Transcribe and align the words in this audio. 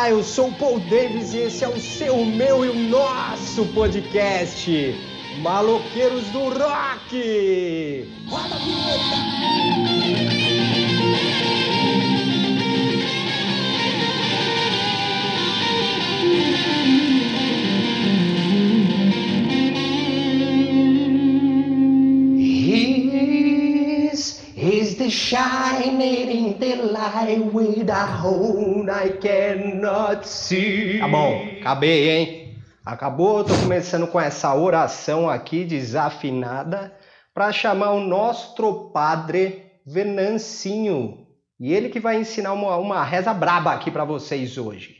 Olá, 0.00 0.08
eu 0.08 0.24
sou 0.24 0.48
o 0.48 0.54
Paul 0.54 0.80
Davis 0.80 1.34
e 1.34 1.40
esse 1.40 1.62
é 1.62 1.68
o 1.68 1.78
seu, 1.78 2.14
o 2.14 2.24
meu 2.24 2.64
e 2.64 2.70
o 2.70 2.74
nosso 2.88 3.66
podcast, 3.66 4.94
Maloqueiros 5.42 6.24
do 6.28 6.44
Rock! 6.44 8.08
Roda 8.26 8.54
a 8.54 8.58
vinheta! 8.60 10.39
Shining 25.10 26.00
in 26.00 26.58
the 26.58 26.76
light 26.76 27.52
with 27.52 27.90
a 27.90 28.22
own 28.24 28.88
I 28.88 29.10
cannot 29.18 30.26
see. 30.26 30.98
Tá 30.98 31.08
bom, 31.08 31.46
acabei, 31.60 32.10
hein? 32.10 32.40
Acabou, 32.84 33.44
tô 33.44 33.54
começando 33.56 34.06
com 34.06 34.20
essa 34.20 34.54
oração 34.54 35.28
aqui 35.28 35.64
desafinada 35.64 36.96
para 37.34 37.52
chamar 37.52 37.90
o 37.90 38.00
nosso 38.00 38.90
padre 38.90 39.70
Venancinho. 39.86 41.26
E 41.58 41.72
ele 41.72 41.90
que 41.90 42.00
vai 42.00 42.18
ensinar 42.18 42.52
uma, 42.52 42.76
uma 42.76 43.04
reza 43.04 43.34
braba 43.34 43.72
aqui 43.72 43.90
para 43.90 44.04
vocês 44.04 44.56
hoje. 44.56 44.96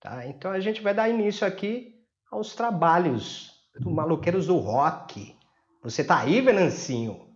Tá? 0.00 0.26
Então 0.26 0.50
a 0.50 0.60
gente 0.60 0.82
vai 0.82 0.92
dar 0.92 1.08
início 1.08 1.46
aqui 1.46 1.94
aos 2.30 2.54
trabalhos 2.54 3.50
do 3.80 3.90
Maloqueiros 3.90 4.46
do 4.46 4.58
Rock. 4.58 5.34
Você 5.82 6.04
tá 6.04 6.20
aí, 6.20 6.40
Venancinho? 6.40 7.31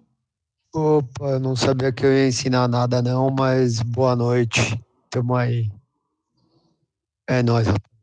Opa, 0.74 1.38
não 1.38 1.56
sabia 1.56 1.92
que 1.92 2.04
eu 2.04 2.12
ia 2.12 2.28
ensinar 2.28 2.68
nada 2.68 3.00
não, 3.00 3.30
mas 3.30 3.80
boa 3.80 4.14
noite. 4.14 4.78
Tamo 5.10 5.34
aí. 5.34 5.70
É 7.28 7.42
nóis, 7.42 7.66
rapaz. 7.66 7.96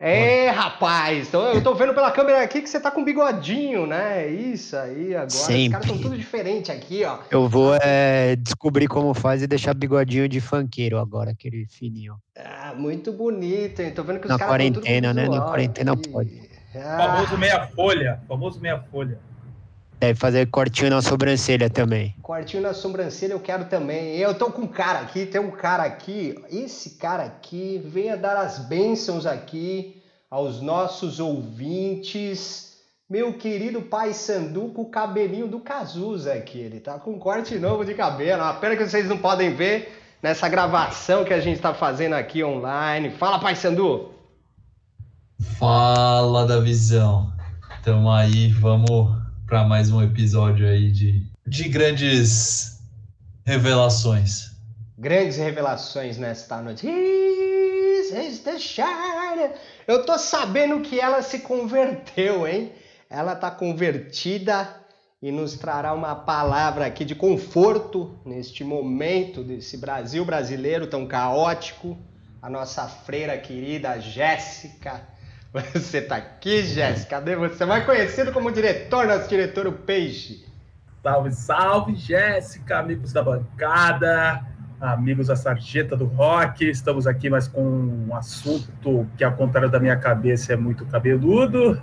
É, 0.00 0.48
rapaz, 0.50 1.32
eu 1.32 1.60
tô 1.60 1.74
vendo 1.74 1.92
pela 1.92 2.12
câmera 2.12 2.40
aqui 2.40 2.62
que 2.62 2.70
você 2.70 2.78
tá 2.78 2.88
com 2.88 3.02
bigodinho, 3.02 3.84
né? 3.84 4.28
Isso 4.28 4.76
aí, 4.76 5.12
agora 5.12 5.28
Sempre. 5.28 5.64
os 5.64 5.72
caras 5.72 5.86
estão 5.86 6.00
tudo 6.00 6.16
diferente 6.16 6.70
aqui, 6.70 7.04
ó. 7.04 7.18
Eu 7.32 7.48
vou 7.48 7.74
é, 7.82 8.36
descobrir 8.36 8.86
como 8.86 9.12
faz 9.12 9.42
e 9.42 9.48
deixar 9.48 9.74
bigodinho 9.74 10.28
de 10.28 10.40
funkeiro 10.40 10.98
agora, 10.98 11.32
aquele 11.32 11.66
fininho. 11.66 12.16
Ah, 12.36 12.74
muito 12.76 13.12
bonito, 13.12 13.80
hein? 13.80 13.90
Tô 13.90 14.04
vendo 14.04 14.20
que 14.20 14.26
os 14.26 14.28
caras 14.28 14.40
Na 14.40 14.46
quarentena, 14.46 15.12
né? 15.12 15.28
Na 15.28 15.40
quarentena 15.40 15.96
pode. 15.96 16.48
Ah. 16.76 16.96
Famoso 16.96 17.36
meia 17.36 17.66
folha, 17.66 18.20
famoso 18.28 18.60
meia 18.60 18.80
folha. 18.80 19.18
Deve 19.98 20.18
fazer 20.18 20.46
cortinho 20.46 20.90
na 20.90 21.02
sobrancelha 21.02 21.68
também. 21.68 22.14
Cortinho 22.22 22.62
na 22.62 22.72
sobrancelha 22.72 23.32
eu 23.32 23.40
quero 23.40 23.64
também. 23.64 24.16
Eu 24.16 24.32
tô 24.32 24.46
com 24.52 24.62
um 24.62 24.66
cara 24.68 25.00
aqui, 25.00 25.26
tem 25.26 25.40
um 25.40 25.50
cara 25.50 25.82
aqui. 25.82 26.36
Esse 26.50 26.90
cara 26.90 27.24
aqui 27.24 27.82
venha 27.84 28.16
dar 28.16 28.36
as 28.36 28.60
bênçãos 28.60 29.26
aqui 29.26 30.00
aos 30.30 30.60
nossos 30.60 31.18
ouvintes. 31.18 32.76
Meu 33.10 33.32
querido 33.32 33.82
pai 33.82 34.12
Sandu 34.12 34.68
com 34.68 34.82
o 34.82 34.90
cabelinho 34.90 35.48
do 35.48 35.58
Cazuza 35.58 36.32
aqui. 36.32 36.60
Ele 36.60 36.78
tá 36.78 36.98
com 36.98 37.12
um 37.12 37.18
corte 37.18 37.58
novo 37.58 37.84
de 37.84 37.94
cabelo. 37.94 38.42
Uma 38.42 38.54
pena 38.54 38.76
que 38.76 38.86
vocês 38.86 39.08
não 39.08 39.18
podem 39.18 39.52
ver 39.52 40.00
nessa 40.22 40.48
gravação 40.48 41.24
que 41.24 41.34
a 41.34 41.40
gente 41.40 41.60
tá 41.60 41.74
fazendo 41.74 42.12
aqui 42.12 42.44
online. 42.44 43.10
Fala, 43.10 43.40
pai 43.40 43.56
Sandu! 43.56 44.12
Fala 45.58 46.46
da 46.46 46.60
visão. 46.60 47.32
Tamo 47.82 48.10
aí, 48.10 48.48
vamos 48.52 49.27
para 49.48 49.64
mais 49.64 49.90
um 49.90 50.02
episódio 50.02 50.68
aí 50.68 50.90
de, 50.90 51.26
de 51.46 51.70
grandes 51.70 52.82
revelações. 53.46 54.50
Grandes 54.98 55.38
revelações 55.38 56.18
nesta 56.18 56.60
noite. 56.60 56.86
Is 56.86 58.40
the. 58.40 58.58
Eu 59.86 60.04
tô 60.04 60.18
sabendo 60.18 60.80
que 60.82 61.00
ela 61.00 61.22
se 61.22 61.38
converteu, 61.38 62.46
hein? 62.46 62.72
Ela 63.08 63.34
tá 63.34 63.50
convertida 63.50 64.68
e 65.22 65.32
nos 65.32 65.54
trará 65.54 65.94
uma 65.94 66.14
palavra 66.14 66.84
aqui 66.84 67.02
de 67.02 67.14
conforto 67.14 68.18
neste 68.26 68.62
momento 68.62 69.42
desse 69.42 69.78
Brasil 69.78 70.26
brasileiro 70.26 70.86
tão 70.88 71.06
caótico. 71.06 71.96
A 72.42 72.50
nossa 72.50 72.86
freira 72.86 73.38
querida 73.38 73.98
Jéssica 73.98 75.08
você 75.74 76.02
tá 76.02 76.16
aqui, 76.16 76.62
Jéssica? 76.62 77.16
Cadê 77.16 77.34
você? 77.36 77.64
Mais 77.64 77.84
conhecido 77.84 78.32
como 78.32 78.52
diretor, 78.52 79.06
nosso 79.06 79.28
diretor, 79.28 79.66
o 79.66 79.72
Peixe. 79.72 80.44
Salve, 81.02 81.32
salve, 81.32 81.94
Jéssica, 81.94 82.80
amigos 82.80 83.12
da 83.12 83.22
bancada, 83.22 84.44
amigos 84.80 85.28
da 85.28 85.36
Sarjeta 85.36 85.96
do 85.96 86.04
Rock. 86.04 86.68
Estamos 86.68 87.06
aqui 87.06 87.30
mais 87.30 87.48
com 87.48 87.62
um 87.62 88.14
assunto 88.14 89.08
que, 89.16 89.24
ao 89.24 89.32
contrário 89.32 89.70
da 89.70 89.80
minha 89.80 89.96
cabeça, 89.96 90.52
é 90.52 90.56
muito 90.56 90.84
cabeludo. 90.84 91.80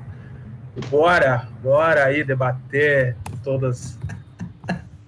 Bora, 0.89 1.47
bora 1.63 2.05
aí 2.05 2.23
debater 2.23 3.15
todas, 3.43 3.97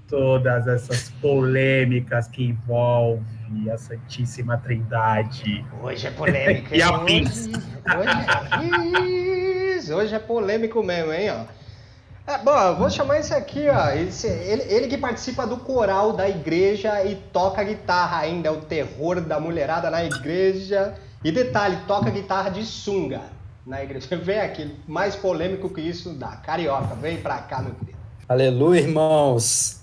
todas 0.07 0.65
essas 0.67 1.09
polêmicas 1.21 2.27
que 2.27 2.45
envolvem 2.45 3.36
e 3.53 3.69
a 3.69 3.77
Santíssima 3.77 4.57
Trindade. 4.57 5.65
Hoje 5.81 6.07
é 6.07 6.11
polêmico. 6.11 6.73
e 6.75 6.81
afins. 6.81 7.49
Hoje, 9.77 9.93
hoje 9.93 10.15
é 10.15 10.19
polêmico 10.19 10.83
mesmo, 10.83 11.13
hein, 11.13 11.29
ó. 11.31 11.57
É, 12.29 12.37
bom, 12.39 12.75
vou 12.75 12.89
chamar 12.89 13.19
esse 13.19 13.33
aqui, 13.33 13.67
ó. 13.69 13.89
Esse, 13.91 14.27
ele, 14.27 14.63
ele, 14.63 14.87
que 14.87 14.97
participa 14.97 15.47
do 15.47 15.57
coral 15.57 16.11
da 16.11 16.27
igreja 16.27 17.03
e 17.05 17.15
toca 17.15 17.63
guitarra 17.63 18.19
ainda, 18.19 18.49
é 18.49 18.51
o 18.51 18.61
terror 18.61 19.21
da 19.21 19.39
mulherada 19.39 19.89
na 19.89 20.03
igreja. 20.03 20.95
E 21.23 21.31
detalhe, 21.31 21.77
toca 21.87 22.09
guitarra 22.09 22.49
de 22.49 22.65
sunga 22.65 23.21
na 23.65 23.81
igreja. 23.81 24.07
Vem 24.17 24.41
aqui, 24.41 24.75
mais 24.85 25.15
polêmico 25.15 25.69
que 25.69 25.81
isso 25.81 26.13
dá. 26.13 26.35
Carioca, 26.37 26.95
vem 26.95 27.17
pra 27.17 27.37
cá, 27.39 27.61
meu 27.61 27.73
querido. 27.75 27.97
Aleluia, 28.27 28.81
irmãos. 28.81 29.81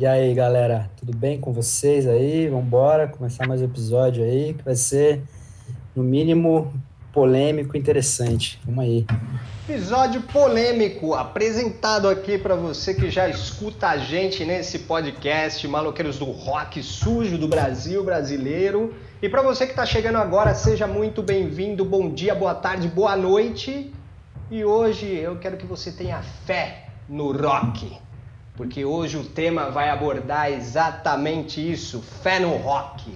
E 0.00 0.06
aí, 0.06 0.32
galera, 0.32 0.90
tudo 0.96 1.14
bem 1.14 1.38
com 1.38 1.52
vocês 1.52 2.08
aí? 2.08 2.48
Vamos 2.48 2.64
embora 2.64 3.06
começar 3.06 3.46
mais 3.46 3.60
um 3.60 3.66
episódio 3.66 4.24
aí, 4.24 4.54
que 4.54 4.64
vai 4.64 4.74
ser, 4.74 5.20
no 5.94 6.02
mínimo, 6.02 6.72
polêmico 7.12 7.76
e 7.76 7.78
interessante. 7.78 8.58
Vamos 8.64 8.82
aí. 8.82 9.06
Episódio 9.68 10.22
polêmico, 10.22 11.12
apresentado 11.12 12.08
aqui 12.08 12.38
para 12.38 12.54
você 12.54 12.94
que 12.94 13.10
já 13.10 13.28
escuta 13.28 13.88
a 13.88 13.98
gente 13.98 14.42
nesse 14.42 14.78
podcast 14.78 15.68
Maloqueiros 15.68 16.18
do 16.18 16.24
Rock 16.24 16.82
Sujo 16.82 17.36
do 17.36 17.46
Brasil 17.46 18.02
brasileiro. 18.02 18.94
E 19.20 19.28
para 19.28 19.42
você 19.42 19.66
que 19.66 19.72
está 19.72 19.84
chegando 19.84 20.16
agora, 20.16 20.54
seja 20.54 20.86
muito 20.86 21.22
bem-vindo. 21.22 21.84
Bom 21.84 22.08
dia, 22.08 22.34
boa 22.34 22.54
tarde, 22.54 22.88
boa 22.88 23.14
noite. 23.14 23.92
E 24.50 24.64
hoje 24.64 25.14
eu 25.14 25.36
quero 25.36 25.58
que 25.58 25.66
você 25.66 25.92
tenha 25.92 26.22
fé 26.22 26.86
no 27.06 27.32
rock 27.32 28.00
porque 28.60 28.84
hoje 28.84 29.16
o 29.16 29.24
tema 29.24 29.70
vai 29.70 29.88
abordar 29.88 30.52
exatamente 30.52 31.72
isso: 31.72 32.02
fé 32.22 32.38
no 32.38 32.58
rock. 32.58 33.10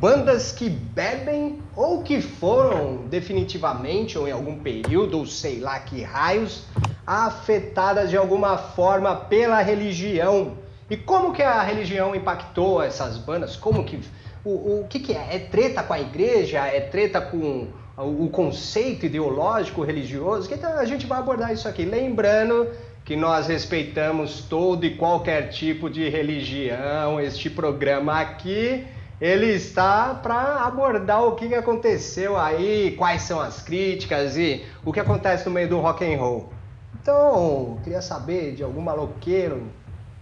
Bandas 0.00 0.50
que 0.50 0.70
bebem 0.70 1.58
ou 1.76 2.02
que 2.02 2.22
foram 2.22 3.06
definitivamente 3.06 4.16
ou 4.16 4.26
em 4.26 4.30
algum 4.30 4.60
período, 4.60 5.18
ou 5.18 5.26
sei 5.26 5.60
lá 5.60 5.78
que 5.80 6.02
raios, 6.02 6.64
afetadas 7.06 8.08
de 8.08 8.16
alguma 8.16 8.56
forma 8.56 9.14
pela 9.14 9.60
religião. 9.60 10.54
E 10.88 10.96
como 10.96 11.34
que 11.34 11.42
a 11.42 11.60
religião 11.60 12.14
impactou 12.14 12.82
essas 12.82 13.18
bandas? 13.18 13.56
Como 13.56 13.84
que 13.84 14.00
o, 14.42 14.80
o 14.80 14.86
que, 14.88 15.00
que 15.00 15.12
é? 15.12 15.36
É 15.36 15.38
treta 15.38 15.82
com 15.82 15.92
a 15.92 16.00
igreja? 16.00 16.60
É 16.60 16.80
treta 16.80 17.20
com 17.20 17.68
o 17.98 18.30
conceito 18.30 19.04
ideológico 19.04 19.82
religioso? 19.82 20.48
Então 20.50 20.72
a 20.78 20.84
gente 20.86 21.06
vai 21.06 21.18
abordar 21.18 21.52
isso 21.52 21.68
aqui. 21.68 21.84
Lembrando 21.84 22.70
que 23.04 23.16
nós 23.16 23.46
respeitamos 23.46 24.42
todo 24.42 24.84
e 24.84 24.96
qualquer 24.96 25.48
tipo 25.48 25.90
de 25.90 26.08
religião. 26.08 27.20
Este 27.20 27.50
programa 27.50 28.20
aqui, 28.20 28.86
ele 29.20 29.46
está 29.46 30.14
para 30.14 30.64
abordar 30.64 31.22
o 31.24 31.34
que 31.34 31.54
aconteceu 31.54 32.36
aí, 32.36 32.94
quais 32.96 33.22
são 33.22 33.40
as 33.40 33.62
críticas 33.62 34.36
e 34.36 34.64
o 34.84 34.92
que 34.92 35.00
acontece 35.00 35.46
no 35.46 35.52
meio 35.52 35.68
do 35.68 35.80
rock 35.80 36.04
and 36.04 36.18
roll. 36.18 36.52
Então, 37.00 37.78
queria 37.82 38.00
saber 38.00 38.54
de 38.54 38.62
algum 38.62 38.80
maloqueiro 38.80 39.62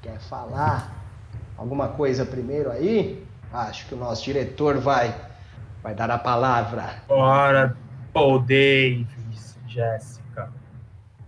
quer 0.02 0.18
falar 0.18 0.96
alguma 1.56 1.88
coisa 1.88 2.24
primeiro 2.24 2.70
aí? 2.70 3.22
Acho 3.52 3.86
que 3.86 3.94
o 3.94 3.98
nosso 3.98 4.24
diretor 4.24 4.78
vai 4.78 5.14
vai 5.82 5.94
dar 5.94 6.10
a 6.10 6.18
palavra. 6.18 7.02
Bora, 7.08 7.76
Paul 8.12 8.40
Davis, 8.40 9.56
Jéssica. 9.66 10.20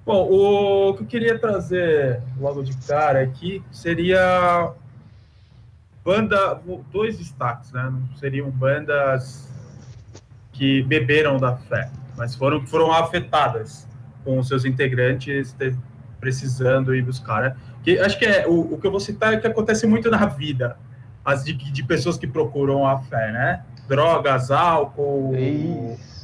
Bom, 0.04 0.28
o 0.28 0.94
que 0.94 1.02
eu 1.04 1.06
queria 1.06 1.38
trazer 1.38 2.20
logo 2.40 2.62
de 2.62 2.76
cara 2.87 3.22
aqui 3.22 3.62
seria 3.70 4.72
banda, 6.04 6.60
dois 6.90 7.19
destaques, 7.19 7.70
né? 7.70 7.88
Não 7.90 8.16
seriam 8.16 8.50
bandas 8.50 9.49
que 10.52 10.82
beberam 10.82 11.38
da 11.38 11.56
fé, 11.56 11.88
mas 12.16 12.34
foram 12.34 12.66
foram 12.66 12.93
afetadas 12.93 13.87
com 14.25 14.43
seus 14.43 14.64
integrantes 14.64 15.56
precisando 16.20 16.94
ir 16.94 17.02
buscar. 17.02 17.43
Né? 17.43 17.56
Que 17.84 17.99
acho 17.99 18.19
que 18.19 18.25
é 18.25 18.46
o, 18.46 18.75
o 18.75 18.81
que 18.81 18.87
eu 18.87 18.90
vou 18.90 19.00
citar 19.00 19.32
é 19.34 19.37
que 19.37 19.46
acontece 19.46 19.87
muito 19.87 20.10
na 20.10 20.26
vida, 20.26 20.76
as 21.25 21.44
de, 21.44 21.52
de 21.52 21.84
pessoas 21.84 22.19
que 22.19 22.26
procuram 22.26 22.87
a 22.87 22.99
fé, 22.99 23.31
né? 23.31 23.64
drogas, 23.88 24.50
álcool, 24.50 25.34
Isso. 25.37 26.22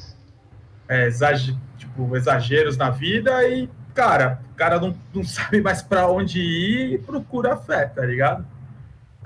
É, 0.88 1.06
exag- 1.06 1.56
tipo, 1.76 2.16
exageros 2.16 2.76
na 2.76 2.90
vida 2.90 3.46
e, 3.48 3.68
cara, 3.94 4.40
o 4.52 4.54
cara 4.54 4.80
não, 4.80 4.94
não 5.14 5.22
sabe 5.24 5.60
mais 5.60 5.82
para 5.82 6.08
onde 6.08 6.40
ir 6.40 6.94
e 6.94 6.98
procura 6.98 7.54
a 7.54 7.56
fé, 7.56 7.86
tá 7.86 8.04
ligado? 8.04 8.44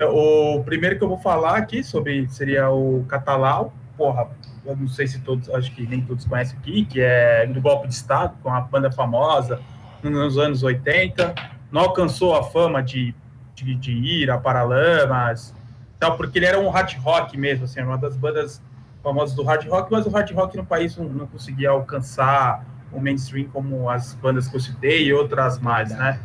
O 0.01 0.63
primeiro 0.63 0.97
que 0.97 1.03
eu 1.03 1.07
vou 1.07 1.19
falar 1.19 1.55
aqui 1.57 1.83
sobre 1.83 2.27
seria 2.29 2.69
o 2.69 3.05
Catalau, 3.07 3.73
porra, 3.95 4.27
eu 4.65 4.75
não 4.75 4.87
sei 4.87 5.07
se 5.07 5.19
todos, 5.21 5.49
acho 5.51 5.71
que 5.73 5.85
nem 5.85 6.01
todos 6.01 6.25
conhecem 6.25 6.57
aqui, 6.59 6.83
que 6.85 6.99
é 6.99 7.45
do 7.45 7.61
golpe 7.61 7.87
de 7.87 7.93
Estado, 7.93 8.33
com 8.41 8.49
uma 8.49 8.61
banda 8.61 8.91
famosa 8.91 9.59
nos 10.01 10.37
anos 10.37 10.63
80, 10.63 11.33
não 11.71 11.81
alcançou 11.81 12.35
a 12.35 12.43
fama 12.43 12.81
de, 12.83 13.13
de, 13.55 13.75
de 13.75 13.91
Ira, 13.93 14.37
Paralamas, 14.37 15.53
tal, 15.99 16.17
porque 16.17 16.39
ele 16.39 16.45
era 16.47 16.59
um 16.59 16.69
hard 16.69 16.97
rock 16.97 17.37
mesmo, 17.37 17.65
assim, 17.65 17.81
uma 17.81 17.97
das 17.97 18.17
bandas 18.17 18.61
famosas 19.03 19.35
do 19.35 19.43
hard 19.43 19.67
rock, 19.67 19.91
mas 19.91 20.05
o 20.05 20.09
hard 20.09 20.31
rock 20.31 20.57
no 20.57 20.65
país 20.65 20.95
não, 20.97 21.05
não 21.05 21.27
conseguia 21.27 21.69
alcançar 21.69 22.65
o 22.91 22.99
mainstream 22.99 23.49
como 23.49 23.89
as 23.89 24.13
bandas 24.15 24.47
que 24.47 24.55
eu 24.55 24.59
citei 24.59 25.05
e 25.05 25.13
outras 25.13 25.59
mais, 25.59 25.89
né? 25.89 26.19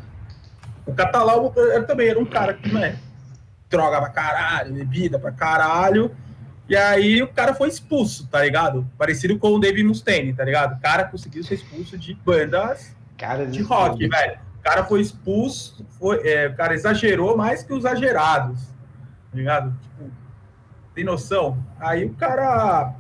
O 0.87 0.95
Catalau 0.95 1.53
ele 1.57 1.85
também 1.85 2.09
era 2.09 2.19
um 2.19 2.25
cara 2.25 2.55
que, 2.55 2.73
né, 2.73 2.97
droga 3.69 4.01
pra 4.01 4.11
caralho, 4.11 4.73
bebida 4.73 5.19
pra 5.19 5.33
caralho, 5.33 6.15
e 6.69 6.77
aí 6.77 7.23
o 7.23 7.29
cara 7.29 7.53
foi 7.55 7.69
expulso, 7.69 8.27
tá 8.29 8.43
ligado? 8.43 8.89
Parecido 8.97 9.39
com 9.39 9.55
o 9.55 9.59
Dave 9.59 9.83
Mustaine, 9.83 10.33
tá 10.33 10.45
ligado? 10.45 10.77
O 10.77 10.81
cara 10.81 11.05
conseguiu 11.05 11.43
ser 11.43 11.55
expulso 11.55 11.99
de 11.99 12.15
bandas 12.15 12.97
Cara 13.19 13.47
de 13.47 13.61
rock, 13.63 14.07
velho. 14.07 14.39
O 14.61 14.63
cara 14.63 14.85
foi 14.85 15.01
expulso, 15.01 15.85
foi, 15.99 16.27
é, 16.27 16.47
o 16.47 16.55
cara 16.55 16.73
exagerou 16.73 17.37
mais 17.37 17.65
que 17.65 17.73
os 17.73 17.81
exagerados, 17.81 18.61
tá 18.61 19.37
ligado? 19.37 19.77
Tipo, 19.83 20.11
tem 20.99 21.05
noção? 21.05 21.57
Aí 21.79 22.05
o 22.05 22.15
cara, 22.15 22.93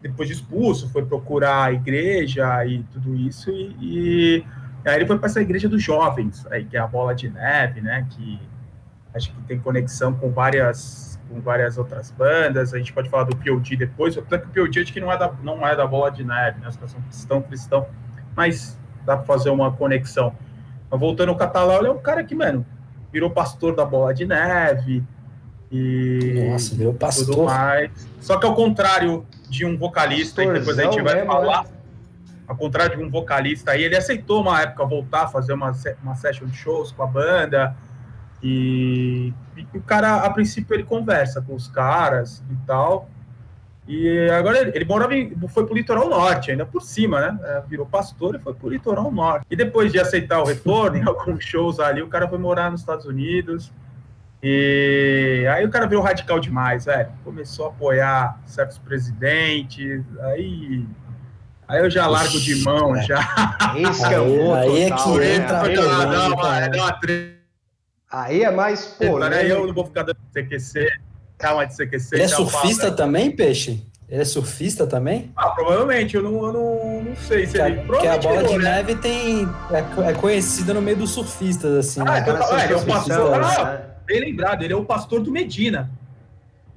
depois 0.00 0.28
de 0.28 0.34
expulso, 0.34 0.88
foi 0.90 1.04
procurar 1.04 1.64
a 1.64 1.72
igreja 1.72 2.64
e 2.64 2.84
tudo 2.84 3.16
isso, 3.16 3.50
e, 3.50 3.74
e 3.80 4.44
aí 4.84 4.94
ele 4.94 5.06
foi 5.06 5.18
para 5.18 5.26
essa 5.26 5.40
igreja 5.40 5.68
dos 5.68 5.82
jovens, 5.82 6.46
aí, 6.52 6.64
que 6.64 6.76
é 6.76 6.80
a 6.80 6.86
Bola 6.86 7.16
de 7.16 7.28
Neve, 7.28 7.80
né? 7.80 8.06
Que 8.10 8.40
acho 9.12 9.32
que 9.32 9.42
tem 9.42 9.58
conexão 9.58 10.14
com 10.14 10.30
várias 10.30 11.16
com 11.28 11.40
várias 11.40 11.76
outras 11.76 12.12
bandas, 12.12 12.72
a 12.72 12.78
gente 12.78 12.92
pode 12.92 13.10
falar 13.10 13.24
do 13.24 13.36
POD 13.36 13.74
depois, 13.74 14.16
até 14.16 14.38
que 14.38 14.46
o 14.46 14.50
POD 14.50 14.82
acho 14.82 14.92
que 14.92 15.00
não 15.00 15.10
é 15.10 15.18
da, 15.18 15.32
não 15.42 15.66
é 15.66 15.74
da 15.74 15.84
Bola 15.84 16.08
de 16.08 16.22
Neve, 16.22 16.60
né? 16.60 16.68
Os 16.68 16.76
caras 16.76 16.92
são 16.92 17.00
cristão, 17.00 17.42
cristão, 17.42 17.86
mas 18.36 18.78
dá 19.04 19.16
para 19.16 19.26
fazer 19.26 19.50
uma 19.50 19.72
conexão. 19.72 20.32
Mas 20.88 21.00
voltando 21.00 21.30
ao 21.30 21.36
Catalão, 21.36 21.78
ele 21.78 21.88
é 21.88 21.90
um 21.90 21.98
cara 21.98 22.22
que, 22.22 22.36
mano, 22.36 22.64
virou 23.12 23.28
pastor 23.30 23.74
da 23.74 23.84
Bola 23.84 24.14
de 24.14 24.24
Neve 24.24 25.04
e 25.76 26.50
Nossa, 26.50 26.74
virou 26.74 26.92
tudo 26.92 27.00
pastor. 27.00 27.44
mais. 27.46 27.90
Só 28.20 28.38
que 28.38 28.46
ao 28.46 28.54
contrário 28.54 29.26
de 29.48 29.64
um 29.64 29.76
vocalista, 29.76 30.42
e 30.42 30.52
depois 30.52 30.78
a 30.78 30.84
gente 30.84 31.02
vai 31.02 31.24
falar, 31.24 31.64
né? 31.64 31.70
ao 32.48 32.56
contrário 32.56 32.96
de 32.96 33.02
um 33.02 33.10
vocalista 33.10 33.72
aí, 33.72 33.82
ele 33.82 33.96
aceitou 33.96 34.40
uma 34.40 34.60
época 34.60 34.84
voltar 34.84 35.24
a 35.24 35.28
fazer 35.28 35.52
uma, 35.52 35.72
uma 36.02 36.14
session 36.14 36.46
de 36.46 36.56
shows 36.56 36.92
com 36.92 37.02
a 37.02 37.06
banda, 37.06 37.76
e, 38.42 39.32
e 39.56 39.78
o 39.78 39.82
cara, 39.82 40.16
a 40.16 40.30
princípio, 40.30 40.74
ele 40.74 40.84
conversa 40.84 41.40
com 41.40 41.54
os 41.54 41.68
caras 41.68 42.42
e 42.50 42.56
tal, 42.66 43.08
e 43.88 44.28
agora 44.30 44.58
ele, 44.58 44.72
ele 44.74 44.84
morava 44.84 45.14
em, 45.14 45.32
foi 45.48 45.64
pro 45.64 45.74
litoral 45.74 46.08
norte, 46.08 46.50
ainda 46.50 46.66
por 46.66 46.82
cima, 46.82 47.20
né? 47.20 47.38
É, 47.44 47.62
virou 47.68 47.86
pastor 47.86 48.34
e 48.34 48.38
foi 48.38 48.52
pro 48.52 48.68
litoral 48.68 49.12
norte. 49.12 49.46
E 49.48 49.54
depois 49.54 49.92
de 49.92 50.00
aceitar 50.00 50.42
o 50.42 50.44
retorno, 50.44 50.96
em 50.96 51.02
alguns 51.06 51.44
shows 51.44 51.78
ali, 51.78 52.02
o 52.02 52.08
cara 52.08 52.28
foi 52.28 52.38
morar 52.38 52.70
nos 52.70 52.80
Estados 52.80 53.06
Unidos. 53.06 53.72
E 54.48 55.44
aí 55.48 55.64
o 55.64 55.70
cara 55.70 55.88
virou 55.88 56.04
radical 56.04 56.38
demais, 56.38 56.84
velho. 56.84 57.08
Começou 57.24 57.66
a 57.66 57.68
apoiar 57.70 58.40
certos 58.46 58.78
presidentes, 58.78 60.04
aí. 60.20 60.86
Aí 61.66 61.80
eu 61.80 61.90
já 61.90 62.06
largo 62.06 62.38
de 62.38 62.54
mão, 62.62 62.96
Ixi, 62.96 63.08
já. 63.08 63.18
Escambou 63.90 64.54
Aí- 64.54 64.68
aí 64.70 64.82
é 64.84 64.88
total, 64.90 65.12
que 65.12 65.18
né? 65.18 65.34
entra 65.34 65.58
a 65.58 65.62
Aí 65.62 65.68
Aí- 65.70 65.74
dá 65.76 65.82
uma- 65.82 65.96
polêmica, 65.96 66.06
dá 66.06 66.26
uma- 66.36 66.60
né? 66.60 66.68
dá 66.68 66.76
uma 66.84 66.92
treta, 66.92 67.36
Aí 68.12 68.42
é 68.44 68.50
mais 68.52 68.96
né? 69.00 69.06
Eu 69.08 69.10
polêmico. 69.12 69.66
não 69.66 69.74
vou 69.74 69.84
ficar 69.86 70.02
dando 70.04 70.18
CQC, 70.32 70.88
calma 71.36 71.66
de 71.66 71.74
CQC. 71.74 72.14
Ele 72.14 72.22
é 72.22 72.28
surfista 72.28 72.90
né? 72.90 72.96
também, 72.96 73.30
Peixe? 73.32 73.84
Ele 74.08 74.22
é 74.22 74.24
surfista 74.24 74.86
também? 74.86 75.32
Ah, 75.36 75.50
provavelmente, 75.50 76.14
eu 76.14 76.22
não, 76.22 76.34
eu 76.46 76.52
não, 76.52 77.02
não 77.02 77.16
sei 77.16 77.44
se 77.48 77.54
Que 77.54 77.58
ele. 77.62 77.80
que 77.98 78.06
a 78.06 78.16
bola 78.16 78.44
de 78.44 78.58
né? 78.58 78.76
neve 78.76 78.94
tem, 78.94 79.48
é, 79.72 80.10
é 80.10 80.12
conhecida 80.12 80.72
no 80.72 80.80
meio 80.80 80.96
dos 80.98 81.10
surfistas, 81.10 81.72
assim. 81.74 82.00
Ah, 82.02 82.04
né? 82.12 82.20
então 82.20 82.38
tá- 82.38 82.60
é, 82.60 82.64
ele 82.64 82.72
é 82.74 82.76
o 82.76 82.78
surfista, 82.78 83.16
pastor. 83.16 83.40
né? 83.40 83.46
Ah, 83.58 83.95
bem 84.06 84.20
lembrado, 84.20 84.62
ele 84.62 84.72
é 84.72 84.76
o 84.76 84.84
pastor 84.84 85.20
do 85.20 85.30
Medina. 85.30 85.90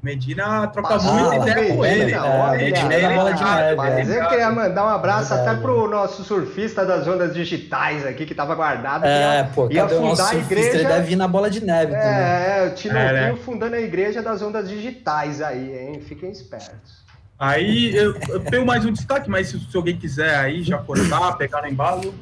Medina 0.01 0.65
troca 0.67 0.97
muita 0.97 1.29
do 1.39 1.49
ideia 1.49 1.73
com 1.73 1.81
Medina, 1.81 2.03
ele. 2.03 2.15
olha, 2.15 2.57
Medina, 2.57 2.93
é 2.93 3.01
da 3.01 3.07
ele 3.07 3.15
bola 3.15 3.33
de 3.33 3.43
ah, 3.43 3.55
neve, 3.57 3.75
mas 3.75 4.09
eu 4.09 4.27
queria 4.29 4.49
mandar 4.49 4.85
um 4.85 4.87
abraço 4.87 5.29
Verdade. 5.35 5.49
até 5.49 5.61
pro 5.61 5.89
nosso 5.89 6.23
surfista 6.23 6.85
das 6.85 7.05
ondas 7.05 7.33
digitais 7.33 8.05
aqui, 8.05 8.25
que 8.25 8.33
tava 8.33 8.55
guardado. 8.55 9.01
que 9.01 9.07
É, 9.09 9.39
ia- 9.39 9.51
pô, 9.53 9.69
ia 9.69 9.81
cadê 9.81 9.95
o 9.95 10.01
nosso 10.01 10.11
fundar 10.15 10.23
a 10.23 10.27
surfista? 10.29 10.53
igreja. 10.53 10.77
Ele 10.77 10.87
deve 10.87 11.03
vir 11.05 11.15
na 11.17 11.27
bola 11.27 11.49
de 11.49 11.65
neve 11.65 11.91
também. 11.91 12.07
É, 12.07 12.59
é, 12.59 12.67
o 12.71 12.75
Tinoquinho 12.75 13.07
É, 13.09 13.31
né? 13.31 13.35
fundando 13.43 13.75
a 13.75 13.81
igreja 13.81 14.21
das 14.21 14.41
ondas 14.41 14.69
digitais 14.69 15.41
aí, 15.41 15.77
hein? 15.77 15.99
Fiquem 15.99 16.31
espertos. 16.31 16.99
Aí 17.37 17.93
eu, 17.93 18.15
eu 18.29 18.39
tenho 18.39 18.65
mais 18.65 18.85
um 18.85 18.93
destaque, 18.93 19.29
mas 19.29 19.49
se, 19.49 19.59
se 19.59 19.75
alguém 19.75 19.97
quiser 19.97 20.33
aí 20.37 20.63
já 20.63 20.77
cortar, 20.77 21.33
pegar 21.37 21.61
no 21.61 21.67
embalo, 21.67 22.13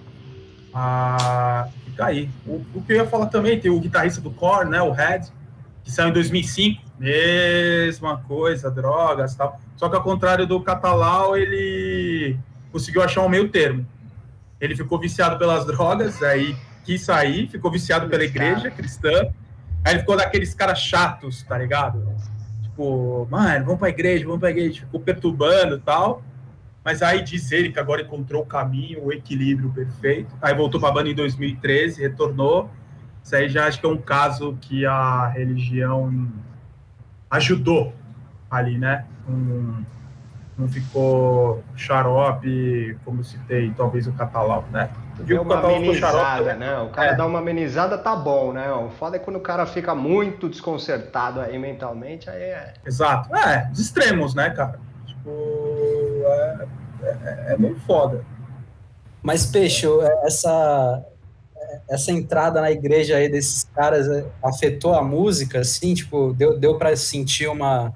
ah, 0.73 1.67
fica 1.97 2.05
aí. 2.05 2.29
O, 2.45 2.63
o 2.75 2.81
que 2.83 2.93
eu 2.93 2.97
ia 2.97 3.07
falar 3.07 3.25
também, 3.25 3.59
tem 3.59 3.71
o 3.71 3.79
guitarrista 3.79 4.21
do 4.21 4.29
Korn, 4.29 4.69
né, 4.69 4.81
o 4.81 4.91
Red, 4.91 5.21
que 5.83 5.91
saiu 5.91 6.09
em 6.09 6.13
2005, 6.13 6.81
mesma 6.99 8.17
coisa, 8.27 8.69
drogas 8.69 9.33
e 9.33 9.37
tal. 9.37 9.59
Só 9.75 9.89
que 9.89 9.95
ao 9.95 10.03
contrário 10.03 10.45
do 10.45 10.61
Catalau, 10.61 11.35
ele 11.35 12.37
conseguiu 12.71 13.01
achar 13.01 13.21
um 13.23 13.29
meio 13.29 13.49
termo. 13.49 13.85
Ele 14.61 14.75
ficou 14.75 14.99
viciado 14.99 15.37
pelas 15.37 15.65
drogas, 15.65 16.21
aí 16.21 16.55
quis 16.83 17.01
sair, 17.01 17.47
ficou 17.49 17.71
viciado 17.71 18.07
pela 18.07 18.23
igreja 18.23 18.71
cristã, 18.71 19.27
aí 19.83 19.93
ele 19.93 19.99
ficou 19.99 20.15
daqueles 20.15 20.53
caras 20.53 20.79
chatos, 20.79 21.43
tá 21.43 21.57
ligado? 21.57 22.15
tipo, 22.61 23.27
mano, 23.29 23.65
vamos 23.65 23.79
pra 23.79 23.89
igreja, 23.89 24.23
vamos 24.25 24.39
pra 24.39 24.51
igreja, 24.51 24.81
ficou 24.81 24.99
perturbando 24.99 25.75
e 25.75 25.79
tal. 25.79 26.21
Mas 26.87 27.01
aí 27.01 27.21
diz 27.21 27.51
ele 27.51 27.69
que 27.69 27.77
agora 27.81 28.01
encontrou 28.01 28.43
o 28.43 28.45
caminho, 28.45 29.03
o 29.03 29.11
equilíbrio 29.11 29.69
perfeito. 29.71 30.33
Aí 30.41 30.55
voltou 30.55 30.79
pra 30.79 30.89
banda 30.89 31.09
em 31.09 31.13
2013, 31.13 32.01
retornou. 32.01 32.69
Isso 33.21 33.35
aí 33.35 33.49
já 33.49 33.67
acho 33.67 33.81
que 33.81 33.85
é 33.85 33.89
um 33.89 33.97
caso 33.97 34.57
que 34.61 34.85
a 34.85 35.27
religião 35.27 36.29
ajudou 37.29 37.93
ali, 38.49 38.77
né? 38.77 39.03
Não, 39.27 39.85
não 40.57 40.67
ficou 40.69 41.61
xarope, 41.75 42.97
como 43.03 43.21
citei, 43.21 43.69
talvez 43.75 44.07
o 44.07 44.13
catalão, 44.13 44.63
né? 44.71 44.89
O 45.19 45.41
uma 45.41 45.55
xarope, 45.55 45.75
amenizada, 45.75 46.53
né? 46.53 46.55
né? 46.55 46.77
O 46.83 46.89
cara 46.89 47.11
É. 47.11 47.15
dá 47.15 47.25
uma 47.25 47.39
amenizada, 47.39 47.97
tá 47.97 48.15
bom, 48.15 48.53
né? 48.53 48.71
O 48.71 48.91
foda 48.91 49.17
é 49.17 49.19
quando 49.19 49.35
o 49.35 49.41
cara 49.41 49.65
fica 49.65 49.93
muito 49.93 50.47
desconcertado 50.47 51.41
aí 51.41 51.59
mentalmente, 51.59 52.29
aí 52.29 52.43
é. 52.43 52.75
Exato. 52.85 53.35
É, 53.35 53.69
os 53.73 53.77
extremos, 53.77 54.33
né, 54.33 54.51
cara? 54.51 54.79
Tipo, 55.05 56.23
é, 56.23 56.76
é, 57.03 57.53
é 57.53 57.57
meio 57.57 57.77
foda. 57.81 58.23
Mas, 59.23 59.45
Peixe, 59.45 59.85
essa, 60.23 61.03
essa 61.89 62.11
entrada 62.11 62.61
na 62.61 62.71
igreja 62.71 63.17
aí 63.17 63.29
desses 63.29 63.63
caras 63.75 64.07
é, 64.07 64.25
afetou 64.43 64.93
a 64.93 65.01
música, 65.01 65.59
assim? 65.59 65.93
Tipo, 65.93 66.33
deu, 66.33 66.57
deu 66.57 66.77
para 66.77 66.95
sentir 66.95 67.47
uma, 67.47 67.93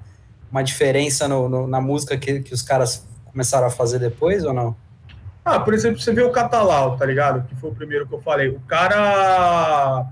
uma 0.50 0.62
diferença 0.62 1.26
no, 1.28 1.48
no- 1.48 1.66
na 1.66 1.80
música 1.80 2.16
que, 2.18 2.40
que 2.40 2.52
os 2.52 2.60
caras 2.62 3.06
começaram 3.30 3.66
a 3.66 3.70
fazer 3.70 3.98
depois 3.98 4.44
ou 4.44 4.52
não? 4.52 4.76
Ah, 5.44 5.58
por 5.58 5.74
exemplo, 5.74 6.00
você 6.00 6.12
vê 6.12 6.22
o 6.22 6.30
Catalau, 6.30 6.96
tá 6.96 7.04
ligado? 7.06 7.46
Que 7.48 7.56
foi 7.56 7.70
o 7.70 7.74
primeiro 7.74 8.06
que 8.06 8.14
eu 8.14 8.20
falei. 8.20 8.48
O 8.48 8.60
cara. 8.60 10.06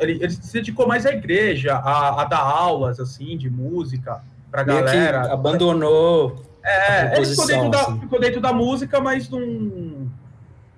Ele, 0.00 0.12
ele 0.22 0.30
se 0.30 0.52
dedicou 0.54 0.86
mais 0.88 1.04
à 1.04 1.10
igreja, 1.10 1.74
a, 1.74 2.22
a 2.22 2.24
dar 2.24 2.40
aulas, 2.40 2.98
assim, 2.98 3.36
de 3.36 3.48
música 3.50 4.22
pra 4.50 4.64
Meio 4.64 4.78
galera. 4.78 5.32
abandonou. 5.32 6.45
É, 6.66 7.16
ele 7.16 7.26
ficou 7.26 7.46
dentro, 7.46 7.70
da, 7.70 7.80
assim. 7.80 8.00
ficou 8.00 8.20
dentro 8.20 8.40
da 8.40 8.52
música, 8.52 9.00
mas 9.00 9.30
não, 9.30 9.40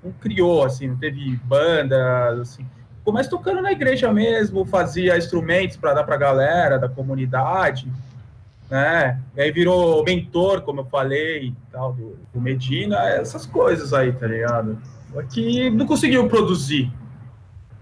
não 0.04 0.12
criou, 0.20 0.62
assim, 0.62 0.88
não 0.88 0.96
teve 0.96 1.34
bandas, 1.44 2.40
assim. 2.40 2.66
Ficou 2.98 3.14
mais 3.14 3.26
tocando 3.26 3.62
na 3.62 3.72
igreja 3.72 4.12
mesmo, 4.12 4.66
fazia 4.66 5.16
instrumentos 5.16 5.78
para 5.78 5.94
dar 5.94 6.04
pra 6.04 6.18
galera 6.18 6.78
da 6.78 6.90
comunidade, 6.90 7.90
né? 8.68 9.18
E 9.34 9.40
aí 9.40 9.50
virou 9.50 10.04
mentor, 10.04 10.60
como 10.60 10.82
eu 10.82 10.84
falei, 10.84 11.54
tal, 11.72 11.94
do, 11.94 12.18
do 12.34 12.38
Medina, 12.38 13.08
essas 13.08 13.46
coisas 13.46 13.94
aí, 13.94 14.12
tá 14.12 14.26
ligado? 14.26 14.78
Só 15.10 15.22
que 15.22 15.70
não 15.70 15.86
conseguiu 15.86 16.28
produzir 16.28 16.92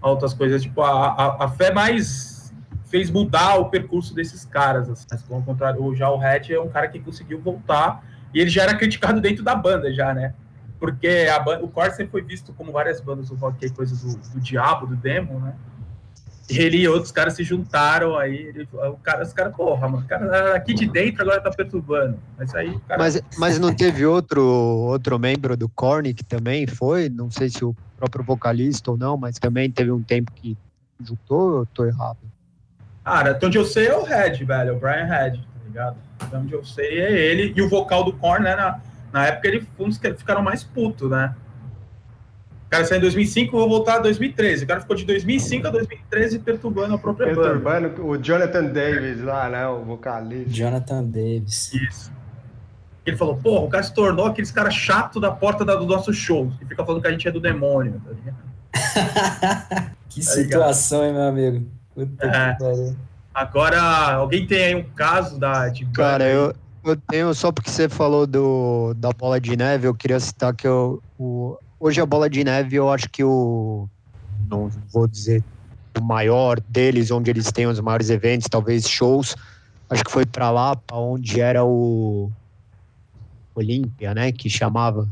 outras 0.01 0.33
coisas, 0.33 0.61
tipo, 0.61 0.81
a, 0.81 1.07
a, 1.07 1.43
a 1.43 1.49
fé 1.49 1.73
mais 1.73 2.36
fez 2.89 3.09
mudar 3.09 3.55
o 3.55 3.69
percurso 3.69 4.13
desses 4.13 4.45
caras, 4.45 4.89
assim. 4.89 5.05
Mas, 5.11 5.23
ao 5.29 5.41
contrário, 5.41 5.95
já 5.95 6.09
o 6.09 6.17
Red 6.17 6.53
é 6.53 6.59
um 6.59 6.69
cara 6.69 6.87
que 6.87 6.99
conseguiu 6.99 7.39
voltar, 7.39 8.03
e 8.33 8.39
ele 8.39 8.49
já 8.49 8.63
era 8.63 8.75
criticado 8.75 9.21
dentro 9.21 9.43
da 9.43 9.55
banda, 9.55 9.93
já, 9.93 10.13
né? 10.13 10.33
Porque 10.79 11.27
a 11.33 11.39
banda, 11.39 11.63
o 11.63 11.67
Core 11.67 11.91
sempre 11.91 12.11
foi 12.11 12.21
visto 12.21 12.53
como 12.53 12.71
várias 12.71 13.01
bandas 13.01 13.29
do 13.29 13.35
rock, 13.35 13.69
coisa 13.71 13.95
do, 13.95 14.17
do 14.29 14.39
diabo, 14.39 14.85
do 14.85 14.95
demo, 14.95 15.39
né? 15.39 15.55
Ele 16.49 16.77
e 16.77 16.87
outros 16.87 17.11
caras 17.11 17.33
se 17.33 17.43
juntaram 17.43 18.17
aí. 18.17 18.35
Ele, 18.35 18.69
o 18.71 18.97
cara, 18.97 19.23
os 19.23 19.33
caras, 19.33 19.53
porra, 19.53 19.89
mano, 19.89 20.05
o 20.05 20.07
cara 20.07 20.55
aqui 20.55 20.73
de 20.73 20.87
dentro 20.87 21.23
agora 21.23 21.41
tá 21.41 21.49
perturbando. 21.49 22.17
Mas 22.37 22.55
aí, 22.55 22.79
cara... 22.87 23.01
mas, 23.01 23.21
mas 23.37 23.59
não 23.59 23.73
teve 23.73 24.05
outro, 24.05 24.41
outro 24.41 25.19
membro 25.19 25.57
do 25.57 25.67
Korn 25.67 26.13
que 26.13 26.23
também 26.23 26.65
foi? 26.65 27.09
Não 27.09 27.29
sei 27.29 27.49
se 27.49 27.65
o 27.65 27.75
próprio 27.97 28.23
vocalista 28.23 28.91
ou 28.91 28.97
não, 28.97 29.17
mas 29.17 29.37
também 29.39 29.69
teve 29.69 29.91
um 29.91 30.01
tempo 30.01 30.31
que 30.31 30.57
juntou 31.01 31.51
ou 31.51 31.57
eu 31.59 31.65
tô 31.65 31.85
errado? 31.85 32.19
Cara, 33.07 33.31
até 33.31 33.47
onde 33.47 33.57
eu 33.57 33.63
sei 33.63 33.87
é 33.87 33.95
o 33.95 34.03
Red, 34.03 34.43
velho, 34.43 34.75
o 34.75 34.79
Brian 34.79 35.05
Red, 35.05 35.37
tá 35.37 35.65
ligado? 35.65 35.95
Até 36.19 36.37
onde 36.37 36.51
eu 36.51 36.65
sei 36.65 36.99
é 36.99 37.09
ele. 37.13 37.53
E 37.55 37.61
o 37.61 37.69
vocal 37.69 38.03
do 38.03 38.11
Korn, 38.11 38.43
né, 38.43 38.53
na, 38.53 38.81
na 39.13 39.27
época 39.27 39.47
ele 39.47 39.65
foi 39.77 39.87
uns 39.87 39.97
que 39.97 40.13
ficaram 40.13 40.41
mais 40.41 40.61
putos, 40.61 41.09
né? 41.09 41.33
O 42.65 42.69
cara 42.69 42.83
saiu 42.83 42.97
em 42.97 43.01
2005, 43.01 43.57
vou 43.57 43.69
voltar 43.69 43.95
a 43.95 43.99
2013. 43.99 44.65
O 44.65 44.67
cara 44.67 44.81
ficou 44.81 44.93
de 44.93 45.05
2005 45.05 45.65
a 45.65 45.69
2013 45.69 46.39
perturbando 46.39 46.95
a 46.95 46.97
própria 46.97 47.27
perturbando 47.27 47.59
banda. 47.61 47.79
Perturbando 47.87 48.11
o 48.11 48.21
Jonathan 48.21 48.65
Davis 48.65 49.21
lá, 49.21 49.49
né? 49.49 49.65
O 49.69 49.85
vocalista. 49.85 50.51
Jonathan 50.51 51.05
Davis. 51.05 51.73
Isso. 51.73 52.11
Ele 53.05 53.15
falou, 53.15 53.37
porra, 53.37 53.63
o 53.67 53.69
cara 53.69 53.83
se 53.83 53.93
tornou 53.93 54.25
aqueles 54.25 54.51
caras 54.51 54.73
chato 54.73 55.17
da 55.17 55.31
porta 55.31 55.63
da, 55.63 55.75
do 55.75 55.85
nosso 55.85 56.11
show. 56.11 56.51
Que 56.59 56.65
fica 56.65 56.85
falando 56.85 57.01
que 57.01 57.07
a 57.07 57.11
gente 57.11 57.25
é 57.25 57.31
do 57.31 57.39
demônio, 57.39 58.01
tá 58.03 58.11
ligado? 58.11 59.95
que 60.09 60.25
tá 60.25 60.31
situação, 60.33 61.05
hein, 61.05 61.13
meu 61.13 61.23
amigo? 61.23 61.76
Puta 61.97 62.27
é. 62.27 62.55
que 62.55 62.95
Agora, 63.33 64.13
alguém 64.13 64.45
tem 64.45 64.63
aí 64.63 64.75
um 64.75 64.83
caso 64.83 65.39
da 65.39 65.67
de 65.69 65.85
Cara, 65.87 66.27
eu, 66.27 66.53
eu 66.83 66.95
tenho, 66.95 67.33
só 67.33 67.51
porque 67.51 67.69
você 67.69 67.89
falou 67.89 68.27
do, 68.27 68.93
da 68.95 69.11
bola 69.11 69.39
de 69.39 69.55
neve, 69.57 69.87
eu 69.87 69.95
queria 69.95 70.19
citar 70.19 70.55
que 70.55 70.67
eu, 70.67 71.01
o, 71.19 71.57
Hoje 71.79 72.01
a 72.01 72.05
bola 72.05 72.27
de 72.29 72.43
neve, 72.43 72.75
eu 72.75 72.91
acho 72.91 73.07
que 73.09 73.23
o. 73.23 73.87
Não 74.49 74.69
vou 74.91 75.07
dizer 75.07 75.43
o 75.99 76.03
maior 76.03 76.59
deles, 76.59 77.11
onde 77.11 77.29
eles 77.29 77.51
têm 77.51 77.67
os 77.67 77.79
maiores 77.79 78.09
eventos, 78.09 78.47
talvez 78.49 78.87
shows. 78.87 79.35
Acho 79.89 80.03
que 80.03 80.11
foi 80.11 80.25
para 80.25 80.51
lá, 80.51 80.75
para 80.75 80.97
onde 80.97 81.39
era 81.39 81.63
o. 81.63 82.31
Olímpia, 83.53 84.13
né? 84.13 84.31
Que 84.31 84.49
chamava. 84.49 85.07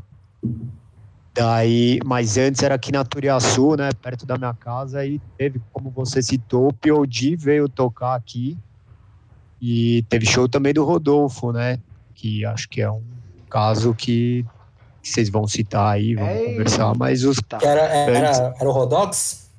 Daí, 1.35 1.99
mas 2.05 2.37
antes 2.37 2.63
era 2.63 2.75
aqui 2.75 2.93
na 2.93 3.03
Turiaçu, 3.03 3.75
né, 3.75 3.89
perto 4.01 4.25
da 4.25 4.37
minha 4.37 4.53
casa, 4.53 5.05
e 5.05 5.19
teve, 5.37 5.61
como 5.73 5.89
você 5.89 6.23
citou, 6.23 6.69
o 6.69 6.73
POD 6.73 7.35
veio 7.35 7.67
tocar 7.67 8.15
aqui. 8.15 8.57
E 9.61 10.03
teve 10.09 10.25
show 10.25 10.47
também 10.47 10.73
do 10.73 10.85
Rodolfo, 10.85 11.51
né? 11.51 11.79
Que 12.13 12.45
acho 12.45 12.69
que 12.69 12.81
é 12.81 12.89
um 12.89 13.03
caso 13.49 13.93
que 13.93 14.45
que 15.05 15.11
vocês 15.11 15.29
vão 15.29 15.47
citar 15.47 15.93
aí, 15.93 16.15
vamos 16.15 16.31
é 16.31 16.45
conversar, 16.45 16.95
mas 16.97 17.23
os. 17.23 17.37
Tá. 17.47 17.59
Era, 17.61 17.81
era, 17.81 18.55
era 18.59 18.69
o 18.69 18.71
Rodox? 18.71 19.51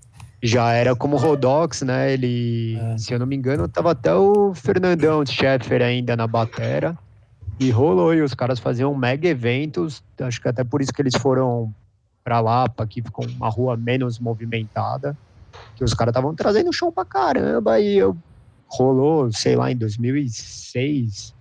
Já 0.42 0.73
era 0.73 0.97
como 0.97 1.16
Rodox, 1.16 1.83
né? 1.83 2.12
Ele, 2.12 2.76
é. 2.80 2.99
se 2.99 3.14
eu 3.14 3.18
não 3.18 3.26
me 3.26 3.37
engano, 3.37 3.68
tava 3.68 3.92
até 3.92 4.12
o 4.12 4.52
Fernandão 4.54 5.25
Scheffer 5.25 5.83
ainda 5.83 6.16
na 6.16 6.26
batera. 6.26 6.99
E 7.58 7.70
rolou, 7.70 8.14
e 8.14 8.20
os 8.20 8.34
caras 8.34 8.58
faziam 8.58 8.94
mega 8.94 9.28
eventos. 9.28 10.02
Acho 10.20 10.40
que 10.40 10.48
até 10.48 10.62
por 10.62 10.82
isso 10.82 10.92
que 10.92 11.00
eles 11.00 11.16
foram 11.16 11.75
pra 12.22 12.40
lá, 12.40 12.68
para 12.68 12.86
que 12.86 13.02
ficou 13.02 13.26
uma 13.26 13.48
rua 13.48 13.76
menos 13.76 14.18
movimentada. 14.18 15.16
Que 15.75 15.82
os 15.82 15.94
caras 15.94 16.12
estavam 16.12 16.34
trazendo 16.34 16.72
show 16.72 16.92
pra 16.92 17.04
caramba. 17.04 17.80
E 17.80 17.96
eu, 17.96 18.16
rolou, 18.66 19.32
sei 19.32 19.56
lá, 19.56 19.70
em 19.70 19.76
2006, 19.76 21.34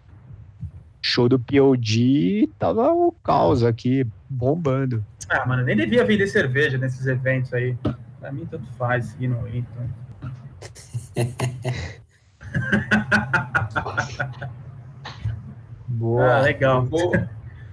show 1.02 1.28
do 1.28 1.38
POD 1.38 2.50
tava 2.58 2.94
o 2.94 3.12
caos 3.24 3.64
aqui, 3.64 4.08
bombando. 4.30 5.04
Ah, 5.30 5.46
mano, 5.46 5.64
nem 5.64 5.76
devia 5.76 6.06
vender 6.06 6.28
cerveja 6.28 6.78
nesses 6.78 7.06
eventos 7.08 7.54
aí. 7.54 7.78
Pra 8.20 8.32
mim, 8.32 8.46
tanto 8.46 8.66
faz, 8.74 9.16
então. 9.20 9.44
Boa. 15.88 16.38
Ah, 16.38 16.42
legal. 16.42 16.86
Vou, 16.86 17.14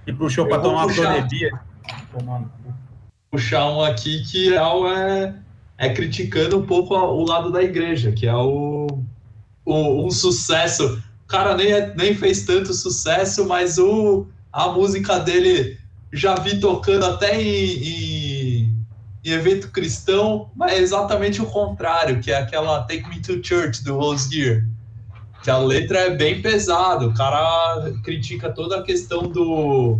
e 0.05 0.29
show 0.29 0.47
pra 0.47 0.59
tomar 0.59 0.85
uma 0.85 0.93
Pronebia. 0.93 1.51
Puxar 3.31 3.69
um 3.71 3.81
aqui 3.81 4.23
que 4.23 4.49
real 4.49 4.87
é, 4.87 5.35
é 5.77 5.93
criticando 5.93 6.59
um 6.59 6.65
pouco 6.65 6.95
o 6.95 7.25
lado 7.25 7.51
da 7.51 7.63
igreja, 7.63 8.11
que 8.11 8.27
é 8.27 8.35
o, 8.35 8.87
o 9.65 10.05
um 10.05 10.11
sucesso 10.11 11.01
cara 11.33 11.55
nem, 11.55 11.71
é, 11.71 11.93
nem 11.95 12.15
fez 12.15 12.45
tanto 12.45 12.71
sucesso, 12.75 13.47
mas 13.47 13.79
o, 13.79 14.27
a 14.51 14.67
música 14.69 15.19
dele 15.19 15.79
já 16.11 16.35
vi 16.35 16.59
tocando 16.59 17.05
até 17.07 17.41
em, 17.41 17.47
em, 17.47 18.85
em, 19.25 19.31
evento 19.31 19.71
cristão, 19.71 20.51
mas 20.55 20.73
é 20.73 20.77
exatamente 20.77 21.41
o 21.41 21.47
contrário, 21.47 22.19
que 22.19 22.31
é 22.31 22.37
aquela 22.37 22.83
Take 22.83 23.09
Me 23.09 23.19
to 23.19 23.43
Church 23.43 23.83
do 23.83 23.97
Rose 23.97 24.31
Gear. 24.31 24.63
Que 25.43 25.51
a 25.51 25.57
letra 25.57 25.99
é 25.99 26.09
bem 26.15 26.41
pesada, 26.41 27.05
o 27.05 27.13
cara 27.13 27.91
critica 28.03 28.49
toda 28.49 28.79
a 28.79 28.83
questão 28.83 29.23
do. 29.23 29.99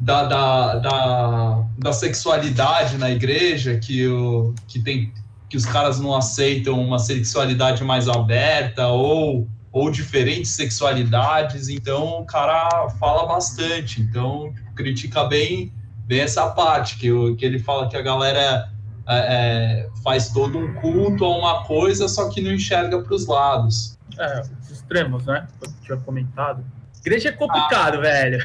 Da, 0.00 0.22
da, 0.24 0.74
da, 0.76 1.64
da 1.76 1.92
sexualidade 1.92 2.96
na 2.98 3.10
igreja, 3.10 3.78
que, 3.78 4.06
o, 4.06 4.54
que, 4.68 4.78
tem, 4.78 5.12
que 5.48 5.56
os 5.56 5.66
caras 5.66 5.98
não 5.98 6.14
aceitam 6.14 6.80
uma 6.80 7.00
sexualidade 7.00 7.82
mais 7.82 8.08
aberta, 8.08 8.86
ou 8.86 9.48
ou 9.70 9.90
diferentes 9.90 10.50
sexualidades, 10.52 11.68
então 11.68 12.20
o 12.20 12.24
cara 12.24 12.88
fala 12.98 13.26
bastante, 13.26 14.00
então 14.00 14.52
critica 14.74 15.24
bem, 15.24 15.72
bem 16.06 16.20
essa 16.20 16.48
parte, 16.48 16.96
que, 16.98 17.10
que 17.36 17.44
ele 17.44 17.58
fala 17.58 17.88
que 17.88 17.96
a 17.96 18.02
galera 18.02 18.70
é, 19.06 19.16
é, 19.16 19.88
faz 20.02 20.30
todo 20.30 20.58
um 20.58 20.74
culto 20.74 21.24
a 21.24 21.36
uma 21.36 21.64
coisa, 21.64 22.08
só 22.08 22.28
que 22.28 22.40
não 22.40 22.52
enxerga 22.52 23.00
para 23.00 23.14
os 23.14 23.26
lados. 23.26 23.97
É, 24.18 24.42
os 24.60 24.70
extremos, 24.70 25.26
né? 25.26 25.46
Eu 25.62 25.72
tinha 25.82 25.96
comentado. 25.98 26.64
Igreja 27.00 27.28
é 27.28 27.32
complicado, 27.32 27.98
ah. 27.98 28.00
velho. 28.00 28.44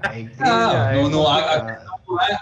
A 0.00 0.18
igreja 0.18 0.40
ah, 0.40 0.92
é 0.92 1.02
não, 1.02 1.10
não, 1.10 1.28
a, 1.28 1.38
a, 1.38 1.62
não 2.08 2.20
é 2.20 2.38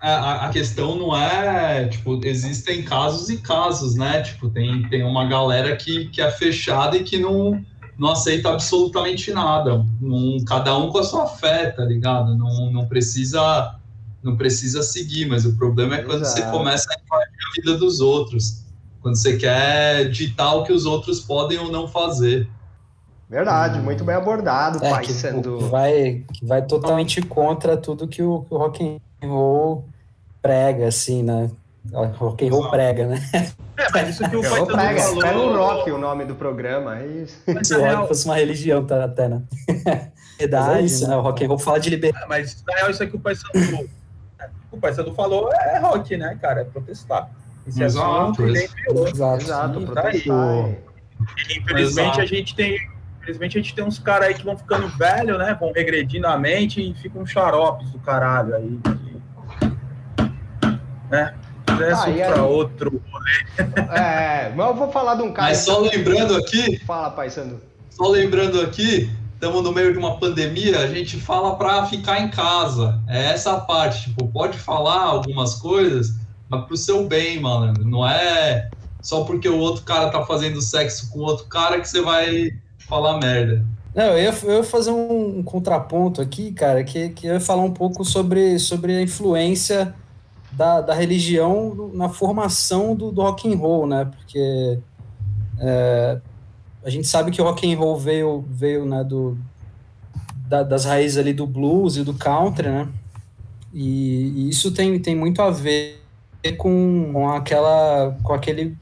a, 0.00 0.46
a, 0.46 0.48
questão 0.50 0.96
não 0.96 1.16
é, 1.16 1.86
tipo, 1.88 2.20
existem 2.24 2.82
casos 2.82 3.28
e 3.28 3.38
casos, 3.38 3.94
né? 3.94 4.22
Tipo, 4.22 4.48
tem, 4.48 4.88
tem 4.88 5.02
uma 5.04 5.26
galera 5.26 5.76
que, 5.76 6.06
que 6.06 6.20
é 6.20 6.30
fechada 6.30 6.96
e 6.96 7.04
que 7.04 7.18
não, 7.18 7.62
não 7.98 8.10
aceita 8.10 8.50
absolutamente 8.50 9.30
nada. 9.32 9.84
Um, 10.02 10.42
cada 10.46 10.76
um 10.76 10.90
com 10.90 10.98
a 10.98 11.04
sua 11.04 11.26
fé, 11.26 11.70
tá 11.70 11.84
ligado? 11.84 12.36
Não, 12.36 12.72
não 12.72 12.86
precisa 12.86 13.76
não 14.22 14.36
precisa 14.36 14.82
seguir, 14.82 15.26
mas 15.26 15.46
o 15.46 15.56
problema 15.56 15.96
é 15.96 16.02
quando 16.02 16.22
Exato. 16.22 16.42
você 16.42 16.50
começa 16.50 16.86
a 16.90 17.00
invadir 17.02 17.34
a 17.34 17.52
vida 17.56 17.78
dos 17.78 18.00
outros. 18.00 18.64
Quando 19.00 19.16
você 19.16 19.36
quer 19.36 20.08
ditar 20.10 20.54
o 20.54 20.64
que 20.64 20.72
os 20.72 20.84
outros 20.84 21.20
podem 21.20 21.58
ou 21.58 21.70
não 21.70 21.88
fazer. 21.88 22.48
Verdade, 23.28 23.78
hum. 23.78 23.82
muito 23.82 24.04
bem 24.04 24.14
abordado, 24.14 24.84
é, 24.84 24.90
pai, 24.90 25.04
que, 25.04 25.12
sendo... 25.12 25.60
vai, 25.68 26.24
que 26.32 26.44
vai 26.44 26.62
totalmente 26.62 27.22
contra 27.22 27.76
tudo 27.76 28.08
que 28.08 28.22
o, 28.22 28.40
que 28.42 28.52
o 28.54 28.58
rock 28.58 29.00
and 29.22 29.26
roll 29.26 29.84
prega, 30.42 30.88
assim, 30.88 31.22
né? 31.22 31.48
Rock 31.92 32.46
and 32.46 32.50
roll 32.50 32.70
prega, 32.70 33.06
né? 33.06 33.20
É, 33.76 33.86
mas 33.92 34.08
isso 34.10 34.28
que 34.28 34.36
o 34.36 34.42
Paisano 34.42 34.66
prega, 34.66 35.00
falou... 35.00 35.20
Pega 35.20 35.38
o 35.38 35.56
rock 35.56 35.90
o 35.90 35.98
nome 35.98 36.24
do 36.26 36.34
programa, 36.34 36.98
é 36.98 37.06
isso. 37.06 37.40
Se 37.62 37.74
o 37.74 37.80
rock 37.80 38.08
fosse 38.08 38.26
uma 38.26 38.34
religião, 38.34 38.84
tá, 38.84 39.04
até, 39.04 39.28
né? 39.28 39.42
Verdade, 40.38 40.78
é 40.78 40.82
isso, 40.82 41.08
né? 41.08 41.16
O 41.16 41.20
rock 41.22 41.44
and 41.44 41.48
roll 41.48 41.58
fala 41.58 41.80
de 41.80 41.88
liberdade. 41.88 42.24
É, 42.24 42.28
mas, 42.28 42.62
na 42.66 42.74
real, 42.74 42.90
isso 42.90 43.02
aqui 43.02 43.16
o 43.16 43.20
Paisano 43.20 43.52
falou. 43.54 43.88
O 44.72 44.78
Paisano 44.78 45.14
falou 45.14 45.52
é 45.52 45.78
rock, 45.78 46.16
né, 46.16 46.36
cara? 46.40 46.60
É 46.60 46.64
protestar. 46.64 47.30
Esse 47.66 47.82
exato, 47.82 48.42
assunto, 48.42 48.46
exato, 48.46 49.42
exato, 49.42 49.94
tá 49.94 50.08
aí. 50.08 50.24
E, 51.48 51.58
infelizmente, 51.58 52.06
exato. 52.06 52.20
a 52.20 52.26
gente 52.26 52.54
tem 52.54 52.90
Infelizmente 53.20 53.58
a 53.58 53.62
gente 53.62 53.74
tem 53.74 53.84
uns 53.84 53.98
caras 53.98 54.28
aí 54.28 54.34
que 54.34 54.44
vão 54.44 54.56
ficando 54.56 54.88
velho, 54.88 55.36
né? 55.36 55.56
Vão 55.60 55.72
regredindo 55.72 56.26
a 56.26 56.38
mente 56.38 56.80
e 56.80 56.94
ficam 56.94 57.26
xaropes 57.26 57.90
do 57.90 57.98
caralho 57.98 58.54
aí. 58.54 58.78
Né? 61.10 61.34
Ah, 61.68 62.32
para 62.32 62.44
outro 62.44 63.02
rolê. 63.10 63.70
É, 63.92 64.52
mas 64.54 64.66
eu 64.66 64.74
vou 64.74 64.90
falar 64.90 65.16
de 65.16 65.22
um 65.22 65.32
cara. 65.32 65.48
Mas 65.48 65.58
só 65.58 65.80
lembrando 65.80 66.36
aqui. 66.36 66.78
Fala, 66.84 67.10
Paisano. 67.10 67.60
Só 67.90 68.08
lembrando 68.08 68.60
aqui, 68.60 69.10
estamos 69.34 69.62
no 69.62 69.72
meio 69.72 69.92
de 69.92 69.98
uma 69.98 70.18
pandemia, 70.18 70.78
a 70.78 70.86
gente 70.86 71.20
fala 71.20 71.56
para 71.56 71.86
ficar 71.86 72.20
em 72.20 72.28
casa. 72.30 73.00
É 73.06 73.32
essa 73.32 73.60
parte, 73.60 74.04
tipo, 74.04 74.28
pode 74.28 74.58
falar 74.58 75.02
algumas 75.02 75.54
coisas, 75.56 76.14
mas 76.50 76.66
pro 76.66 76.76
seu 76.76 77.06
bem, 77.06 77.40
mano. 77.40 77.72
Não 77.84 78.06
é 78.06 78.68
só 79.00 79.24
porque 79.24 79.48
o 79.48 79.58
outro 79.58 79.82
cara 79.84 80.10
tá 80.10 80.24
fazendo 80.26 80.60
sexo 80.60 81.10
com 81.10 81.20
outro 81.20 81.46
cara 81.46 81.80
que 81.80 81.88
você 81.88 82.02
vai 82.02 82.50
falar 82.78 83.18
merda. 83.18 83.64
Não, 83.94 84.04
eu 84.04 84.18
ia, 84.18 84.34
eu 84.44 84.56
ia 84.58 84.64
fazer 84.64 84.90
um, 84.90 85.38
um, 85.38 85.42
contraponto 85.42 86.20
aqui, 86.20 86.52
cara, 86.52 86.84
que, 86.84 87.08
que 87.10 87.26
eu 87.26 87.34
ia 87.34 87.40
falar 87.40 87.62
um 87.62 87.72
pouco 87.72 88.04
sobre, 88.04 88.58
sobre 88.58 88.96
a 88.96 89.02
influência 89.02 89.94
da, 90.52 90.80
da 90.80 90.94
religião 90.94 91.90
na 91.94 92.08
formação 92.08 92.94
do, 92.94 93.10
do 93.10 93.22
rock 93.22 93.52
and 93.52 93.56
roll, 93.56 93.86
né? 93.86 94.04
Porque 94.04 94.78
é, 95.58 96.20
a 96.84 96.90
gente 96.90 97.06
sabe 97.06 97.30
que 97.30 97.40
o 97.40 97.44
rock 97.44 97.72
and 97.72 97.76
roll 97.76 97.98
veio, 97.98 98.44
veio 98.48 98.84
né, 98.84 99.02
do, 99.02 99.36
da, 100.46 100.62
das 100.62 100.84
raízes 100.84 101.18
ali 101.18 101.32
do 101.32 101.46
blues 101.46 101.96
e 101.96 102.04
do 102.04 102.14
country, 102.14 102.68
né? 102.68 102.88
E, 103.72 104.32
e, 104.36 104.48
isso 104.48 104.72
tem, 104.72 104.98
tem 105.00 105.16
muito 105.16 105.40
a 105.42 105.50
ver 105.50 105.99
com, 106.56 107.10
com 107.12 107.28
aquela 107.28 108.16
com 108.22 108.32
aquele 108.32 108.76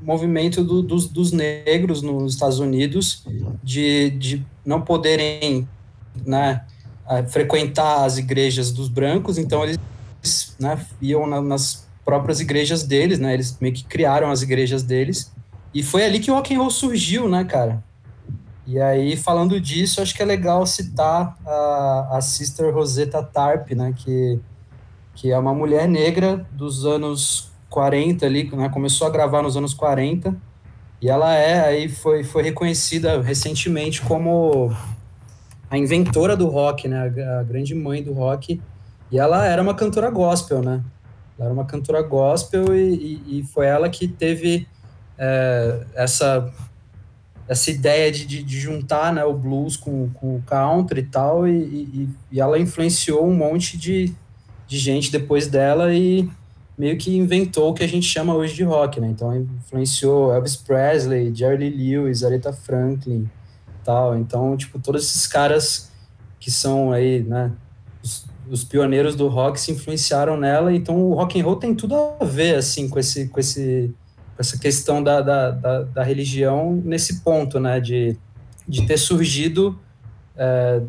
movimento 0.00 0.62
do, 0.62 0.82
dos, 0.82 1.08
dos 1.08 1.32
negros 1.32 2.02
nos 2.02 2.34
Estados 2.34 2.58
Unidos 2.58 3.24
de, 3.62 4.10
de 4.10 4.46
não 4.64 4.80
poderem 4.80 5.66
né, 6.24 6.64
frequentar 7.28 8.04
as 8.04 8.18
igrejas 8.18 8.70
dos 8.70 8.88
brancos, 8.88 9.38
então 9.38 9.64
eles 9.64 9.78
né, 10.58 10.78
iam 11.00 11.26
na, 11.26 11.40
nas 11.40 11.86
próprias 12.04 12.40
igrejas 12.40 12.84
deles, 12.84 13.18
né? 13.18 13.34
Eles 13.34 13.58
meio 13.60 13.74
que 13.74 13.84
criaram 13.84 14.30
as 14.30 14.42
igrejas 14.42 14.82
deles. 14.82 15.32
E 15.74 15.82
foi 15.82 16.04
ali 16.04 16.20
que 16.20 16.30
o 16.30 16.34
rock 16.34 16.54
and 16.54 16.58
roll 16.58 16.70
surgiu, 16.70 17.28
né, 17.28 17.44
cara? 17.44 17.82
E 18.66 18.80
aí, 18.80 19.16
falando 19.16 19.60
disso, 19.60 20.00
acho 20.00 20.14
que 20.14 20.22
é 20.22 20.24
legal 20.24 20.66
citar 20.66 21.36
a, 21.46 22.16
a 22.16 22.20
Sister 22.20 22.72
Rosetta 22.74 23.22
Tarp, 23.22 23.70
né, 23.72 23.92
que, 23.96 24.40
que 25.16 25.32
é 25.32 25.38
uma 25.38 25.54
mulher 25.54 25.88
negra 25.88 26.46
dos 26.52 26.84
anos 26.84 27.50
40 27.70 28.24
ali, 28.24 28.48
né, 28.54 28.68
começou 28.68 29.06
a 29.06 29.10
gravar 29.10 29.42
nos 29.42 29.56
anos 29.56 29.72
40, 29.72 30.36
e 31.00 31.08
ela 31.08 31.34
é, 31.34 31.66
aí 31.66 31.88
foi, 31.88 32.22
foi 32.22 32.42
reconhecida 32.42 33.20
recentemente 33.20 34.02
como 34.02 34.70
a 35.70 35.76
inventora 35.76 36.36
do 36.36 36.48
rock, 36.48 36.86
né, 36.86 37.12
a, 37.40 37.42
grande 37.42 37.74
mãe 37.74 38.02
do 38.02 38.12
rock, 38.12 38.60
e 39.10 39.18
ela 39.18 39.46
era 39.46 39.60
uma 39.60 39.74
cantora 39.74 40.10
gospel, 40.10 40.60
né, 40.60 40.84
ela 41.38 41.46
era 41.46 41.52
uma 41.52 41.64
cantora 41.64 42.02
gospel 42.02 42.76
e, 42.76 42.94
e, 42.94 43.38
e 43.38 43.42
foi 43.42 43.66
ela 43.66 43.88
que 43.88 44.06
teve 44.06 44.68
é, 45.18 45.80
essa 45.94 46.52
essa 47.48 47.70
ideia 47.70 48.10
de, 48.10 48.26
de, 48.26 48.42
de, 48.42 48.58
juntar 48.58 49.12
né, 49.12 49.24
o 49.24 49.32
blues 49.32 49.76
com, 49.76 50.10
com 50.10 50.34
o 50.34 50.42
country 50.42 50.98
e 50.98 51.04
tal, 51.04 51.46
e, 51.46 51.52
e, 51.52 52.08
e, 52.32 52.40
ela 52.40 52.58
influenciou 52.58 53.24
um 53.24 53.32
monte 53.32 53.78
de, 53.78 54.12
de 54.66 54.78
gente 54.78 55.10
depois 55.12 55.46
dela 55.46 55.94
e 55.94 56.28
meio 56.76 56.98
que 56.98 57.16
inventou 57.16 57.70
o 57.70 57.74
que 57.74 57.82
a 57.82 57.88
gente 57.88 58.06
chama 58.06 58.34
hoje 58.34 58.54
de 58.54 58.62
rock, 58.62 59.00
né? 59.00 59.08
Então 59.08 59.34
influenciou 59.34 60.32
Elvis 60.34 60.56
Presley, 60.56 61.34
Jerry 61.34 61.70
Lee 61.70 61.96
Lewis, 61.96 62.22
Aretha 62.22 62.52
Franklin, 62.52 63.28
tal. 63.84 64.18
Então, 64.18 64.56
tipo, 64.56 64.78
todos 64.78 65.04
esses 65.04 65.26
caras 65.26 65.90
que 66.38 66.50
são 66.50 66.92
aí, 66.92 67.22
né, 67.22 67.52
os, 68.02 68.26
os 68.50 68.64
pioneiros 68.64 69.16
do 69.16 69.28
rock 69.28 69.58
se 69.58 69.72
influenciaram 69.72 70.36
nela, 70.36 70.72
então 70.72 70.96
o 71.02 71.14
rock 71.14 71.40
and 71.40 71.44
roll 71.44 71.56
tem 71.56 71.74
tudo 71.74 71.94
a 72.20 72.24
ver 72.24 72.56
assim 72.56 72.88
com 72.88 72.98
esse 72.98 73.28
com 73.28 73.40
esse 73.40 73.92
essa 74.38 74.58
questão 74.58 75.02
da, 75.02 75.22
da, 75.22 75.50
da, 75.50 75.82
da, 75.82 76.02
religião 76.02 76.74
nesse 76.84 77.20
ponto, 77.20 77.58
né, 77.58 77.80
de, 77.80 78.18
de 78.68 78.86
ter 78.86 78.98
surgido 78.98 79.78
é, 80.36 80.82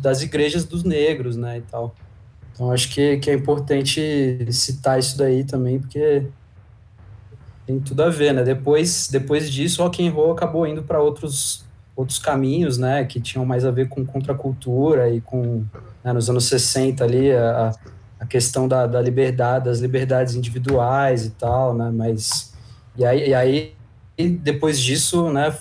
das 0.00 0.22
igrejas 0.22 0.64
dos 0.64 0.82
negros, 0.82 1.36
né, 1.36 1.58
e 1.58 1.60
tal. 1.60 1.94
Então, 2.56 2.72
acho 2.72 2.88
que, 2.88 3.18
que 3.18 3.30
é 3.30 3.34
importante 3.34 4.50
citar 4.50 4.98
isso 4.98 5.18
daí 5.18 5.44
também, 5.44 5.78
porque 5.78 6.26
tem 7.66 7.78
tudo 7.78 8.02
a 8.02 8.08
ver, 8.08 8.32
né, 8.32 8.42
depois, 8.42 9.08
depois 9.08 9.52
disso, 9.52 9.82
rock 9.82 10.06
and 10.06 10.10
roll 10.10 10.32
acabou 10.32 10.66
indo 10.66 10.82
para 10.82 10.98
outros, 10.98 11.66
outros 11.94 12.18
caminhos, 12.18 12.78
né, 12.78 13.04
que 13.04 13.20
tinham 13.20 13.44
mais 13.44 13.66
a 13.66 13.70
ver 13.70 13.90
com 13.90 14.06
contracultura 14.06 15.10
e 15.10 15.20
com, 15.20 15.64
né, 16.02 16.14
nos 16.14 16.30
anos 16.30 16.46
60 16.46 17.04
ali, 17.04 17.30
a, 17.30 17.72
a 18.18 18.24
questão 18.24 18.66
da, 18.66 18.86
da 18.86 19.02
liberdade, 19.02 19.66
das 19.66 19.80
liberdades 19.80 20.34
individuais 20.34 21.26
e 21.26 21.30
tal, 21.32 21.74
né, 21.74 21.90
mas 21.92 22.54
e 22.96 23.04
aí, 23.04 23.28
e 23.28 23.34
aí 23.34 23.76
depois 24.40 24.80
disso, 24.80 25.30
né, 25.30 25.54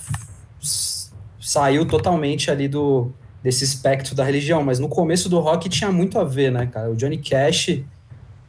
saiu 1.41 1.85
totalmente 1.85 2.49
ali 2.49 2.69
do 2.69 3.11
desse 3.45 3.63
espectro 3.63 4.15
da 4.15 4.23
religião, 4.23 4.63
mas 4.63 4.79
no 4.79 4.89
começo 4.89 5.29
do 5.29 5.39
rock 5.39 5.69
tinha 5.69 5.91
muito 5.91 6.17
a 6.17 6.23
ver, 6.23 6.51
né, 6.51 6.65
cara? 6.65 6.89
O 6.89 6.95
Johnny 6.95 7.19
Cash 7.19 7.79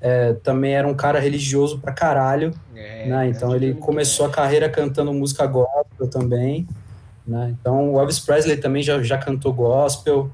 é, 0.00 0.32
também 0.42 0.72
era 0.72 0.88
um 0.88 0.94
cara 0.94 1.20
religioso 1.20 1.78
pra 1.78 1.92
caralho, 1.92 2.54
é, 2.74 3.06
né? 3.06 3.28
Então 3.28 3.54
ele 3.54 3.74
começou 3.74 4.24
a 4.24 4.30
carreira 4.30 4.70
cantando 4.70 5.12
música 5.12 5.46
gospel 5.46 6.08
também, 6.08 6.66
né? 7.26 7.54
Então 7.60 7.92
o 7.92 8.00
Elvis 8.00 8.20
Presley 8.20 8.56
também 8.56 8.82
já, 8.82 9.02
já 9.02 9.18
cantou 9.18 9.52
gospel. 9.52 10.30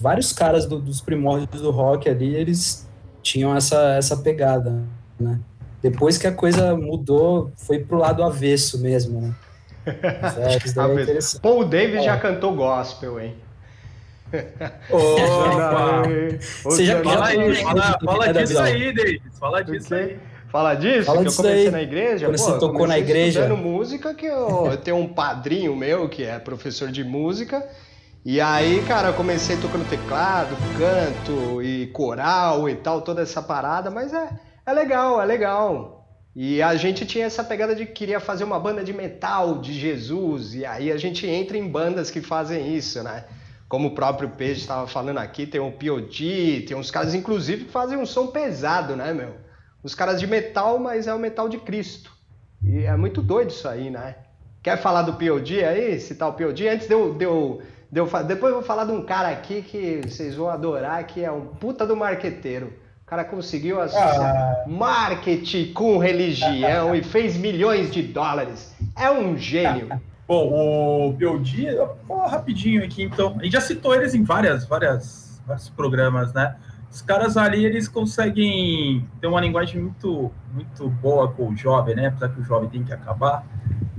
Vários 0.00 0.32
caras 0.32 0.66
do, 0.66 0.80
dos 0.80 1.00
primórdios 1.00 1.62
do 1.62 1.70
rock 1.70 2.08
ali, 2.08 2.34
eles 2.34 2.88
tinham 3.22 3.56
essa, 3.56 3.94
essa 3.94 4.16
pegada, 4.16 4.82
né? 5.16 5.38
Depois 5.80 6.18
que 6.18 6.26
a 6.26 6.32
coisa 6.32 6.74
mudou, 6.74 7.52
foi 7.54 7.78
pro 7.78 7.98
lado 7.98 8.24
avesso 8.24 8.80
mesmo, 8.80 9.20
né? 9.20 9.34
é, 9.86 10.56
é 10.56 11.40
Paul 11.40 11.64
Davis 11.64 12.00
é. 12.00 12.02
já 12.02 12.18
cantou 12.18 12.52
gospel, 12.56 13.20
hein? 13.20 13.36
Opa! 14.90 16.02
Você 16.64 16.84
já 16.84 17.02
fala, 17.02 17.26
aí, 17.26 17.54
fala, 17.56 17.98
fala 18.04 18.32
disso 18.32 18.58
aí, 18.58 18.92
Davis. 18.94 19.20
Fala 19.38 19.62
disso 19.62 19.94
aí. 19.94 20.18
Fala 20.50 20.74
disso, 20.74 21.06
Fala 21.06 21.18
que 21.18 21.24
disso 21.24 21.40
eu 21.40 21.44
comecei 21.44 21.66
aí. 21.66 21.72
na 21.72 21.82
igreja. 21.82 22.26
Quando 22.26 22.36
Pô, 22.36 22.44
você 22.44 22.58
tocou 22.58 22.86
na 22.86 22.98
igreja. 22.98 23.48
música, 23.54 24.12
que 24.12 24.26
eu, 24.26 24.66
eu 24.66 24.76
tenho 24.76 24.98
um 24.98 25.08
padrinho 25.08 25.74
meu 25.74 26.10
que 26.10 26.24
é 26.24 26.38
professor 26.38 26.90
de 26.90 27.02
música. 27.02 27.66
E 28.22 28.38
aí, 28.38 28.82
cara, 28.86 29.08
eu 29.08 29.14
comecei 29.14 29.56
tocando 29.56 29.88
teclado, 29.88 30.54
canto 30.78 31.62
e 31.62 31.86
coral 31.88 32.68
e 32.68 32.76
tal, 32.76 33.00
toda 33.00 33.22
essa 33.22 33.42
parada, 33.42 33.90
mas 33.90 34.12
é, 34.12 34.28
é 34.66 34.72
legal, 34.74 35.20
é 35.20 35.24
legal. 35.24 36.06
E 36.36 36.62
a 36.62 36.76
gente 36.76 37.04
tinha 37.04 37.24
essa 37.26 37.42
pegada 37.42 37.74
de 37.74 37.84
que 37.84 37.92
queria 37.92 38.20
fazer 38.20 38.44
uma 38.44 38.60
banda 38.60 38.84
de 38.84 38.92
metal 38.92 39.58
de 39.58 39.72
Jesus, 39.72 40.54
e 40.54 40.64
aí 40.64 40.92
a 40.92 40.96
gente 40.96 41.26
entra 41.26 41.56
em 41.58 41.66
bandas 41.66 42.10
que 42.10 42.20
fazem 42.20 42.74
isso, 42.76 43.02
né? 43.02 43.24
Como 43.72 43.88
o 43.88 43.94
próprio 43.94 44.28
Peixe 44.28 44.60
estava 44.60 44.86
falando 44.86 45.16
aqui, 45.16 45.46
tem 45.46 45.58
o 45.58 45.72
P.O.D., 45.72 46.66
tem 46.68 46.76
uns 46.76 46.90
caras, 46.90 47.14
inclusive, 47.14 47.64
que 47.64 47.70
fazem 47.70 47.96
um 47.96 48.04
som 48.04 48.26
pesado, 48.26 48.94
né, 48.94 49.14
meu? 49.14 49.36
Os 49.82 49.94
caras 49.94 50.20
de 50.20 50.26
metal, 50.26 50.78
mas 50.78 51.06
é 51.06 51.14
o 51.14 51.18
metal 51.18 51.48
de 51.48 51.56
Cristo. 51.56 52.12
E 52.62 52.84
é 52.84 52.94
muito 52.98 53.22
doido 53.22 53.48
isso 53.48 53.66
aí, 53.66 53.88
né? 53.88 54.16
Quer 54.62 54.76
falar 54.76 55.00
do 55.00 55.14
P.O.D. 55.14 55.64
aí? 55.64 55.98
Citar 55.98 56.28
o 56.28 56.34
P.O.D.? 56.34 56.68
Antes 56.68 56.86
de 56.86 56.92
eu, 56.92 57.14
de, 57.14 57.24
eu, 57.24 57.62
de 57.90 57.98
eu... 57.98 58.06
Depois 58.24 58.52
eu 58.52 58.58
vou 58.58 58.62
falar 58.62 58.84
de 58.84 58.92
um 58.92 59.06
cara 59.06 59.30
aqui 59.30 59.62
que 59.62 60.02
vocês 60.06 60.34
vão 60.34 60.50
adorar, 60.50 61.06
que 61.06 61.24
é 61.24 61.32
um 61.32 61.46
puta 61.46 61.86
do 61.86 61.96
marqueteiro 61.96 62.74
cara 63.12 63.24
conseguiu 63.24 63.78
associar 63.78 64.34
ah. 64.34 64.64
marketing 64.66 65.74
com 65.74 65.98
religião 65.98 66.94
e 66.94 67.04
fez 67.04 67.36
milhões 67.36 67.90
de 67.90 68.02
dólares. 68.02 68.74
É 68.98 69.10
um 69.10 69.36
gênio. 69.36 69.90
Bom, 70.32 71.08
o 71.08 71.12
Biodi, 71.12 71.66
rapidinho 72.26 72.82
aqui, 72.82 73.02
então. 73.02 73.36
A 73.38 73.44
gente 73.44 73.52
já 73.52 73.60
citou 73.60 73.94
eles 73.94 74.14
em 74.14 74.24
várias, 74.24 74.64
várias, 74.64 75.42
vários 75.46 75.68
programas, 75.68 76.32
né? 76.32 76.56
Os 76.90 77.02
caras 77.02 77.36
ali, 77.36 77.66
eles 77.66 77.86
conseguem 77.86 79.06
ter 79.20 79.26
uma 79.26 79.42
linguagem 79.42 79.82
muito, 79.82 80.32
muito 80.50 80.88
boa 80.88 81.30
com 81.30 81.50
o 81.50 81.54
jovem, 81.54 81.94
né? 81.94 82.06
Apesar 82.06 82.30
que 82.30 82.40
o 82.40 82.44
jovem 82.44 82.70
tem 82.70 82.82
que 82.82 82.94
acabar. 82.94 83.44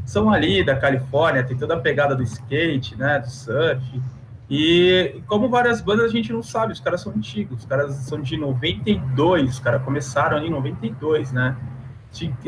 São 0.08 0.32
ali 0.32 0.66
da 0.66 0.76
Califórnia, 0.76 1.44
tem 1.44 1.56
toda 1.56 1.76
a 1.76 1.80
pegada 1.80 2.16
do 2.16 2.24
skate, 2.24 2.98
né? 2.98 3.20
Do 3.20 3.30
surf 3.30 4.02
e 4.50 5.22
como 5.28 5.50
várias 5.50 5.82
bandas 5.82 6.06
a 6.06 6.10
gente 6.10 6.34
não 6.34 6.44
sabe, 6.44 6.74
os 6.74 6.80
caras 6.80 7.02
são 7.02 7.14
antigos, 7.14 7.60
os 7.60 7.66
caras 7.66 7.94
são 7.96 8.20
de 8.20 8.38
92, 8.38 9.52
os 9.52 9.60
caras 9.60 9.84
começaram 9.84 10.40
em 10.40 10.50
92, 10.50 11.32
né? 11.32 11.56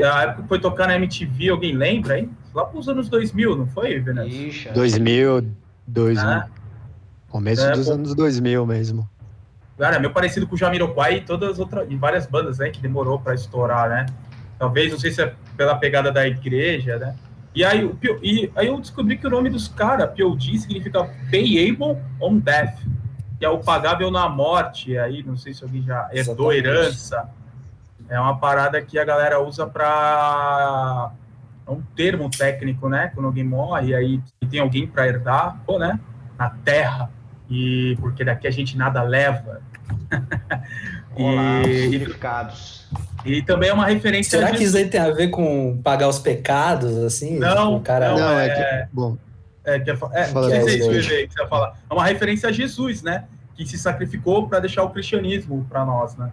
A 0.04 0.24
época 0.24 0.42
que 0.44 0.48
foi 0.48 0.60
tocar 0.60 0.88
na 0.88 0.96
MTV, 0.96 1.50
alguém 1.50 1.76
lembra, 1.76 2.20
hein? 2.20 2.30
Lá 2.54 2.66
para 2.66 2.80
os 2.80 2.88
anos 2.88 3.10
2000, 3.10 3.56
não 3.56 3.68
foi, 3.68 4.00
Venâncio? 4.00 4.74
2000, 4.74 5.52
2000. 5.88 6.24
Ah. 6.24 6.48
Começo 7.30 7.66
é, 7.66 7.72
dos 7.72 7.88
pô. 7.88 7.94
anos 7.94 8.16
2000 8.16 8.66
mesmo. 8.66 9.10
Cara, 9.78 9.98
é 9.98 10.00
meio 10.00 10.14
parecido 10.14 10.48
com 10.48 10.56
o 10.56 10.58
Jamiroquai 10.58 11.16
e 11.16 11.22
todas 11.22 11.52
as 11.52 11.60
outras, 11.60 11.86
e 11.90 11.96
várias 11.96 12.26
bandas, 12.26 12.60
né, 12.60 12.70
que 12.70 12.80
demorou 12.80 13.20
para 13.20 13.34
estourar, 13.34 13.90
né? 13.90 14.06
Talvez, 14.58 14.92
não 14.92 15.00
sei 15.00 15.12
se 15.12 15.22
é 15.22 15.34
pela 15.58 15.76
pegada 15.76 16.12
da 16.12 16.26
igreja, 16.26 16.98
né? 16.98 17.16
E 17.54 17.64
aí, 17.64 17.90
e 18.22 18.52
aí 18.56 18.68
eu 18.68 18.80
descobri 18.80 19.18
que 19.18 19.26
o 19.28 19.30
nome 19.30 19.50
dos 19.50 19.68
caras, 19.68 20.10
POD, 20.10 20.60
significa 20.60 21.04
Payable 21.32 21.98
on 22.22 22.38
Death, 22.38 22.80
que 23.40 23.46
é 23.46 23.50
o 23.50 23.60
pagável 23.60 24.12
na 24.12 24.28
morte. 24.28 24.98
Aí, 24.98 25.24
não 25.24 25.38
sei 25.38 25.54
se 25.54 25.64
alguém 25.64 25.82
já 25.82 26.10
herdou 26.12 26.52
herança. 26.52 27.30
É 28.10 28.20
uma 28.20 28.38
parada 28.38 28.82
que 28.82 29.00
a 29.00 29.04
galera 29.06 29.42
usa 29.42 29.66
para 29.66 31.12
é 31.68 31.72
um 31.72 31.82
termo 31.96 32.30
técnico, 32.30 32.88
né? 32.88 33.12
Quando 33.14 33.26
alguém 33.26 33.44
morre, 33.44 33.96
aí 33.96 34.22
tem 34.50 34.60
alguém 34.60 34.86
para 34.86 35.08
herdar, 35.08 35.60
ou 35.66 35.80
né? 35.80 36.00
Na 36.38 36.50
terra. 36.50 37.10
E 37.50 37.98
porque 38.00 38.24
daqui 38.24 38.48
a 38.48 38.52
gente 38.52 38.78
nada 38.78 39.02
leva. 39.02 39.62
Olá, 41.16 41.62
e, 41.68 41.84
significados. 41.84 42.88
E 43.24 43.42
também 43.42 43.70
é 43.70 43.74
uma 43.74 43.86
referência. 43.86 44.40
Será 44.40 44.52
que 44.52 44.64
isso 44.64 44.78
aí 44.78 44.88
tem 44.88 45.00
a 45.00 45.12
ver 45.12 45.30
com 45.30 45.80
pagar 45.84 46.08
os 46.08 46.20
pecados, 46.20 46.98
assim? 46.98 47.40
Não, 47.40 47.80
cara... 47.82 48.14
não, 48.14 48.40
é, 48.40 48.48
é 48.48 48.86
que, 48.86 48.88
bom. 48.94 49.18
É, 49.64 49.80
que 49.80 49.90
é, 49.90 49.94
é, 49.94 50.26
Fala 50.26 50.48
que 50.48 50.54
é 50.54 50.66
isso 50.66 50.90
que 50.90 51.02
você 51.02 51.28
vai 51.40 51.48
falar. 51.48 51.80
É 51.90 51.94
uma 51.94 52.06
referência 52.06 52.50
a 52.50 52.52
Jesus, 52.52 53.02
né? 53.02 53.26
Que 53.56 53.66
se 53.66 53.78
sacrificou 53.80 54.48
para 54.48 54.60
deixar 54.60 54.84
o 54.84 54.90
cristianismo 54.90 55.66
para 55.68 55.84
nós, 55.86 56.16
né? 56.16 56.32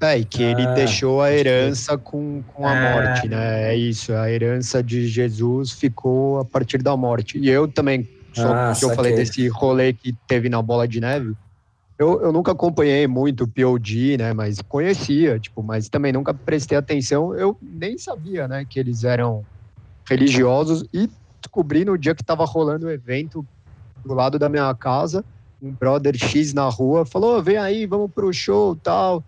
É, 0.00 0.18
e 0.18 0.24
que 0.24 0.42
ele 0.42 0.62
ah, 0.62 0.74
deixou 0.74 1.22
a 1.22 1.32
herança 1.32 1.96
com, 1.96 2.42
com 2.52 2.66
a 2.66 2.74
é... 2.74 2.92
morte, 2.92 3.28
né? 3.28 3.72
É 3.72 3.76
isso, 3.76 4.12
a 4.12 4.30
herança 4.30 4.82
de 4.82 5.06
Jesus 5.06 5.70
ficou 5.70 6.40
a 6.40 6.44
partir 6.44 6.82
da 6.82 6.96
morte. 6.96 7.38
E 7.38 7.48
eu 7.48 7.66
também, 7.66 8.08
só 8.32 8.52
ah, 8.52 8.72
que 8.78 8.84
eu 8.84 8.94
falei 8.94 9.14
desse 9.14 9.48
rolê 9.48 9.92
que 9.92 10.12
teve 10.26 10.48
na 10.48 10.60
Bola 10.60 10.86
de 10.86 11.00
Neve, 11.00 11.34
eu, 11.98 12.20
eu 12.20 12.32
nunca 12.32 12.52
acompanhei 12.52 13.06
muito 13.06 13.44
o 13.44 13.48
POD, 13.48 14.18
né? 14.18 14.32
Mas 14.32 14.60
conhecia, 14.60 15.38
tipo, 15.38 15.62
mas 15.62 15.88
também 15.88 16.12
nunca 16.12 16.34
prestei 16.34 16.76
atenção. 16.76 17.34
Eu 17.34 17.56
nem 17.62 17.96
sabia, 17.96 18.48
né? 18.48 18.66
Que 18.68 18.80
eles 18.80 19.04
eram 19.04 19.44
religiosos 20.06 20.84
e 20.92 21.08
descobri 21.40 21.84
no 21.84 21.96
dia 21.96 22.14
que 22.14 22.22
estava 22.22 22.44
rolando 22.44 22.86
o 22.86 22.90
evento 22.90 23.46
do 24.04 24.12
lado 24.12 24.38
da 24.38 24.48
minha 24.48 24.72
casa, 24.74 25.24
um 25.62 25.70
brother 25.72 26.16
X 26.16 26.52
na 26.52 26.68
rua 26.68 27.06
falou: 27.06 27.42
vem 27.42 27.56
aí, 27.56 27.86
vamos 27.86 28.10
pro 28.10 28.32
show 28.32 28.76
tal. 28.76 29.24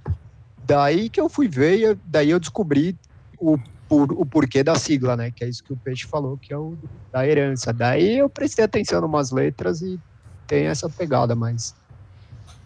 Daí 0.67 1.09
que 1.09 1.21
eu 1.21 1.29
fui 1.29 1.47
ver, 1.47 1.97
daí 2.05 2.31
eu 2.31 2.41
descobri 2.41 2.99
o, 3.39 3.57
por, 3.89 4.11
o 4.13 4.27
porquê 4.27 4.65
da 4.65 4.75
sigla, 4.75 5.17
né? 5.17 5.31
Que 5.31 5.45
é 5.45 5.49
isso 5.49 5.63
que 5.63 5.73
o 5.73 5.77
Peixe 5.77 6.07
falou, 6.07 6.37
que 6.37 6.53
é 6.53 6.59
o 6.59 6.77
da 7.13 7.27
herança. 7.27 7.73
Daí 7.73 8.19
eu 8.19 8.29
prestei 8.29 8.65
atenção 8.65 9.01
em 9.01 9.05
umas 9.05 9.31
letras 9.31 9.81
e 9.81 10.01
tem 10.47 10.67
essa 10.67 10.89
pegada, 10.89 11.37
mas 11.37 11.75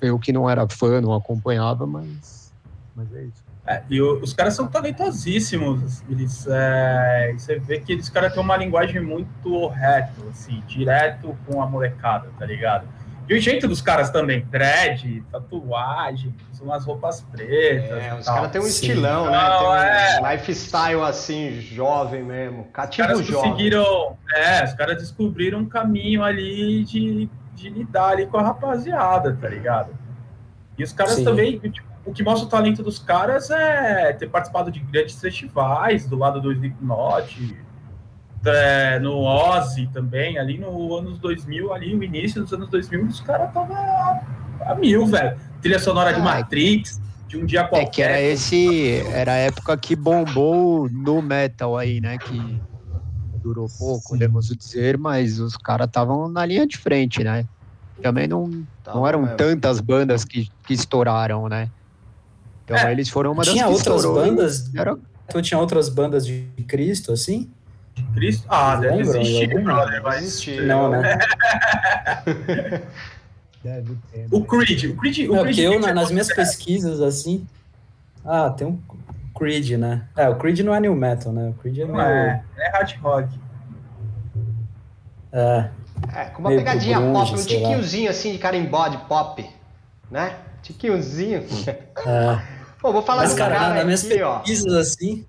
eu 0.00 0.18
que 0.18 0.32
não 0.32 0.48
era 0.48 0.66
fã, 0.68 1.00
não 1.00 1.12
acompanhava, 1.12 1.86
mas, 1.86 2.54
mas 2.96 3.14
é 3.14 3.24
isso. 3.24 3.44
É, 3.66 3.82
e 3.90 4.00
o, 4.00 4.20
os 4.20 4.32
caras 4.32 4.54
são 4.54 4.66
talentosíssimos. 4.66 6.02
Eles, 6.08 6.46
é, 6.48 7.34
você 7.36 7.58
vê 7.58 7.80
que 7.80 7.92
eles 7.92 8.08
caras 8.08 8.32
têm 8.32 8.42
uma 8.42 8.56
linguagem 8.56 9.00
muito 9.00 9.68
reto, 9.68 10.26
assim, 10.30 10.62
direto 10.66 11.36
com 11.46 11.62
a 11.62 11.66
molecada, 11.66 12.30
tá 12.38 12.46
ligado? 12.46 12.88
E 13.30 13.34
o 13.34 13.40
jeito 13.40 13.68
dos 13.68 13.80
caras 13.80 14.10
também, 14.10 14.44
dread, 14.50 15.22
tatuagem, 15.30 16.34
umas 16.60 16.84
roupas 16.84 17.20
pretas. 17.20 18.02
É, 18.02 18.14
os 18.14 18.26
caras 18.26 18.50
têm 18.50 18.60
um 18.60 18.64
Sim. 18.64 18.70
estilão, 18.70 19.30
né? 19.30 19.38
Tem 19.38 19.68
um 19.68 19.76
é... 19.76 20.32
lifestyle 20.32 21.02
assim, 21.02 21.60
jovem 21.60 22.24
mesmo. 22.24 22.64
Cativo 22.72 23.06
os 23.06 23.12
caras 23.12 23.26
jovem. 23.26 23.50
conseguiram. 23.52 24.18
É, 24.34 24.64
os 24.64 24.72
caras 24.74 24.96
descobriram 24.96 25.60
um 25.60 25.66
caminho 25.66 26.24
ali 26.24 26.82
de, 26.82 27.30
de 27.54 27.70
lidar 27.70 28.08
ali 28.08 28.26
com 28.26 28.36
a 28.36 28.42
rapaziada, 28.42 29.38
tá 29.40 29.48
ligado? 29.48 29.96
E 30.76 30.82
os 30.82 30.92
caras 30.92 31.14
Sim. 31.14 31.24
também, 31.24 31.56
tipo, 31.60 31.88
o 32.04 32.12
que 32.12 32.24
mostra 32.24 32.48
o 32.48 32.50
talento 32.50 32.82
dos 32.82 32.98
caras 32.98 33.48
é 33.48 34.12
ter 34.12 34.28
participado 34.28 34.72
de 34.72 34.80
grandes 34.80 35.20
festivais 35.20 36.04
do 36.04 36.18
lado 36.18 36.40
do 36.40 36.50
Slipknot, 36.50 37.56
é, 38.44 38.98
no 38.98 39.18
Ozzy 39.18 39.86
também, 39.92 40.38
ali 40.38 40.58
no 40.58 40.96
anos 40.96 41.18
2000, 41.18 41.72
ali 41.72 41.94
no 41.94 42.02
início 42.02 42.42
dos 42.42 42.52
anos 42.52 42.68
2000, 42.70 43.06
os 43.06 43.20
caras 43.20 43.48
estavam 43.48 43.76
a, 43.76 44.20
a, 44.66 44.74
mil, 44.74 45.06
velho. 45.06 45.36
Trilha 45.60 45.78
sonora 45.78 46.12
de 46.12 46.20
Matrix, 46.20 47.00
de 47.28 47.36
um 47.36 47.44
dia 47.44 47.64
qualquer. 47.64 47.86
É 47.86 47.90
que 47.90 48.02
era 48.02 48.20
esse, 48.20 48.96
era 49.12 49.32
a 49.32 49.36
época 49.36 49.76
que 49.76 49.94
bombou 49.94 50.88
no 50.88 51.20
metal 51.20 51.76
aí, 51.76 52.00
né, 52.00 52.16
que 52.16 52.60
durou 53.42 53.68
pouco, 53.78 54.10
podemos 54.10 54.48
dizer, 54.48 54.96
mas 54.96 55.38
os 55.38 55.56
caras 55.56 55.86
estavam 55.86 56.28
na 56.28 56.44
linha 56.44 56.66
de 56.66 56.76
frente, 56.76 57.24
né? 57.24 57.46
Também 58.02 58.26
não, 58.26 58.64
tá, 58.82 58.94
não 58.94 59.06
eram 59.06 59.26
tantas 59.36 59.80
bandas 59.80 60.24
que, 60.24 60.50
que 60.66 60.72
estouraram, 60.72 61.48
né? 61.48 61.70
Então 62.64 62.76
é, 62.76 62.92
eles 62.92 63.08
foram 63.08 63.32
uma 63.32 63.42
das 63.42 63.52
tinha 63.52 63.66
que 63.66 63.72
outras 63.72 64.04
bandas? 64.04 64.74
Era... 64.74 64.96
Então 65.26 65.42
tinha 65.42 65.58
outras 65.58 65.88
bandas 65.88 66.26
de 66.26 66.44
Cristo, 66.66 67.12
assim? 67.12 67.50
Cristo? 68.14 68.46
Ah, 68.48 68.76
deve 68.76 68.96
lembram, 68.96 69.20
existir, 69.20 69.62
brother. 69.62 70.02
Vai 70.02 70.18
existir. 70.18 70.62
Não, 70.62 70.90
né? 70.90 71.18
deve 73.62 73.96
ter. 74.12 74.26
O 74.30 74.44
Creed. 74.44 74.84
O 74.84 74.96
Creed, 74.96 75.18
o 75.28 75.34
não, 75.34 75.42
Creed 75.42 75.58
eu, 75.58 75.72
é 75.72 75.92
nas 75.92 76.10
minhas 76.10 76.28
pesquisas, 76.32 77.00
assim... 77.00 77.46
Ah, 78.24 78.50
tem 78.50 78.66
um 78.66 78.78
Creed, 79.36 79.72
né? 79.72 80.04
É, 80.16 80.28
o 80.28 80.36
Creed 80.36 80.60
não 80.60 80.74
é 80.74 80.80
new 80.80 80.94
metal, 80.94 81.32
né? 81.32 81.50
O 81.50 81.54
Creed 81.54 81.78
é 81.78 81.84
meio... 81.84 82.00
É, 82.00 82.44
é 82.58 82.70
hard 82.70 82.96
rock. 83.00 83.28
É. 85.32 85.70
É, 86.14 86.24
com 86.26 86.40
uma 86.40 86.50
pegadinha 86.50 86.98
grunge, 86.98 87.12
pop, 87.12 87.40
um 87.40 87.44
tiquinhozinho 87.44 88.04
lá. 88.06 88.10
assim 88.10 88.32
de 88.32 88.38
carimbó 88.38 88.88
de 88.88 88.98
pop, 89.06 89.48
né? 90.10 90.36
Tiquinhozinho. 90.62 91.44
É. 92.06 92.42
Pô, 92.80 92.92
vou 92.92 93.02
falar 93.02 93.22
Mas, 93.22 93.34
cara, 93.34 93.56
cara 93.56 93.74
nas 93.74 93.84
minhas 93.84 94.02
pesquisas, 94.02 94.72
ó. 94.72 94.78
assim... 94.78 95.26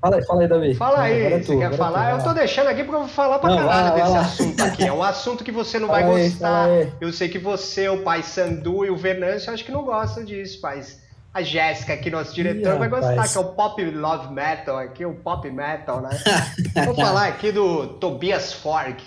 Fala 0.00 0.16
aí, 0.16 0.24
fala 0.24 0.42
aí, 0.42 0.48
Davi. 0.48 0.74
Fala 0.74 1.00
aí, 1.00 1.26
agora 1.26 1.42
você 1.42 1.52
tu, 1.52 1.58
quer 1.58 1.72
falar? 1.74 2.10
Tu, 2.10 2.18
eu 2.18 2.24
tô 2.24 2.32
deixando 2.32 2.68
aqui 2.68 2.84
porque 2.84 2.94
eu 2.94 3.00
vou 3.00 3.08
falar 3.08 3.38
pra 3.40 3.50
não, 3.50 3.56
caralho 3.58 3.88
vai, 3.88 4.00
desse 4.00 4.12
vai 4.12 4.20
assunto 4.20 4.62
aqui. 4.62 4.84
É 4.86 4.92
um 4.92 5.02
assunto 5.02 5.44
que 5.44 5.50
você 5.50 5.78
não 5.78 5.88
vai 5.88 6.04
aí, 6.04 6.28
gostar. 6.28 6.68
Eu 7.00 7.12
sei 7.12 7.28
que 7.28 7.38
você, 7.38 7.88
o 7.88 8.02
pai 8.02 8.22
Sandu 8.22 8.84
e 8.84 8.90
o 8.90 8.96
Venâncio, 8.96 9.52
acho 9.52 9.64
que 9.64 9.72
não 9.72 9.82
gostam 9.82 10.24
disso, 10.24 10.60
mas 10.62 11.02
a 11.34 11.42
Jéssica 11.42 11.94
aqui, 11.94 12.10
nosso 12.10 12.32
diretor, 12.32 12.76
Ih, 12.76 12.78
vai 12.78 12.88
gostar, 12.88 13.10
rapaz. 13.10 13.32
que 13.32 13.38
é 13.38 13.40
o 13.40 13.44
pop 13.44 13.84
love 13.90 14.32
metal 14.32 14.78
aqui, 14.78 15.04
o 15.04 15.14
pop 15.14 15.50
metal, 15.50 16.00
né? 16.00 16.10
vou 16.86 16.94
falar 16.94 17.26
aqui 17.26 17.50
do 17.50 17.88
Tobias 17.94 18.52
Fork. 18.52 19.02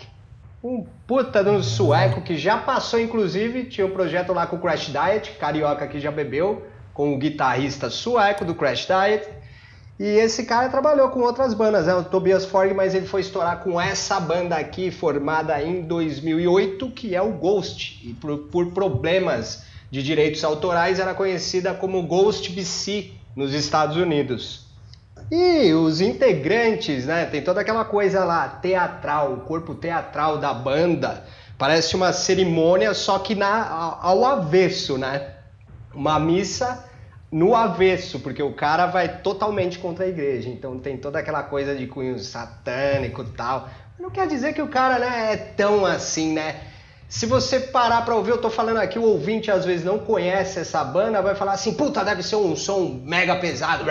Um 0.63 0.85
puta 1.07 1.43
de 1.43 1.49
um 1.49 1.63
sueco 1.63 2.21
que 2.21 2.37
já 2.37 2.57
passou, 2.57 2.99
inclusive, 2.99 3.63
tinha 3.63 3.87
um 3.87 3.91
projeto 3.91 4.31
lá 4.31 4.45
com 4.45 4.57
o 4.57 4.59
Crash 4.59 4.91
Diet, 4.91 5.31
carioca 5.39 5.87
que 5.87 5.99
já 5.99 6.11
bebeu, 6.11 6.67
com 6.93 7.15
o 7.15 7.17
guitarrista 7.17 7.89
sueco 7.89 8.45
do 8.45 8.53
Crash 8.53 8.85
Diet. 8.85 9.27
E 10.01 10.17
esse 10.17 10.45
cara 10.45 10.67
trabalhou 10.67 11.09
com 11.09 11.19
outras 11.19 11.53
bandas, 11.53 11.87
é 11.87 11.93
o 11.93 12.03
Tobias 12.03 12.43
Forg, 12.43 12.73
mas 12.73 12.95
ele 12.95 13.05
foi 13.05 13.21
estourar 13.21 13.59
com 13.59 13.79
essa 13.79 14.19
banda 14.19 14.55
aqui, 14.55 14.89
formada 14.89 15.61
em 15.61 15.83
2008, 15.83 16.89
que 16.89 17.15
é 17.15 17.21
o 17.21 17.33
Ghost. 17.33 18.01
E 18.03 18.11
por, 18.15 18.35
por 18.47 18.71
problemas 18.71 19.61
de 19.91 20.01
direitos 20.01 20.43
autorais, 20.43 20.99
era 20.99 21.13
conhecida 21.13 21.75
como 21.75 22.01
Ghost 22.01 22.51
BC 22.51 23.11
nos 23.35 23.53
Estados 23.53 23.95
Unidos. 23.95 24.65
E 25.29 25.71
os 25.71 26.01
integrantes, 26.01 27.05
né? 27.05 27.27
Tem 27.27 27.43
toda 27.43 27.61
aquela 27.61 27.85
coisa 27.85 28.25
lá, 28.25 28.49
teatral, 28.49 29.33
o 29.33 29.41
corpo 29.41 29.75
teatral 29.75 30.39
da 30.39 30.51
banda. 30.51 31.23
Parece 31.59 31.95
uma 31.95 32.11
cerimônia, 32.11 32.95
só 32.95 33.19
que 33.19 33.35
na, 33.35 33.99
ao 34.01 34.25
avesso, 34.25 34.97
né? 34.97 35.35
Uma 35.93 36.19
missa 36.19 36.89
no 37.31 37.55
avesso, 37.55 38.19
porque 38.19 38.43
o 38.43 38.53
cara 38.53 38.87
vai 38.87 39.21
totalmente 39.21 39.79
contra 39.79 40.05
a 40.05 40.07
igreja. 40.07 40.49
Então 40.49 40.77
tem 40.77 40.97
toda 40.97 41.19
aquela 41.19 41.43
coisa 41.43 41.73
de 41.73 41.87
cunho 41.87 42.19
satânico 42.19 43.21
e 43.21 43.37
tal. 43.37 43.69
Não 43.97 44.09
quer 44.09 44.27
dizer 44.27 44.53
que 44.53 44.61
o 44.61 44.67
cara 44.67 44.99
né, 44.99 45.33
é 45.33 45.37
tão 45.37 45.85
assim, 45.85 46.33
né? 46.33 46.59
Se 47.07 47.25
você 47.25 47.59
parar 47.59 48.03
para 48.03 48.15
ouvir, 48.15 48.31
eu 48.31 48.37
tô 48.37 48.49
falando 48.49 48.77
aqui, 48.77 48.97
o 48.97 49.03
ouvinte 49.03 49.51
às 49.51 49.65
vezes 49.65 49.85
não 49.85 49.99
conhece 49.99 50.59
essa 50.59 50.83
banda, 50.83 51.21
vai 51.21 51.35
falar 51.35 51.53
assim, 51.53 51.73
puta, 51.73 52.03
deve 52.03 52.23
ser 52.23 52.37
um 52.37 52.55
som 52.55 53.01
mega 53.03 53.35
pesado. 53.35 53.85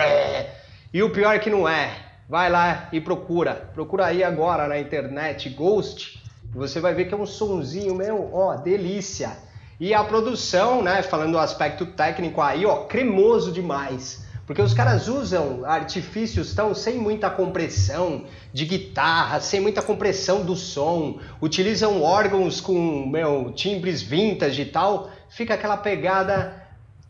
E 0.93 1.01
o 1.03 1.09
pior 1.11 1.35
é 1.35 1.39
que 1.39 1.49
não 1.49 1.69
é. 1.69 1.95
Vai 2.27 2.49
lá 2.49 2.89
e 2.91 2.99
procura. 2.99 3.69
Procura 3.73 4.07
aí 4.07 4.23
agora 4.23 4.67
na 4.67 4.79
internet 4.79 5.49
Ghost. 5.49 6.21
Você 6.53 6.79
vai 6.79 6.93
ver 6.93 7.05
que 7.05 7.13
é 7.13 7.17
um 7.17 7.25
sonzinho 7.25 7.93
meu, 7.93 8.29
ó, 8.33 8.55
delícia. 8.55 9.37
E 9.81 9.95
a 9.95 10.03
produção, 10.03 10.83
né, 10.83 11.01
falando 11.01 11.31
do 11.31 11.39
aspecto 11.39 11.87
técnico 11.87 12.39
aí, 12.39 12.67
ó, 12.67 12.83
cremoso 12.85 13.51
demais. 13.51 14.23
Porque 14.45 14.61
os 14.61 14.75
caras 14.75 15.07
usam 15.07 15.65
artifícios 15.65 16.53
tão 16.53 16.75
sem 16.75 16.99
muita 16.99 17.31
compressão 17.31 18.25
de 18.53 18.63
guitarra, 18.65 19.39
sem 19.39 19.59
muita 19.59 19.81
compressão 19.81 20.45
do 20.45 20.55
som, 20.55 21.17
utilizam 21.41 22.03
órgãos 22.03 22.61
com, 22.61 23.07
meu, 23.07 23.51
timbres 23.53 24.03
vintage 24.03 24.61
e 24.61 24.65
tal, 24.65 25.09
fica 25.27 25.55
aquela 25.55 25.77
pegada 25.77 26.63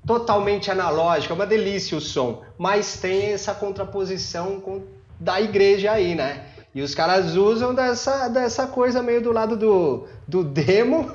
totalmente 0.08 0.72
analógica, 0.72 1.34
uma 1.34 1.46
delícia 1.46 1.98
o 1.98 2.00
som, 2.00 2.42
mas 2.58 2.96
tem 2.96 3.34
essa 3.34 3.54
contraposição 3.54 4.62
com, 4.62 4.84
da 5.20 5.42
igreja 5.42 5.92
aí, 5.92 6.16
né? 6.16 6.46
E 6.74 6.82
os 6.82 6.96
caras 6.96 7.36
usam 7.36 7.76
dessa, 7.76 8.30
dessa 8.30 8.66
coisa 8.66 9.04
meio 9.04 9.22
do 9.22 9.32
lado 9.32 9.58
do, 9.58 10.08
do 10.26 10.42
demo 10.42 11.12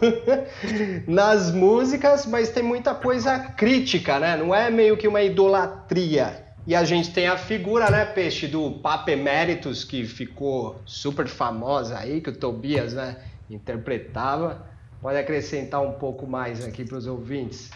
nas 1.09 1.51
músicas, 1.51 2.27
mas 2.27 2.51
tem 2.51 2.63
muita 2.63 2.95
coisa 2.95 3.39
crítica, 3.39 4.19
né? 4.19 4.37
Não 4.37 4.55
é 4.55 4.71
meio 4.71 4.99
que 4.99 5.09
uma 5.09 5.23
idolatria. 5.23 6.45
E 6.67 6.75
a 6.75 6.85
gente 6.85 7.11
tem 7.13 7.27
a 7.27 7.39
figura, 7.39 7.89
né, 7.91 8.05
Peixe, 8.05 8.47
do 8.47 8.73
Papa 8.73 9.13
Emeritus, 9.13 9.83
que 9.83 10.05
ficou 10.05 10.81
super 10.85 11.27
famosa 11.27 11.97
aí, 11.99 12.21
que 12.21 12.29
o 12.29 12.37
Tobias, 12.37 12.93
né, 12.93 13.17
interpretava. 13.49 14.67
Pode 15.01 15.17
acrescentar 15.17 15.81
um 15.81 15.93
pouco 15.93 16.27
mais 16.27 16.63
aqui 16.65 16.85
para 16.85 16.99
os 16.99 17.07
ouvintes. 17.07 17.71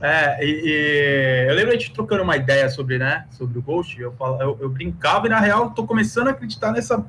É, 0.00 0.42
e, 0.44 0.62
e, 0.64 1.46
eu 1.50 1.54
lembro 1.54 1.70
a 1.70 1.74
gente 1.74 1.92
trocando 1.92 2.22
uma 2.22 2.36
ideia 2.36 2.70
sobre, 2.70 2.98
né, 2.98 3.26
sobre 3.30 3.58
o 3.58 3.62
Ghost, 3.62 4.00
eu, 4.00 4.12
falo, 4.12 4.40
eu, 4.40 4.58
eu 4.60 4.68
brincava 4.70 5.26
e 5.26 5.30
na 5.30 5.38
real 5.38 5.70
tô 5.70 5.86
começando 5.86 6.28
a 6.28 6.30
acreditar 6.30 6.72
nessa, 6.72 7.04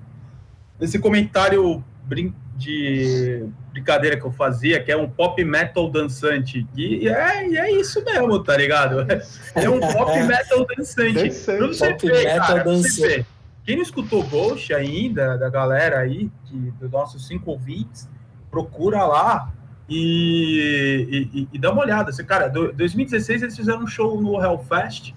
nesse 0.77 0.99
comentário 0.99 1.81
brin 2.03 2.33
de 2.57 3.47
brincadeira 3.71 4.17
que 4.17 4.25
eu 4.25 4.31
fazia, 4.31 4.83
que 4.83 4.91
é 4.91 4.97
um 4.97 5.09
pop 5.09 5.43
metal 5.43 5.89
dançante. 5.89 6.67
E, 6.75 7.05
e 7.05 7.07
é, 7.07 7.47
e 7.47 7.57
é 7.57 7.71
isso 7.71 8.03
mesmo, 8.03 8.43
tá 8.43 8.55
ligado? 8.55 9.07
É 9.55 9.69
um 9.69 9.79
pop 9.79 10.11
metal 10.21 10.65
dançante. 10.75 11.13
dançante. 11.13 11.57
Pra 11.57 11.67
você 11.67 11.89
pop 11.89 12.07
ver, 12.07 12.25
metal 12.25 12.47
cara, 12.47 12.63
dançante. 12.63 13.01
Ver. 13.01 13.25
Quem 13.63 13.75
não 13.75 13.83
escutou 13.83 14.23
Ghost 14.23 14.73
ainda, 14.73 15.37
da 15.37 15.49
galera 15.49 15.99
aí, 15.99 16.29
que, 16.45 16.55
dos 16.79 16.91
nossos 16.91 17.27
cinco 17.27 17.51
ouvintes, 17.51 18.09
procura 18.49 19.03
lá, 19.05 19.51
e, 19.93 21.27
e, 21.33 21.47
e, 21.53 21.59
dá 21.59 21.71
uma 21.71 21.81
olhada. 21.81 22.09
Assim, 22.09 22.23
cara, 22.23 22.47
2016 22.47 23.41
eles 23.41 23.55
fizeram 23.55 23.83
um 23.83 23.87
show 23.87 24.21
no 24.21 24.41
Hellfest, 24.41 25.13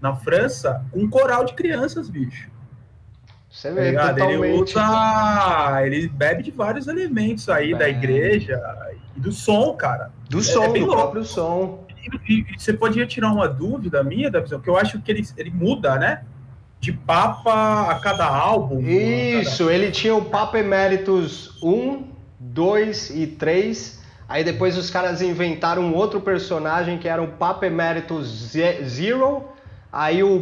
na 0.00 0.14
França, 0.16 0.84
com 0.90 1.00
um 1.00 1.10
coral 1.10 1.44
de 1.44 1.54
crianças, 1.54 2.08
bicho. 2.08 2.50
Você 3.50 3.72
vê, 3.72 3.92
tá 3.92 4.14
Ele 4.30 4.60
usa. 4.60 5.82
Ele 5.84 6.08
bebe 6.08 6.42
de 6.42 6.50
vários 6.50 6.86
elementos 6.86 7.48
aí 7.48 7.76
da 7.76 7.88
igreja 7.88 8.60
e 9.16 9.20
do 9.20 9.32
som, 9.32 9.74
cara. 9.74 10.10
Do 10.28 10.38
é, 10.38 10.42
som, 10.42 10.64
é 10.64 10.68
do 10.68 10.78
louco. 10.80 10.92
próprio 10.92 11.24
som. 11.24 11.86
E, 12.28 12.40
e, 12.40 12.58
você 12.58 12.72
podia 12.72 13.06
tirar 13.06 13.32
uma 13.32 13.48
dúvida 13.48 14.02
minha 14.04 14.30
da 14.30 14.40
visão, 14.40 14.60
que 14.60 14.68
eu 14.68 14.76
acho 14.76 15.00
que 15.00 15.10
ele, 15.10 15.26
ele 15.36 15.50
muda, 15.50 15.98
né? 15.98 16.22
de 16.80 16.92
Papa 16.92 17.90
a 17.90 17.98
cada 17.98 18.26
álbum. 18.26 18.80
Isso, 18.80 19.64
cada... 19.64 19.74
ele 19.74 19.90
tinha 19.90 20.14
o 20.14 20.24
Papa 20.24 20.58
Emeritus 20.58 21.58
1, 21.62 22.04
2 22.38 23.10
e 23.10 23.26
3. 23.26 23.97
Aí 24.28 24.44
depois 24.44 24.76
os 24.76 24.90
caras 24.90 25.22
inventaram 25.22 25.82
um 25.82 25.94
outro 25.94 26.20
personagem 26.20 26.98
que 26.98 27.08
era 27.08 27.22
o 27.22 27.28
Papa 27.28 27.66
Emeritus 27.66 28.26
Zero. 28.28 29.44
Aí 29.90 30.22
o 30.22 30.40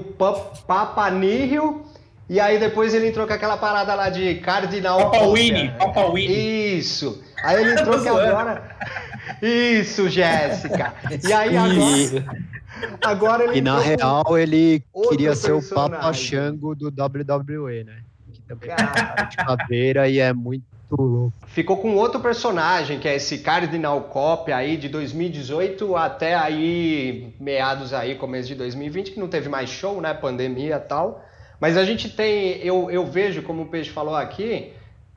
Papa 0.66 1.08
Nihil. 1.10 1.86
E 2.28 2.40
aí 2.40 2.58
depois 2.58 2.92
ele 2.92 3.06
entrou 3.06 3.24
com 3.24 3.32
aquela 3.32 3.56
parada 3.56 3.94
lá 3.94 4.10
de 4.10 4.34
Cardinal. 4.36 5.12
Papa 5.12 5.28
Winnie, 5.28 5.70
Papa 5.78 6.10
Winnie. 6.10 6.78
Isso. 6.78 7.22
Aí 7.44 7.62
ele 7.62 7.72
entrou 7.80 8.02
que 8.02 8.08
agora. 8.08 8.76
Isso, 9.40 10.08
Jéssica. 10.08 10.92
E 11.24 11.32
aí 11.32 11.56
agora. 11.56 12.46
Agora 13.02 13.44
ele 13.44 13.58
E 13.58 13.60
na 13.62 13.80
real 13.80 14.36
ele 14.36 14.84
queria 15.08 15.34
ser 15.34 15.52
o 15.52 15.60
personagem. 15.60 15.96
Papa 15.96 16.12
Xango 16.12 16.74
do 16.74 16.88
WWE, 16.88 17.84
né? 17.84 18.00
Que 18.30 18.42
também 18.42 18.70
é 18.70 19.24
de 19.24 19.36
caveira 19.38 20.08
e 20.10 20.18
é 20.18 20.30
muito 20.34 20.75
louco. 20.90 21.32
Ficou 21.46 21.78
com 21.78 21.94
outro 21.94 22.20
personagem, 22.20 22.98
que 22.98 23.08
é 23.08 23.16
esse 23.16 23.38
Cardinal 23.38 24.02
Cop 24.02 24.52
aí 24.52 24.76
de 24.76 24.88
2018 24.88 25.96
até 25.96 26.34
aí 26.34 27.34
meados 27.40 27.92
aí, 27.92 28.14
começo 28.14 28.48
de 28.48 28.54
2020, 28.54 29.12
que 29.12 29.20
não 29.20 29.28
teve 29.28 29.48
mais 29.48 29.70
show, 29.70 30.00
né? 30.00 30.12
Pandemia 30.14 30.76
e 30.76 30.88
tal. 30.88 31.24
Mas 31.58 31.76
a 31.76 31.84
gente 31.84 32.08
tem, 32.10 32.58
eu, 32.58 32.90
eu 32.90 33.06
vejo, 33.06 33.42
como 33.42 33.62
o 33.62 33.66
Peixe 33.66 33.90
falou 33.90 34.14
aqui, 34.14 34.72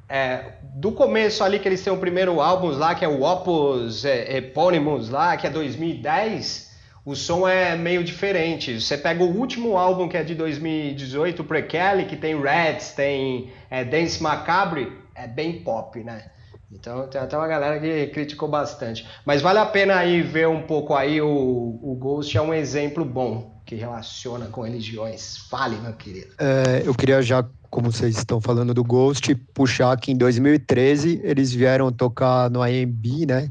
é, 0.07 0.53
do 0.61 0.91
começo 0.91 1.43
ali 1.43 1.59
que 1.59 1.67
eles 1.67 1.83
têm 1.83 1.93
o 1.93 1.97
primeiro 1.97 2.41
álbum 2.41 2.69
lá, 2.69 2.95
que 2.95 3.05
é 3.05 3.07
o 3.07 3.21
Opus 3.21 4.05
é, 4.05 4.37
Eponymous 4.37 5.09
lá, 5.09 5.37
que 5.37 5.45
é 5.45 5.49
2010, 5.49 6.69
o 7.05 7.15
som 7.15 7.47
é 7.47 7.75
meio 7.75 8.03
diferente. 8.03 8.79
Você 8.79 8.97
pega 8.97 9.23
o 9.23 9.37
último 9.37 9.77
álbum, 9.77 10.07
que 10.07 10.17
é 10.17 10.23
de 10.23 10.33
2018, 10.33 11.41
o 11.41 11.45
Precally, 11.45 12.05
que 12.05 12.15
tem 12.15 12.39
Rats, 12.41 12.91
tem 12.93 13.51
é, 13.69 13.83
Dance 13.83 14.21
Macabre, 14.21 14.91
é 15.23 15.27
bem 15.27 15.61
pop, 15.61 16.01
né? 16.03 16.31
Então 16.71 17.07
tem 17.07 17.19
até 17.19 17.35
uma 17.35 17.47
galera 17.47 17.79
que 17.79 18.07
criticou 18.07 18.47
bastante. 18.47 19.07
Mas 19.25 19.41
vale 19.41 19.59
a 19.59 19.65
pena 19.65 19.95
aí 19.95 20.21
ver 20.21 20.47
um 20.47 20.61
pouco 20.61 20.95
aí, 20.95 21.19
o, 21.19 21.79
o 21.81 21.95
Ghost 21.99 22.35
é 22.37 22.41
um 22.41 22.53
exemplo 22.53 23.03
bom, 23.03 23.59
que 23.65 23.75
relaciona 23.75 24.45
com 24.47 24.61
religiões. 24.61 25.37
Fale, 25.49 25.77
meu 25.77 25.93
querido. 25.93 26.33
É, 26.37 26.83
eu 26.85 26.93
queria 26.93 27.21
já, 27.21 27.43
como 27.71 27.91
vocês 27.91 28.17
estão 28.17 28.39
falando 28.39 28.73
do 28.73 28.83
Ghost, 28.83 29.33
puxar 29.53 29.97
que 29.97 30.11
em 30.11 30.17
2013 30.17 31.21
eles 31.23 31.51
vieram 31.51 31.91
tocar 31.91 32.49
no 32.51 32.65
IMB, 32.65 33.25
né? 33.27 33.49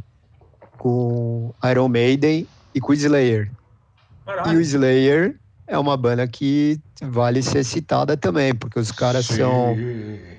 Com 0.76 1.52
Iron 1.68 1.88
Maiden 1.88 2.46
e 2.72 2.80
com 2.80 2.92
Slayer. 2.92 3.50
E 4.46 4.56
o. 4.56 4.60
Slayer 4.60 5.34
é 5.68 5.78
uma 5.78 5.96
banda 5.96 6.26
que 6.26 6.80
vale 7.02 7.42
ser 7.42 7.62
citada 7.62 8.16
também, 8.16 8.54
porque 8.54 8.80
os 8.80 8.90
caras 8.90 9.26
são 9.26 9.76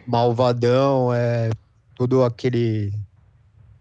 malvadão, 0.06 1.14
é 1.14 1.52
todo 1.96 2.24
aquele. 2.24 2.92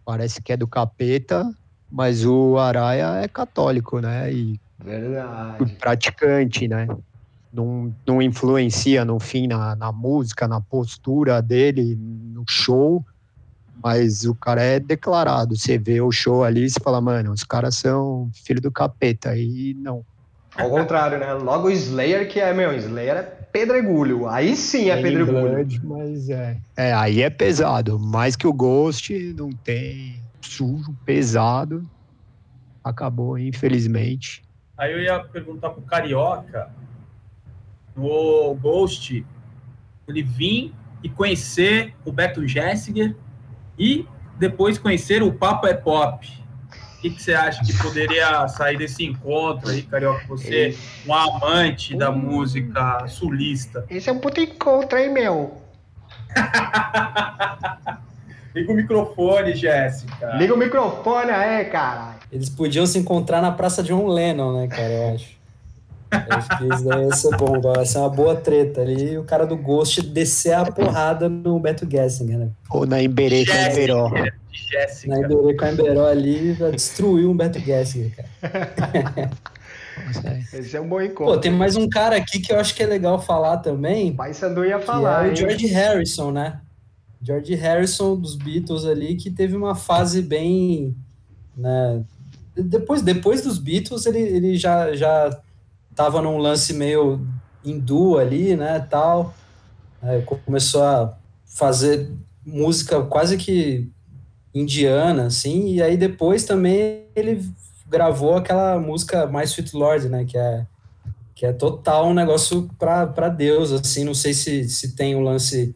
Parece 0.05 0.43
que 0.43 0.53
é 0.53 0.57
do 0.57 0.69
capeta, 0.69 1.51
mas 1.91 2.25
o 2.25 2.59
Araia 2.59 3.23
é 3.23 3.29
católico, 3.29 3.99
né? 4.01 4.33
E 4.33 4.61
Verdade. 4.79 5.77
praticante, 5.79 6.69
né? 6.69 6.87
Não, 7.51 7.95
não 8.07 8.21
influencia 8.21 9.05
no 9.05 9.19
fim 9.19 9.47
na, 9.47 9.75
na 9.75 9.91
música, 9.91 10.47
na 10.47 10.61
postura 10.61 11.41
dele, 11.41 11.97
no 11.97 12.45
show, 12.47 13.05
mas 13.83 14.25
o 14.25 14.35
cara 14.35 14.63
é 14.63 14.79
declarado. 14.79 15.57
Você 15.57 15.79
vê 15.79 16.01
o 16.01 16.13
show 16.13 16.45
ali 16.45 16.65
e 16.65 16.71
você 16.71 16.79
fala, 16.83 17.01
mano, 17.01 17.33
os 17.33 17.43
caras 17.45 17.77
são 17.77 18.31
filho 18.35 18.61
do 18.61 18.71
capeta. 18.71 19.37
E 19.37 19.75
não. 19.75 20.05
Ao 20.59 20.69
contrário, 20.69 21.19
né? 21.19 21.33
Logo 21.35 21.69
o 21.69 21.71
Slayer, 21.71 22.29
que 22.29 22.41
é, 22.41 22.53
meu, 22.53 22.73
Slayer 22.75 23.17
é 23.17 23.23
pedregulho. 23.23 24.29
Aí 24.29 24.57
sim 24.57 24.91
é 24.91 24.95
Tem 24.95 25.05
pedregulho. 25.05 25.55
Blood, 25.55 25.81
mas 25.85 26.29
é. 26.29 26.59
É, 26.77 26.93
aí 26.93 27.23
é 27.23 27.31
pesado. 27.31 27.99
Mais 27.99 28.35
que 28.35 28.47
o 28.47 28.53
Ghost, 28.53 29.13
não 29.37 29.51
tem 29.51 30.21
sujo, 30.41 30.95
pesado. 31.05 31.89
Acabou, 32.83 33.39
infelizmente. 33.39 34.43
Aí 34.77 34.93
eu 34.93 35.01
ia 35.01 35.21
perguntar 35.21 35.71
pro 35.71 35.83
Carioca, 35.83 36.71
no 37.97 38.55
Ghost, 38.55 39.25
ele 40.07 40.23
vir 40.23 40.73
e 41.03 41.09
conhecer 41.09 41.95
o 42.05 42.13
Beto 42.13 42.47
Jessiger 42.47 43.15
e 43.79 44.07
depois 44.39 44.79
conhecer 44.79 45.23
o 45.23 45.33
Papa 45.33 45.69
é 45.69 45.75
Pop. 45.75 46.27
O 46.99 47.01
que, 47.01 47.11
que 47.11 47.23
você 47.23 47.33
acha 47.33 47.65
que 47.65 47.73
poderia 47.79 48.49
sair 48.49 48.77
desse 48.77 49.05
encontro 49.05 49.71
aí, 49.71 49.83
Carioca? 49.83 50.27
Você, 50.27 50.77
um 51.07 51.15
amante 51.15 51.97
da 51.97 52.11
música 52.11 53.07
sulista. 53.07 53.87
Esse 53.89 54.11
é 54.11 54.13
um 54.13 54.19
puto 54.19 54.41
encontro, 54.41 54.99
hein, 54.99 55.09
meu? 55.09 55.63
Liga 58.53 58.73
o 58.73 58.75
microfone, 58.75 59.55
Jéssica. 59.55 60.35
Liga 60.35 60.53
o 60.53 60.57
microfone 60.57 61.31
aí, 61.31 61.67
caralho. 61.67 62.19
Eles 62.33 62.49
podiam 62.49 62.85
se 62.85 62.99
encontrar 62.99 63.41
na 63.41 63.53
Praça 63.53 63.81
John 63.81 64.09
Lennon, 64.09 64.61
né, 64.61 64.67
cara? 64.67 64.91
Eu 64.91 65.15
acho. 65.15 65.38
Eu 66.11 66.37
acho 66.37 66.49
que 66.59 66.75
isso 66.75 66.85
daí 66.85 67.05
ia 67.05 67.15
ser 67.15 67.37
bom, 67.37 67.61
vai 67.61 67.85
ser 67.87 67.99
uma 67.99 68.09
boa 68.09 68.35
treta 68.37 68.81
ali. 68.81 69.13
E 69.13 69.19
o 69.19 69.25
cara 69.25 69.47
do 69.47 69.57
Ghost 69.57 70.03
descer 70.03 70.55
a 70.55 70.65
porrada 70.71 71.29
no 71.29 71.59
Beto 71.61 71.89
Gessinger, 71.89 72.39
né? 72.39 72.49
Ou 72.71 72.87
na 72.87 73.03
Emberê 73.03 73.45
com 73.45 73.53
Jéssica. 73.53 73.73
Emberó. 73.73 74.11
Jéssica. 74.71 75.09
Na 75.09 75.21
Iberê 75.21 75.55
com 75.55 75.65
a 75.65 75.73
Emberó 75.73 76.07
ali, 76.07 76.53
vai 76.53 76.73
destruir 76.73 77.27
um 77.27 77.37
Beto 77.37 77.59
Gessinger, 77.59 78.13
cara. 78.15 79.31
Esse 80.53 80.77
é 80.77 80.81
um 80.81 80.89
bom 80.89 81.01
encontro. 81.01 81.35
Pô, 81.35 81.41
tem 81.41 81.51
mais 81.51 81.77
um 81.77 81.89
cara 81.89 82.17
aqui 82.17 82.39
que 82.41 82.53
eu 82.53 82.59
acho 82.59 82.75
que 82.75 82.83
é 82.83 82.87
legal 82.87 83.21
falar 83.21 83.59
também, 83.59 84.15
Pai 84.15 84.33
Sandu 84.33 84.65
ia 84.65 84.79
que 84.79 84.87
falar, 84.87 85.25
é 85.25 85.29
o 85.29 85.31
hein? 85.31 85.37
George 85.37 85.67
Harrison, 85.67 86.31
né? 86.31 86.61
George 87.21 87.55
Harrison 87.55 88.17
dos 88.17 88.37
Beatles 88.37 88.85
ali, 88.85 89.17
que 89.17 89.31
teve 89.31 89.57
uma 89.57 89.75
fase 89.75 90.23
bem, 90.23 90.97
né? 91.57 92.03
Depois, 92.57 93.03
depois 93.03 93.43
dos 93.43 93.59
Beatles, 93.59 94.07
ele, 94.07 94.21
ele 94.21 94.57
já 94.57 94.95
já 94.95 95.37
tava 95.99 96.23
num 96.23 96.39
lance 96.39 96.73
meio 96.73 97.27
hindu 97.65 98.19
ali, 98.19 98.55
né, 98.55 98.79
tal. 98.89 99.35
Aí 100.01 100.23
começou 100.23 100.85
a 100.85 101.19
fazer 101.45 102.09
música 102.47 103.03
quase 103.03 103.37
que 103.37 103.91
indiana, 104.55 105.27
assim, 105.27 105.73
e 105.73 105.83
aí 105.83 105.97
depois 105.97 106.45
também 106.45 107.03
ele 107.17 107.45
gravou 107.89 108.37
aquela 108.37 108.79
música 108.79 109.27
mais 109.27 109.51
Sweet 109.51 109.77
Lord, 109.77 110.09
né, 110.09 110.25
que 110.25 110.39
é 110.39 110.65
que 111.35 111.47
é 111.47 111.53
total 111.53 112.09
um 112.09 112.15
negócio 112.15 112.69
para 112.79 113.29
Deus, 113.29 113.73
assim, 113.73 114.05
não 114.05 114.15
sei 114.15 114.35
se, 114.35 114.69
se 114.69 114.95
tem 114.95 115.17
um 115.17 115.23
lance 115.23 115.75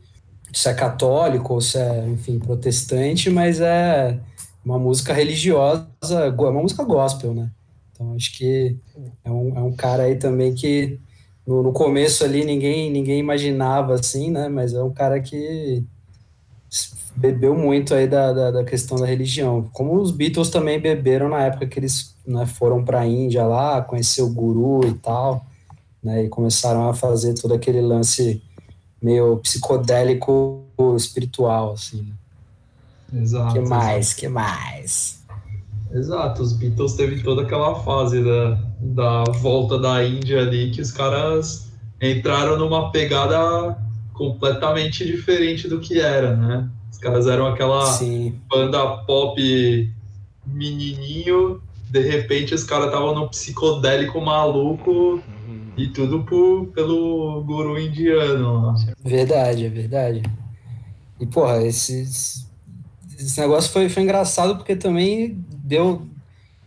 se 0.52 0.68
é 0.68 0.74
católico 0.74 1.54
ou 1.54 1.60
se 1.60 1.78
é, 1.78 2.06
enfim, 2.08 2.38
protestante, 2.38 3.28
mas 3.28 3.60
é 3.60 4.20
uma 4.64 4.78
música 4.78 5.12
religiosa, 5.12 5.86
é 6.02 6.28
uma 6.30 6.62
música 6.62 6.84
gospel, 6.84 7.34
né? 7.34 7.50
Então 8.02 8.16
acho 8.16 8.32
que 8.36 8.76
é 9.24 9.30
um, 9.30 9.56
é 9.56 9.60
um 9.62 9.72
cara 9.72 10.04
aí 10.04 10.16
também 10.16 10.52
que 10.52 10.98
no, 11.46 11.62
no 11.62 11.72
começo 11.72 12.24
ali 12.24 12.44
ninguém 12.44 12.90
ninguém 12.90 13.20
imaginava 13.20 13.94
assim, 13.94 14.30
né? 14.30 14.48
Mas 14.48 14.74
é 14.74 14.82
um 14.82 14.92
cara 14.92 15.20
que 15.20 15.84
bebeu 17.14 17.54
muito 17.54 17.94
aí 17.94 18.08
da, 18.08 18.32
da, 18.32 18.50
da 18.50 18.64
questão 18.64 18.98
da 18.98 19.06
religião. 19.06 19.68
Como 19.72 20.00
os 20.00 20.10
Beatles 20.10 20.50
também 20.50 20.80
beberam 20.80 21.28
na 21.28 21.44
época 21.44 21.66
que 21.66 21.78
eles 21.78 22.16
né, 22.26 22.46
foram 22.46 22.84
para 22.84 23.00
a 23.00 23.06
Índia 23.06 23.44
lá, 23.44 23.80
conhecer 23.82 24.22
o 24.22 24.32
guru 24.32 24.86
e 24.88 24.94
tal, 24.94 25.46
né? 26.02 26.24
E 26.24 26.28
começaram 26.28 26.88
a 26.88 26.94
fazer 26.94 27.34
todo 27.34 27.54
aquele 27.54 27.80
lance 27.80 28.42
meio 29.00 29.36
psicodélico 29.38 30.64
espiritual, 30.96 31.72
assim. 31.72 32.12
Exato. 33.14 33.52
que 33.52 33.60
mais? 33.60 34.14
Que 34.14 34.28
mais? 34.28 35.21
Exato, 35.94 36.42
os 36.42 36.54
Beatles 36.54 36.94
teve 36.94 37.22
toda 37.22 37.42
aquela 37.42 37.74
fase 37.76 38.22
da, 38.24 38.58
da 38.80 39.24
volta 39.24 39.78
da 39.78 40.04
Índia 40.04 40.40
ali 40.40 40.70
que 40.70 40.80
os 40.80 40.90
caras 40.90 41.70
entraram 42.00 42.58
numa 42.58 42.90
pegada 42.90 43.76
completamente 44.12 45.04
diferente 45.04 45.68
do 45.68 45.80
que 45.80 46.00
era, 46.00 46.36
né? 46.36 46.68
Os 46.90 46.98
caras 46.98 47.26
eram 47.26 47.46
aquela 47.46 47.84
Sim, 47.86 48.38
banda 48.48 48.98
pop 48.98 49.92
menininho, 50.46 51.60
de 51.90 52.00
repente 52.00 52.54
os 52.54 52.64
caras 52.64 52.86
estavam 52.86 53.14
num 53.14 53.28
psicodélico 53.28 54.20
maluco 54.20 55.22
e 55.76 55.88
tudo 55.88 56.22
por, 56.24 56.66
pelo 56.68 57.42
guru 57.44 57.78
indiano 57.78 58.66
lá. 58.66 58.74
verdade, 59.04 59.66
é 59.66 59.68
verdade. 59.68 60.22
E, 61.20 61.26
porra, 61.26 61.62
esse, 61.62 62.02
esse 63.18 63.40
negócio 63.40 63.70
foi, 63.70 63.88
foi 63.88 64.02
engraçado 64.02 64.56
porque 64.56 64.74
também 64.74 65.44
deu, 65.72 66.06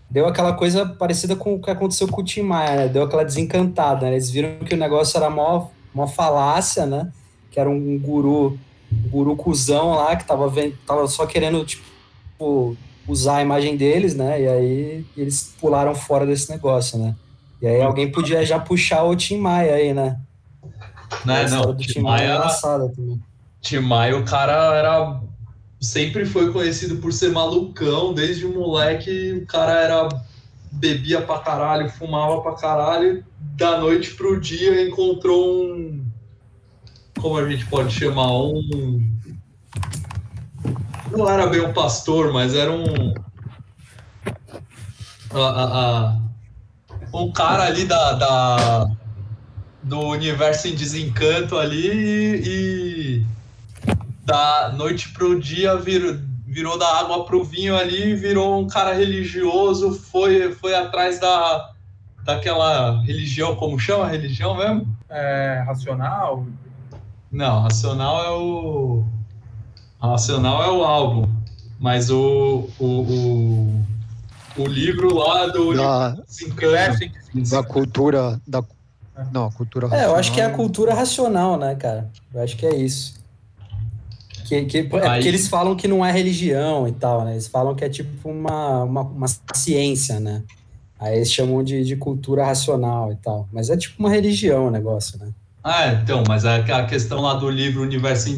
deu 0.10 0.28
aquela 0.28 0.54
coisa 0.54 0.84
parecida 0.86 1.36
com 1.36 1.54
o 1.54 1.62
que 1.62 1.70
aconteceu 1.70 2.08
com 2.08 2.22
o 2.22 2.24
Tim 2.24 2.42
Maia, 2.42 2.76
né? 2.76 2.88
Deu 2.88 3.04
aquela 3.04 3.24
desencantada, 3.24 4.08
né? 4.08 4.14
Eles 4.14 4.32
viram 4.32 4.58
que 4.66 4.74
o 4.74 4.78
negócio 4.78 5.16
era 5.18 5.30
mó, 5.30 5.68
mó 5.94 6.08
falácia, 6.08 6.88
né? 6.88 7.12
Que 7.52 7.60
era 7.60 7.70
um 7.70 8.00
guru, 8.00 8.58
um 8.92 9.10
guru 9.10 9.36
cuzão 9.36 9.92
lá, 9.92 10.16
que 10.16 10.26
tava, 10.26 10.50
vendo, 10.50 10.76
tava 10.88 11.08
só 11.08 11.28
querendo, 11.28 11.64
tipo, 11.64 12.76
usar 13.08 13.38
a 13.38 13.42
imagem 13.44 13.78
deles, 13.78 14.16
né? 14.16 14.42
E 14.42 14.48
aí 14.48 15.06
eles 15.16 15.54
pularam 15.62 15.94
fora 15.94 16.26
desse 16.26 16.50
negócio, 16.50 16.98
né? 16.98 17.16
E 17.62 17.68
aí 17.68 17.82
alguém 17.82 18.12
podia 18.12 18.44
já 18.44 18.60
puxar 18.60 19.04
o 19.04 19.16
Tim 19.16 19.38
Maia 19.38 19.76
aí, 19.76 19.94
né? 19.94 20.20
Né? 21.24 21.48
Não, 21.48 21.74
do 21.74 21.76
Tim 21.76 22.00
Maia 22.00 22.42
é. 22.44 22.48
Tim 23.62 23.80
Maia, 23.80 24.18
o 24.18 24.26
cara 24.26 24.76
era. 24.76 25.22
Sempre 25.86 26.26
foi 26.26 26.52
conhecido 26.52 26.98
por 26.98 27.14
ser 27.14 27.32
malucão, 27.32 28.14
desde 28.14 28.46
moleque, 28.48 29.34
o 29.44 29.46
cara 29.46 29.72
era. 29.74 30.10
bebia 30.72 31.22
pra 31.22 31.40
caralho, 31.40 31.90
fumava 31.90 32.42
pra 32.42 32.54
caralho, 32.54 33.24
da 33.56 33.80
noite 33.80 34.14
pro 34.16 34.40
dia 34.42 34.82
encontrou 34.88 35.64
um. 35.64 36.04
Como 37.20 37.38
a 37.38 37.50
gente 37.50 37.66
pode 37.68 37.94
chamar? 37.94 38.32
Um. 38.34 39.12
Não 41.12 41.30
era 41.30 41.48
bem 41.48 41.62
um 41.62 41.72
pastor, 41.72 42.34
mas 42.34 42.54
era 42.56 42.72
um. 42.72 43.14
um 47.14 47.32
cara 47.32 47.64
ali 47.64 47.86
da, 47.86 48.14
da- 48.14 48.92
do 49.84 50.00
universo 50.00 50.68
em 50.68 50.76
desencanto 50.76 51.58
ali 51.58 51.88
e, 51.88 52.42
e 53.22 53.26
da 54.26 54.74
noite 54.76 55.10
pro 55.10 55.40
dia 55.40 55.78
virou, 55.78 56.18
virou 56.46 56.78
da 56.78 57.00
água 57.00 57.26
pro 57.26 57.44
vinho 57.44 57.78
ali, 57.78 58.16
virou 58.16 58.60
um 58.60 58.68
cara 58.68 58.94
religioso, 58.94 59.94
foi, 59.94 60.52
foi 60.52 60.76
atrás 60.76 61.20
da, 61.20 61.72
daquela 62.24 63.02
religião, 63.04 63.56
como 63.56 63.80
chama 63.80 64.06
a 64.06 64.10
religião 64.10 64.58
mesmo? 64.58 64.88
É, 65.10 65.64
racional. 65.66 66.46
Não, 67.32 67.62
Racional 67.62 68.24
é 68.24 68.30
o. 68.32 69.04
Racional 70.02 70.64
é 70.64 70.72
o 70.72 70.84
álbum. 70.84 71.30
Mas 71.80 72.10
o. 72.10 72.70
O, 72.80 72.86
o, 72.86 73.86
o 74.58 74.66
livro 74.66 75.14
lá 75.14 75.48
do 75.48 75.76
Da, 75.76 76.16
em 77.36 77.44
da 77.44 77.62
cultura. 77.62 78.40
Da, 78.48 78.64
não, 79.32 79.52
cultura 79.52 79.88
É, 79.94 80.06
eu 80.06 80.16
acho 80.16 80.32
que 80.32 80.40
é 80.40 80.44
a 80.44 80.48
racional. 80.48 80.66
cultura 80.66 80.94
racional, 80.94 81.58
né, 81.58 81.76
cara? 81.76 82.10
Eu 82.34 82.42
acho 82.42 82.56
que 82.56 82.66
é 82.66 82.76
isso. 82.76 83.16
Que, 84.46 84.64
que, 84.66 84.78
é 84.78 84.84
porque 84.84 85.08
Aí- 85.08 85.28
eles 85.28 85.48
falam 85.48 85.76
que 85.76 85.88
não 85.88 86.06
é 86.06 86.12
religião 86.12 86.88
e 86.88 86.92
tal, 86.92 87.26
né? 87.26 87.34
Eles 87.34 87.48
falam 87.48 87.74
que 87.74 87.84
é 87.84 87.90
tipo 87.90 88.30
uma, 88.30 88.84
uma, 88.84 89.02
uma 89.02 89.28
ciência, 89.54 90.20
né? 90.20 90.44
Aí 91.00 91.16
eles 91.18 91.32
chamam 91.32 91.64
de, 91.64 91.84
de 91.84 91.96
cultura 91.96 92.46
racional 92.46 93.12
e 93.12 93.16
tal. 93.16 93.50
Mas 93.52 93.70
é 93.72 93.76
tipo 93.76 93.96
uma 94.00 94.10
religião 94.10 94.68
o 94.68 94.72
negócio, 94.72 95.18
né? 95.18 95.30
Ah, 95.64 95.88
então, 95.88 96.24
mas 96.28 96.46
a, 96.46 96.58
a 96.58 96.86
questão 96.86 97.22
lá 97.22 97.34
do 97.34 97.50
livro 97.50 97.82
Universo 97.82 98.30
em 98.30 98.38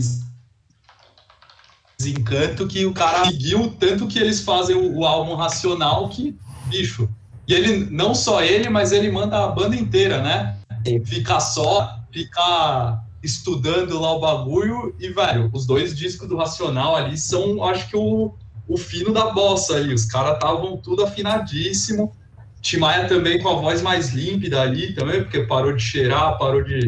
Desencanto, 1.99 2.67
que 2.67 2.85
o 2.85 2.93
cara 2.93 3.25
seguiu 3.25 3.69
tanto 3.77 4.07
que 4.07 4.17
eles 4.17 4.41
fazem 4.41 4.75
o, 4.75 4.99
o 4.99 5.05
álbum 5.05 5.35
racional 5.35 6.07
que, 6.07 6.37
bicho. 6.67 7.09
E 7.45 7.53
ele, 7.53 7.87
não 7.91 8.15
só 8.15 8.41
ele, 8.41 8.69
mas 8.69 8.93
ele 8.93 9.11
manda 9.11 9.43
a 9.43 9.47
banda 9.47 9.75
inteira, 9.75 10.21
né? 10.21 10.55
Sim. 10.85 11.03
Ficar 11.03 11.41
só, 11.41 11.99
ficar 12.11 13.03
estudando 13.21 13.99
lá 13.99 14.13
o 14.13 14.19
bagulho. 14.19 14.95
E, 14.99 15.09
velho, 15.09 15.49
os 15.53 15.65
dois 15.65 15.95
discos 15.95 16.27
do 16.27 16.37
Racional 16.37 16.95
ali 16.95 17.17
são, 17.17 17.63
acho 17.63 17.87
que, 17.89 17.97
o, 17.97 18.33
o 18.67 18.77
fino 18.77 19.11
da 19.11 19.31
bossa 19.31 19.75
ali. 19.75 19.93
Os 19.93 20.05
caras 20.05 20.33
estavam 20.33 20.77
tudo 20.77 21.03
afinadíssimo. 21.03 22.15
Timaya 22.61 23.07
também 23.07 23.39
com 23.41 23.49
a 23.49 23.55
voz 23.55 23.81
mais 23.81 24.09
límpida 24.09 24.61
ali 24.61 24.93
também, 24.93 25.23
porque 25.23 25.41
parou 25.41 25.73
de 25.73 25.81
cheirar, 25.81 26.37
parou 26.37 26.63
de, 26.63 26.87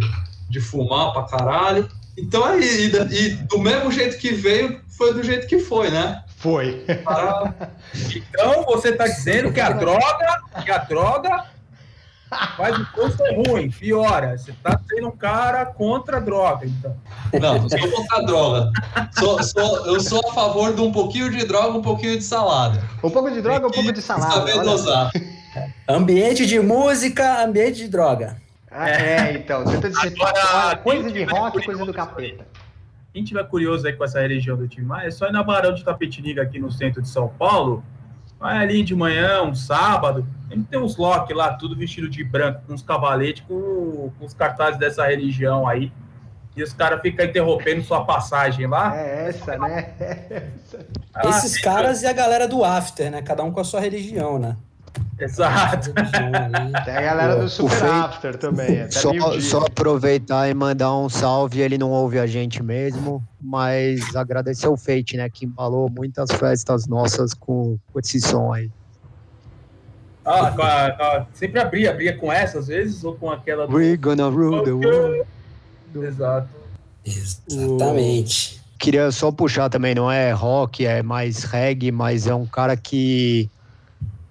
de 0.49 0.59
fumar 0.59 1.13
pra 1.13 1.23
caralho. 1.23 1.89
Então 2.17 2.47
é 2.47 2.59
e, 2.59 2.85
e 2.87 3.29
do 3.45 3.59
mesmo 3.59 3.91
jeito 3.91 4.17
que 4.17 4.31
veio, 4.31 4.81
foi 4.89 5.13
do 5.13 5.23
jeito 5.23 5.47
que 5.47 5.59
foi, 5.59 5.89
né? 5.89 6.23
Foi. 6.37 6.85
Então 8.15 8.63
você 8.65 8.93
tá 8.93 9.05
dizendo 9.07 9.51
que 9.51 9.59
a 9.59 9.71
droga, 9.71 10.41
que 10.63 10.71
a 10.71 10.77
droga 10.79 11.45
faz 12.55 12.77
o 12.77 12.85
teu 12.93 13.11
ser 13.11 13.35
ruim, 13.47 13.69
piora. 13.71 14.37
Você 14.37 14.53
tá 14.63 14.79
sendo 14.87 15.07
um 15.07 15.11
cara 15.17 15.65
contra 15.65 16.17
a 16.17 16.19
droga, 16.19 16.65
então. 16.65 16.95
não, 17.39 17.59
não 17.61 17.69
sou 17.69 17.91
contra 17.91 18.17
a 18.17 18.21
droga. 18.21 18.71
Sou, 19.17 19.43
sou- 19.43 19.85
eu 19.87 19.99
sou 19.99 20.21
a 20.29 20.33
favor 20.33 20.73
de 20.73 20.81
um 20.81 20.91
pouquinho 20.91 21.29
de 21.31 21.45
droga, 21.45 21.77
um 21.77 21.81
pouquinho 21.81 22.17
de 22.17 22.23
salada. 22.23 22.81
Um 23.03 23.09
pouco 23.09 23.29
de 23.31 23.41
droga, 23.41 23.67
um 23.67 23.71
pouco 23.71 23.91
de 23.91 24.01
salada. 24.01 24.33
Saber 24.33 24.53
olha. 24.53 24.63
dosar. 24.63 25.11
Ambiente 25.87 26.45
de 26.45 26.59
música, 26.59 27.43
ambiente 27.43 27.77
de 27.77 27.87
droga. 27.87 28.37
Ah, 28.71 28.89
É, 28.89 29.33
então. 29.33 29.65
Tenta 29.65 29.89
dizer, 29.89 30.13
Agora, 30.21 30.67
olha, 30.67 30.77
coisa 30.77 31.11
de 31.11 31.23
rock, 31.23 31.51
curioso 31.53 31.65
coisa 31.65 31.85
do 31.85 31.93
capeta. 31.93 32.47
Quem 33.11 33.23
tiver 33.23 33.43
curioso 33.45 33.87
aí 33.87 33.93
com 33.93 34.03
essa 34.03 34.21
religião 34.21 34.55
do 34.55 34.67
Tim 34.67 34.81
Maia, 34.81 35.07
é 35.07 35.11
só 35.11 35.25
ir 35.27 35.31
na 35.31 35.41
Barão 35.41 35.73
de 35.73 35.83
Tapetininga 35.83 36.43
aqui 36.43 36.59
no 36.59 36.71
centro 36.71 37.01
de 37.01 37.09
São 37.09 37.27
Paulo. 37.27 37.83
Vai 38.39 38.57
ali 38.57 38.83
de 38.83 38.95
manhã, 38.95 39.43
um 39.43 39.53
sábado. 39.53 40.25
Tem 40.69 40.79
uns 40.79 40.95
Loki 40.97 41.33
lá, 41.33 41.53
tudo 41.53 41.75
vestido 41.75 42.09
de 42.09 42.23
branco, 42.23 42.61
com 42.65 42.73
uns 42.73 42.81
cavaletes, 42.81 43.43
com, 43.47 44.11
com 44.17 44.25
os 44.25 44.33
cartazes 44.33 44.79
dessa 44.79 45.05
religião 45.05 45.67
aí. 45.67 45.91
E 46.55 46.63
os 46.63 46.73
caras 46.73 47.01
ficam 47.01 47.25
interrompendo 47.25 47.83
sua 47.83 48.03
passagem 48.05 48.65
lá. 48.65 48.95
É 48.97 49.29
essa, 49.29 49.57
né? 49.57 49.93
Ah, 51.13 51.27
Esses 51.27 51.59
caras 51.59 52.01
e 52.03 52.07
a 52.07 52.13
galera 52.13 52.47
do 52.47 52.63
After, 52.63 53.11
né? 53.11 53.21
Cada 53.21 53.43
um 53.43 53.51
com 53.51 53.59
a 53.59 53.63
sua 53.63 53.81
religião, 53.81 54.39
né? 54.39 54.55
Exato. 55.19 55.91
Religião 55.95 56.31
ali. 56.55 56.85
Tem 56.85 56.95
a 56.97 57.01
galera 57.01 57.35
do 57.35 57.45
O 57.45 57.49
Super 57.49 57.83
After 57.85 58.37
também. 58.37 58.81
Até 58.81 58.91
Só, 58.91 59.11
só 59.41 59.59
aproveitar 59.65 60.49
e 60.49 60.53
mandar 60.53 60.95
um 60.95 61.09
salve. 61.09 61.59
Ele 61.61 61.77
não 61.77 61.91
ouve 61.91 62.17
a 62.19 62.25
gente 62.27 62.61
mesmo, 62.63 63.23
mas 63.41 64.15
agradecer 64.15 64.67
o 64.67 64.77
Fate, 64.77 65.17
né? 65.17 65.29
Que 65.29 65.45
embalou 65.45 65.89
muitas 65.89 66.31
festas 66.31 66.87
nossas 66.87 67.33
com, 67.33 67.77
com 67.91 67.99
esse 67.99 68.19
som 68.21 68.53
aí. 68.53 68.69
Ah, 70.25 70.51
com 70.51 70.61
a- 70.61 70.91
com 70.91 71.03
a- 71.03 71.25
sempre 71.33 71.59
abria, 71.59 71.89
abria 71.91 72.15
com 72.15 72.31
essa 72.31 72.59
às 72.59 72.67
vezes, 72.67 73.03
ou 73.03 73.15
com 73.15 73.31
aquela 73.31 73.65
do... 73.65 73.73
We're 73.75 73.97
gonna 73.97 74.27
rule 74.29 74.63
the 74.63 74.71
world. 74.71 75.23
Exato. 75.95 76.47
Exatamente. 77.03 78.59
Queria 78.77 79.11
só 79.11 79.31
puxar 79.31 79.69
também, 79.69 79.93
não 79.95 80.09
é 80.09 80.31
rock, 80.31 80.85
é 80.85 81.01
mais 81.03 81.43
reggae, 81.43 81.91
mas 81.91 82.27
é 82.27 82.33
um 82.33 82.45
cara 82.45 82.77
que 82.77 83.49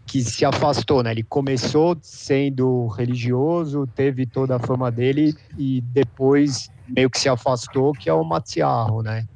que 0.08 0.24
se 0.24 0.42
afastou, 0.44 1.02
né? 1.02 1.10
Ele 1.10 1.22
começou 1.22 1.96
sendo 2.00 2.86
religioso, 2.86 3.86
teve 3.86 4.24
toda 4.24 4.56
a 4.56 4.58
fama 4.58 4.90
dele 4.90 5.36
e 5.58 5.82
depois 5.82 6.70
meio 6.88 7.10
que 7.10 7.20
se 7.20 7.28
afastou, 7.28 7.92
que 7.92 8.08
é 8.08 8.12
o 8.12 8.24
Matsiarro, 8.24 9.02
né? 9.02 9.26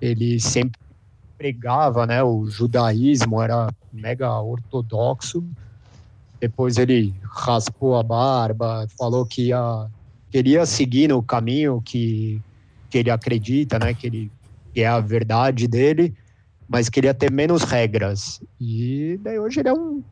Ele 0.00 0.40
sempre 0.40 0.80
pregava, 1.36 2.06
né, 2.06 2.22
o 2.22 2.46
judaísmo, 2.46 3.42
era 3.42 3.68
mega 3.92 4.40
ortodoxo. 4.40 5.44
Depois 6.40 6.78
ele 6.78 7.14
raspou 7.22 7.96
a 7.96 8.02
barba, 8.02 8.86
falou 8.98 9.26
que 9.26 9.48
ia, 9.48 9.86
queria 10.30 10.64
seguir 10.64 11.08
no 11.08 11.22
caminho 11.22 11.82
que, 11.82 12.40
que 12.88 12.98
ele 12.98 13.10
acredita, 13.10 13.78
né, 13.78 13.92
que 13.92 14.06
ele 14.06 14.32
que 14.72 14.80
é 14.80 14.88
a 14.88 15.00
verdade 15.00 15.68
dele, 15.68 16.14
mas 16.72 16.88
queria 16.88 17.12
ter 17.12 17.30
menos 17.30 17.64
regras. 17.64 18.40
E 18.58 19.18
daí 19.20 19.38
hoje 19.38 19.60
ele 19.60 19.68
é 19.68 19.74
um 19.74 20.02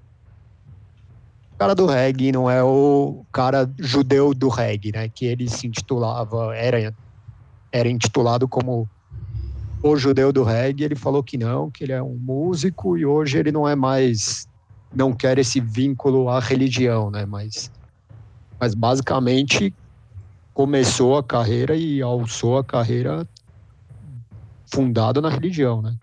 cara 1.58 1.74
do 1.74 1.86
reggae, 1.86 2.30
não 2.30 2.50
é 2.50 2.62
o 2.62 3.24
cara 3.32 3.72
judeu 3.78 4.34
do 4.34 4.48
reggae, 4.48 4.92
né? 4.92 5.08
Que 5.08 5.24
ele 5.24 5.48
se 5.48 5.66
intitulava, 5.66 6.54
era, 6.54 6.94
era 7.72 7.88
intitulado 7.88 8.46
como 8.46 8.86
o 9.82 9.96
judeu 9.96 10.30
do 10.34 10.44
reggae. 10.44 10.84
Ele 10.84 10.94
falou 10.94 11.22
que 11.22 11.38
não, 11.38 11.70
que 11.70 11.82
ele 11.82 11.92
é 11.92 12.02
um 12.02 12.18
músico 12.18 12.98
e 12.98 13.06
hoje 13.06 13.38
ele 13.38 13.50
não 13.50 13.66
é 13.66 13.74
mais, 13.74 14.46
não 14.94 15.14
quer 15.14 15.38
esse 15.38 15.60
vínculo 15.60 16.28
à 16.28 16.40
religião, 16.40 17.10
né? 17.10 17.24
Mas, 17.24 17.70
mas 18.60 18.74
basicamente 18.74 19.74
começou 20.52 21.16
a 21.16 21.24
carreira 21.24 21.74
e 21.74 22.02
alçou 22.02 22.58
a 22.58 22.64
carreira 22.64 23.26
fundado 24.70 25.22
na 25.22 25.30
religião, 25.30 25.80
né? 25.80 25.96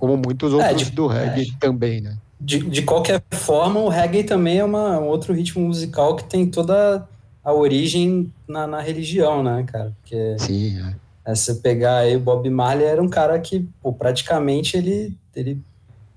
Como 0.00 0.16
muitos 0.16 0.50
É, 0.54 0.56
outros 0.56 0.86
de- 0.88 0.92
do 0.92 1.06
reggae 1.06 1.52
também, 1.60 2.00
né? 2.00 2.16
De, 2.40 2.58
de 2.58 2.80
qualquer 2.82 3.22
forma, 3.32 3.78
o 3.80 3.88
reggae 3.90 4.24
também 4.24 4.58
é 4.58 4.64
uma, 4.64 4.98
um 4.98 5.08
outro 5.08 5.34
ritmo 5.34 5.62
musical 5.66 6.16
que 6.16 6.24
tem 6.24 6.46
toda 6.46 7.06
a 7.44 7.52
origem 7.52 8.32
na, 8.48 8.66
na 8.66 8.80
religião, 8.80 9.42
né, 9.42 9.62
cara? 9.70 9.92
Porque 10.00 10.36
Sim, 10.38 10.78
é. 10.80 11.30
é, 11.30 11.34
você 11.34 11.54
pegar 11.56 11.98
aí 11.98 12.16
o 12.16 12.20
Bob 12.20 12.48
Marley 12.48 12.86
era 12.86 13.02
um 13.02 13.08
cara 13.10 13.38
que, 13.38 13.68
pô, 13.82 13.92
praticamente 13.92 14.74
ele, 14.74 15.14
ele 15.36 15.60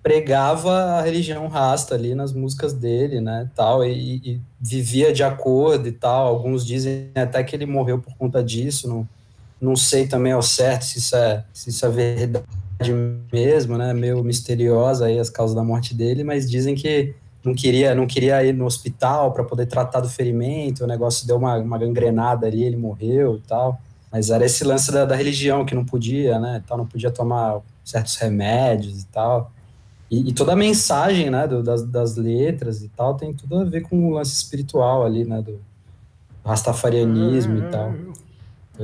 pregava 0.02 0.72
a 0.98 1.02
religião 1.02 1.48
rasta 1.48 1.94
ali 1.94 2.16
nas 2.16 2.32
músicas 2.32 2.72
dele, 2.74 3.20
né, 3.20 3.50
tal, 3.54 3.84
e, 3.86 4.16
e 4.24 4.42
vivia 4.62 5.12
de 5.14 5.24
acordo 5.24 5.90
e 5.90 5.92
tal. 5.92 6.28
Alguns 6.28 6.66
dizem 6.66 7.10
até 7.16 7.44
que 7.44 7.54
ele 7.54 7.66
morreu 7.66 8.00
por 8.00 8.14
conta 8.16 8.42
disso, 8.42 8.88
não, 8.88 9.08
não 9.62 9.76
sei 9.76 10.08
também 10.08 10.32
ao 10.32 10.42
certo 10.42 10.84
se 10.86 11.00
isso 11.00 11.16
é, 11.18 11.44
se 11.54 11.70
isso 11.70 11.86
é 11.86 11.90
verdade 11.90 12.46
mesmo, 12.92 13.78
né, 13.78 13.94
meio 13.94 14.24
misteriosa 14.24 15.06
aí 15.06 15.20
as 15.20 15.30
causas 15.30 15.56
da 15.56 15.64
morte 15.64 15.94
dele, 15.96 16.24
mas 16.24 16.50
dizem 16.50 16.76
que 16.76 17.14
não 17.44 17.54
queria, 17.54 17.94
não 17.94 18.08
queria 18.08 18.44
ir 18.44 18.54
no 18.54 18.66
hospital 18.66 19.32
para 19.34 19.44
poder 19.44 19.66
tratar 19.66 20.00
do 20.00 20.10
ferimento, 20.10 20.84
o 20.84 20.88
negócio 20.88 21.28
deu 21.28 21.38
uma, 21.38 21.58
uma 21.58 21.78
gangrenada 21.78 22.48
ali, 22.48 22.64
ele 22.64 22.78
morreu 22.78 23.36
e 23.38 23.42
tal. 23.48 23.80
Mas 24.12 24.30
era 24.30 24.46
esse 24.46 24.64
lance 24.64 24.92
da, 24.92 25.06
da 25.06 25.16
religião 25.16 25.66
que 25.66 25.74
não 25.76 25.84
podia, 25.84 26.40
né? 26.40 26.64
Tal, 26.68 26.78
não 26.78 26.86
podia 26.86 27.10
tomar 27.12 27.60
certos 27.84 28.16
remédios 28.18 29.02
e 29.02 29.08
tal. 29.08 29.52
E, 30.10 30.30
e 30.30 30.34
toda 30.34 30.54
a 30.54 30.56
mensagem, 30.56 31.30
né, 31.32 31.48
do- 31.48 31.64
das, 31.64 31.84
das 31.84 32.16
letras 32.16 32.84
e 32.84 32.90
tal, 32.90 33.16
tem 33.16 33.34
tudo 33.34 33.60
a 33.60 33.64
ver 33.64 33.82
com 33.82 34.08
o 34.08 34.12
lance 34.12 34.34
espiritual 34.34 35.04
ali, 35.04 35.26
né? 35.26 35.42
Do, 35.42 35.60
rastafarianismo 36.46 37.58
e 37.58 37.62
tal. 37.64 37.96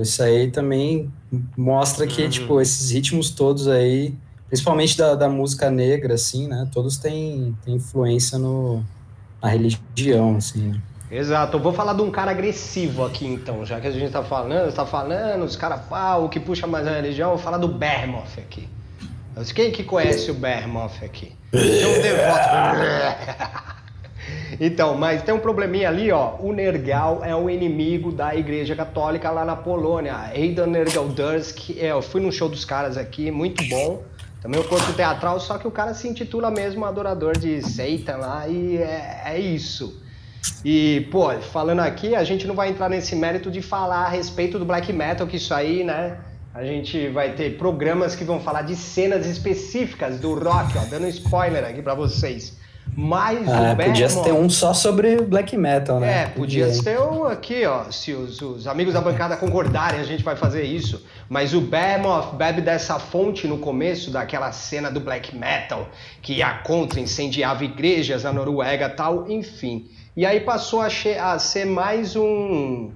Isso 0.02 0.22
aí 0.24 0.52
também 0.52 1.12
mostra 1.58 2.06
que, 2.08 2.24
Uhum. 2.24 2.30
tipo, 2.30 2.62
esses 2.62 2.92
ritmos 2.92 3.30
todos 3.32 3.68
aí, 3.68 4.14
principalmente 4.48 4.98
da, 4.98 5.16
da 5.16 5.30
música 5.30 5.70
negra, 5.70 6.16
assim, 6.16 6.48
né? 6.48 6.68
Todos 6.72 6.98
têm, 6.98 7.56
têm 7.64 7.76
influência 7.76 8.38
no, 8.38 8.84
na 9.42 9.50
religião, 9.50 10.38
assim, 10.38 10.70
né? 10.70 10.82
Exato, 11.12 11.58
eu 11.58 11.62
vou 11.62 11.74
falar 11.74 11.94
de 11.94 12.04
um 12.04 12.12
cara 12.12 12.30
agressivo 12.30 13.04
aqui 13.04 13.26
então, 13.26 13.66
já 13.66 13.80
que 13.80 13.88
a 13.88 13.92
gente 13.92 14.12
tá 14.12 14.24
falando, 14.24 14.72
tá 14.72 14.86
falando, 14.86 15.44
os 15.44 15.56
caras 15.56 15.82
falam, 15.90 16.26
o 16.26 16.30
que 16.30 16.40
puxa 16.40 16.68
mais 16.68 16.86
a 16.86 16.92
religião, 16.92 17.32
eu 17.32 17.36
vou 17.36 17.44
falar 17.44 17.58
do 17.58 17.68
Behemoth 17.68 18.38
aqui. 18.38 18.70
Quem 19.56 19.72
que 19.72 19.84
conhece 19.84 20.30
o 20.30 20.34
Behemoth 20.36 21.02
aqui? 21.04 21.32
Tem 21.52 21.86
um 21.88 22.02
devoto. 22.02 22.50
Então, 24.60 24.96
mas 24.96 25.22
tem 25.24 25.34
um 25.34 25.40
probleminha 25.40 25.90
ali, 25.90 26.12
ó. 26.12 26.36
O 26.40 26.54
Nergal 26.54 27.24
é 27.24 27.36
o 27.36 27.50
inimigo 27.50 28.12
da 28.12 28.36
Igreja 28.36 28.76
Católica 28.76 29.30
lá 29.30 29.44
na 29.44 29.56
Polônia. 29.56 30.16
Aidan 30.16 30.68
Nergalderski, 30.68 31.80
é, 31.80 31.92
eu 31.92 32.02
fui 32.02 32.22
num 32.22 32.32
show 32.32 32.48
dos 32.48 32.64
caras 32.64 32.98
aqui, 32.98 33.30
muito 33.32 33.64
bom. 33.68 34.04
Também 34.42 34.60
o 34.60 34.64
corpo 34.64 34.94
teatral, 34.94 35.40
só 35.40 35.58
que 35.58 35.68
o 35.68 35.72
cara 35.72 35.94
se 35.94 36.08
intitula 36.08 36.50
mesmo 36.50 36.86
adorador 36.86 37.38
de 37.38 37.62
Satan 37.62 38.18
lá 38.18 38.48
e 38.48 38.78
é, 38.78 39.22
é 39.26 39.40
isso. 39.40 40.02
E, 40.64 41.08
pô, 41.12 41.30
falando 41.40 41.80
aqui, 41.80 42.16
a 42.16 42.24
gente 42.24 42.48
não 42.48 42.56
vai 42.56 42.70
entrar 42.70 42.90
nesse 42.90 43.16
mérito 43.16 43.52
de 43.52 43.62
falar 43.62 44.06
a 44.06 44.10
respeito 44.10 44.58
do 44.58 44.64
black 44.64 44.94
metal, 44.94 45.28
que 45.28 45.36
isso 45.36 45.54
aí, 45.54 45.84
né? 45.84 46.18
A 46.54 46.64
gente 46.64 47.10
vai 47.10 47.34
ter 47.34 47.58
programas 47.58 48.16
que 48.16 48.24
vão 48.24 48.40
falar 48.40 48.64
de 48.64 48.76
cenas 48.76 49.26
específicas 49.26 50.20
do 50.20 50.34
rock, 50.34 50.78
ó, 50.78 50.86
dando 50.90 51.08
spoiler 51.08 51.64
aqui 51.64 51.82
pra 51.82 51.94
vocês. 51.94 52.58
Mas 52.96 53.48
Ah, 53.48 53.76
podia 53.76 54.08
Behemoth- 54.08 54.24
ter 54.26 54.34
um 54.34 54.50
só 54.50 54.74
sobre 54.74 55.22
black 55.22 55.56
metal, 55.56 56.00
né? 56.00 56.24
é, 56.24 56.26
podia 56.28 56.68
hein? 56.68 56.74
ser 56.74 57.00
um 57.00 57.24
aqui, 57.26 57.66
ó. 57.66 57.86
Se 57.92 58.12
os, 58.14 58.42
os 58.42 58.68
amigos 58.68 58.94
da 58.94 59.00
bancada 59.02 59.38
concordarem, 59.38 60.00
a 60.02 60.04
gente 60.04 60.24
vai 60.24 60.36
fazer 60.36 60.64
isso. 60.64 61.06
Mas 61.30 61.54
o 61.54 61.62
Behemoth 61.62 62.34
bebe 62.36 62.62
dessa 62.62 63.00
fonte 63.00 63.48
no 63.48 63.58
começo 63.60 64.12
daquela 64.12 64.52
cena 64.52 64.92
do 64.92 65.00
black 65.00 65.36
metal, 65.36 65.88
que 66.22 66.34
ia 66.34 66.54
contra, 66.60 67.00
incendiava 67.00 67.64
igrejas 67.64 68.24
na 68.24 68.34
Noruega 68.34 68.88
e 68.88 68.90
tal, 68.90 69.30
enfim. 69.30 69.88
E 70.18 70.26
aí 70.26 70.42
passou 70.42 70.82
a, 70.82 70.88
a 70.88 71.40
ser 71.40 71.66
mais 71.66 72.16
um, 72.18 72.92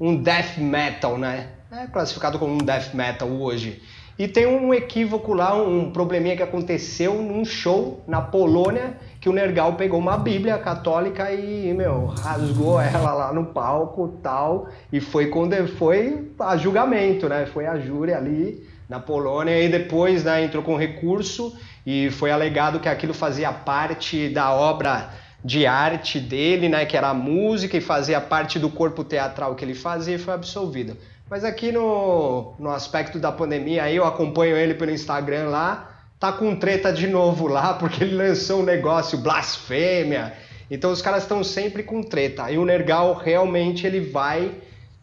um 0.00 0.16
death 0.16 0.56
metal, 0.56 1.18
né? 1.18 1.48
É 1.70 1.86
classificado 1.86 2.38
como 2.38 2.54
um 2.54 2.58
death 2.58 2.94
metal 2.94 3.28
hoje. 3.28 3.82
E 4.16 4.28
tem 4.28 4.46
um 4.46 4.72
equívoco 4.72 5.34
lá, 5.34 5.60
um 5.60 5.90
probleminha 5.90 6.36
que 6.36 6.42
aconteceu 6.42 7.14
num 7.20 7.44
show 7.44 8.00
na 8.06 8.20
Polônia, 8.22 8.96
que 9.24 9.28
o 9.30 9.32
Nergal 9.32 9.72
pegou 9.72 9.98
uma 9.98 10.18
Bíblia 10.18 10.58
católica 10.58 11.32
e, 11.32 11.72
meu, 11.72 12.08
rasgou 12.08 12.78
ela 12.78 13.14
lá 13.14 13.32
no 13.32 13.46
palco 13.46 14.18
tal, 14.22 14.68
e 14.92 15.00
foi 15.00 15.28
quando 15.28 15.66
foi 15.66 16.28
a 16.38 16.58
julgamento, 16.58 17.26
né? 17.26 17.46
Foi 17.46 17.64
a 17.64 17.78
júri 17.78 18.12
ali 18.12 18.62
na 18.86 19.00
Polônia, 19.00 19.58
e 19.62 19.66
depois 19.66 20.24
né, 20.24 20.44
entrou 20.44 20.62
com 20.62 20.76
recurso 20.76 21.56
e 21.86 22.10
foi 22.10 22.30
alegado 22.30 22.78
que 22.78 22.86
aquilo 22.86 23.14
fazia 23.14 23.50
parte 23.50 24.28
da 24.28 24.52
obra 24.52 25.08
de 25.42 25.64
arte 25.64 26.20
dele, 26.20 26.68
né, 26.68 26.84
que 26.84 26.94
era 26.94 27.08
a 27.08 27.14
música 27.14 27.78
e 27.78 27.80
fazia 27.80 28.20
parte 28.20 28.58
do 28.58 28.68
corpo 28.68 29.02
teatral 29.02 29.54
que 29.54 29.64
ele 29.64 29.74
fazia 29.74 30.16
e 30.16 30.18
foi 30.18 30.34
absolvido. 30.34 30.98
Mas 31.30 31.44
aqui 31.44 31.72
no, 31.72 32.52
no 32.58 32.68
aspecto 32.68 33.18
da 33.18 33.32
pandemia, 33.32 33.84
aí 33.84 33.96
eu 33.96 34.04
acompanho 34.04 34.54
ele 34.54 34.74
pelo 34.74 34.90
Instagram 34.90 35.48
lá, 35.48 35.93
tá 36.18 36.32
com 36.32 36.56
treta 36.56 36.92
de 36.92 37.06
novo 37.06 37.46
lá, 37.46 37.74
porque 37.74 38.04
ele 38.04 38.14
lançou 38.14 38.60
um 38.60 38.64
negócio 38.64 39.18
blasfêmia. 39.18 40.32
Então 40.70 40.90
os 40.90 41.02
caras 41.02 41.22
estão 41.22 41.44
sempre 41.44 41.82
com 41.82 42.02
treta. 42.02 42.50
E 42.50 42.58
o 42.58 42.64
Nergal 42.64 43.14
realmente 43.14 43.86
ele 43.86 44.00
vai 44.00 44.54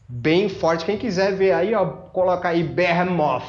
bem 0.08 0.50
forte. 0.50 0.86
Quem 0.86 0.98
quiser 0.98 1.36
ver 1.36 1.54
aí, 1.54 1.74
ó, 1.74 1.86
coloca 1.86 2.50
aí 2.50 2.64
Behemoth. 2.64 3.44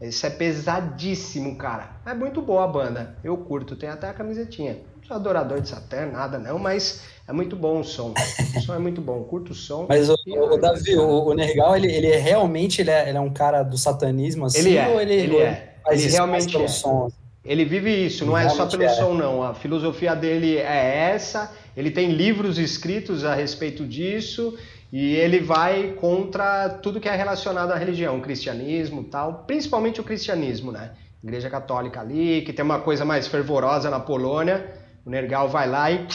Isso 0.00 0.26
é 0.26 0.30
pesadíssimo, 0.30 1.56
cara. 1.56 1.90
É 2.04 2.12
muito 2.12 2.42
boa 2.42 2.64
a 2.64 2.66
banda. 2.66 3.16
Eu 3.24 3.36
curto, 3.38 3.76
tem 3.76 3.88
até 3.88 4.08
a 4.08 4.12
camisetinha. 4.12 4.78
Não 4.96 5.04
sou 5.04 5.16
adorador 5.16 5.60
de 5.60 5.68
Satã, 5.68 6.06
nada 6.06 6.38
não, 6.38 6.58
mas 6.58 7.02
é 7.26 7.32
muito 7.32 7.56
bom 7.56 7.80
o 7.80 7.84
som. 7.84 8.12
O 8.56 8.60
som 8.60 8.74
é 8.74 8.78
muito 8.78 9.00
bom, 9.00 9.22
curto 9.24 9.52
o 9.52 9.54
som. 9.54 9.86
Mas, 9.88 10.10
o, 10.10 10.16
E, 10.26 10.38
o 10.38 10.56
Davi, 10.58 10.96
o, 10.96 11.26
o 11.26 11.34
Nergal, 11.34 11.76
ele, 11.76 11.90
ele 11.90 12.08
é 12.08 12.18
realmente 12.18 12.82
ele 12.82 12.90
é, 12.90 13.08
ele 13.08 13.16
é 13.16 13.20
um 13.20 13.32
cara 13.32 13.62
do 13.62 13.78
satanismo, 13.78 14.46
assim? 14.46 14.58
Ele 14.58 14.76
é, 14.76 14.88
ou 14.88 15.00
ele, 15.00 15.14
ele 15.14 15.36
é. 15.38 15.73
Faz 15.84 16.02
Ele 16.02 16.12
realmente 16.12 16.52
pelo 16.52 16.64
é. 16.64 16.68
som? 16.68 17.10
Ele 17.44 17.64
vive 17.64 18.06
isso, 18.06 18.24
não 18.24 18.36
Ele 18.38 18.46
é 18.46 18.50
só 18.50 18.66
pelo 18.66 18.82
é. 18.82 18.88
som, 18.88 19.14
não. 19.14 19.42
A 19.42 19.54
filosofia 19.54 20.14
dele 20.14 20.56
é 20.56 21.10
essa. 21.12 21.52
Ele 21.76 21.90
tem 21.90 22.10
livros 22.10 22.58
escritos 22.58 23.24
a 23.24 23.34
respeito 23.34 23.84
disso 23.84 24.56
e 24.92 25.14
ele 25.16 25.40
vai 25.40 25.94
contra 26.00 26.68
tudo 26.68 27.00
que 27.00 27.08
é 27.08 27.16
relacionado 27.16 27.72
à 27.72 27.76
religião, 27.76 28.20
cristianismo 28.20 29.02
e 29.02 29.04
tal, 29.06 29.44
principalmente 29.46 30.00
o 30.00 30.04
cristianismo, 30.04 30.70
né? 30.70 30.92
Igreja 31.22 31.50
Católica 31.50 32.00
ali, 32.00 32.42
que 32.42 32.52
tem 32.52 32.64
uma 32.64 32.80
coisa 32.80 33.04
mais 33.04 33.26
fervorosa 33.26 33.90
na 33.90 33.98
Polônia. 33.98 34.72
O 35.04 35.10
Nergal 35.10 35.48
vai 35.48 35.68
lá 35.68 35.90
e 35.90 36.06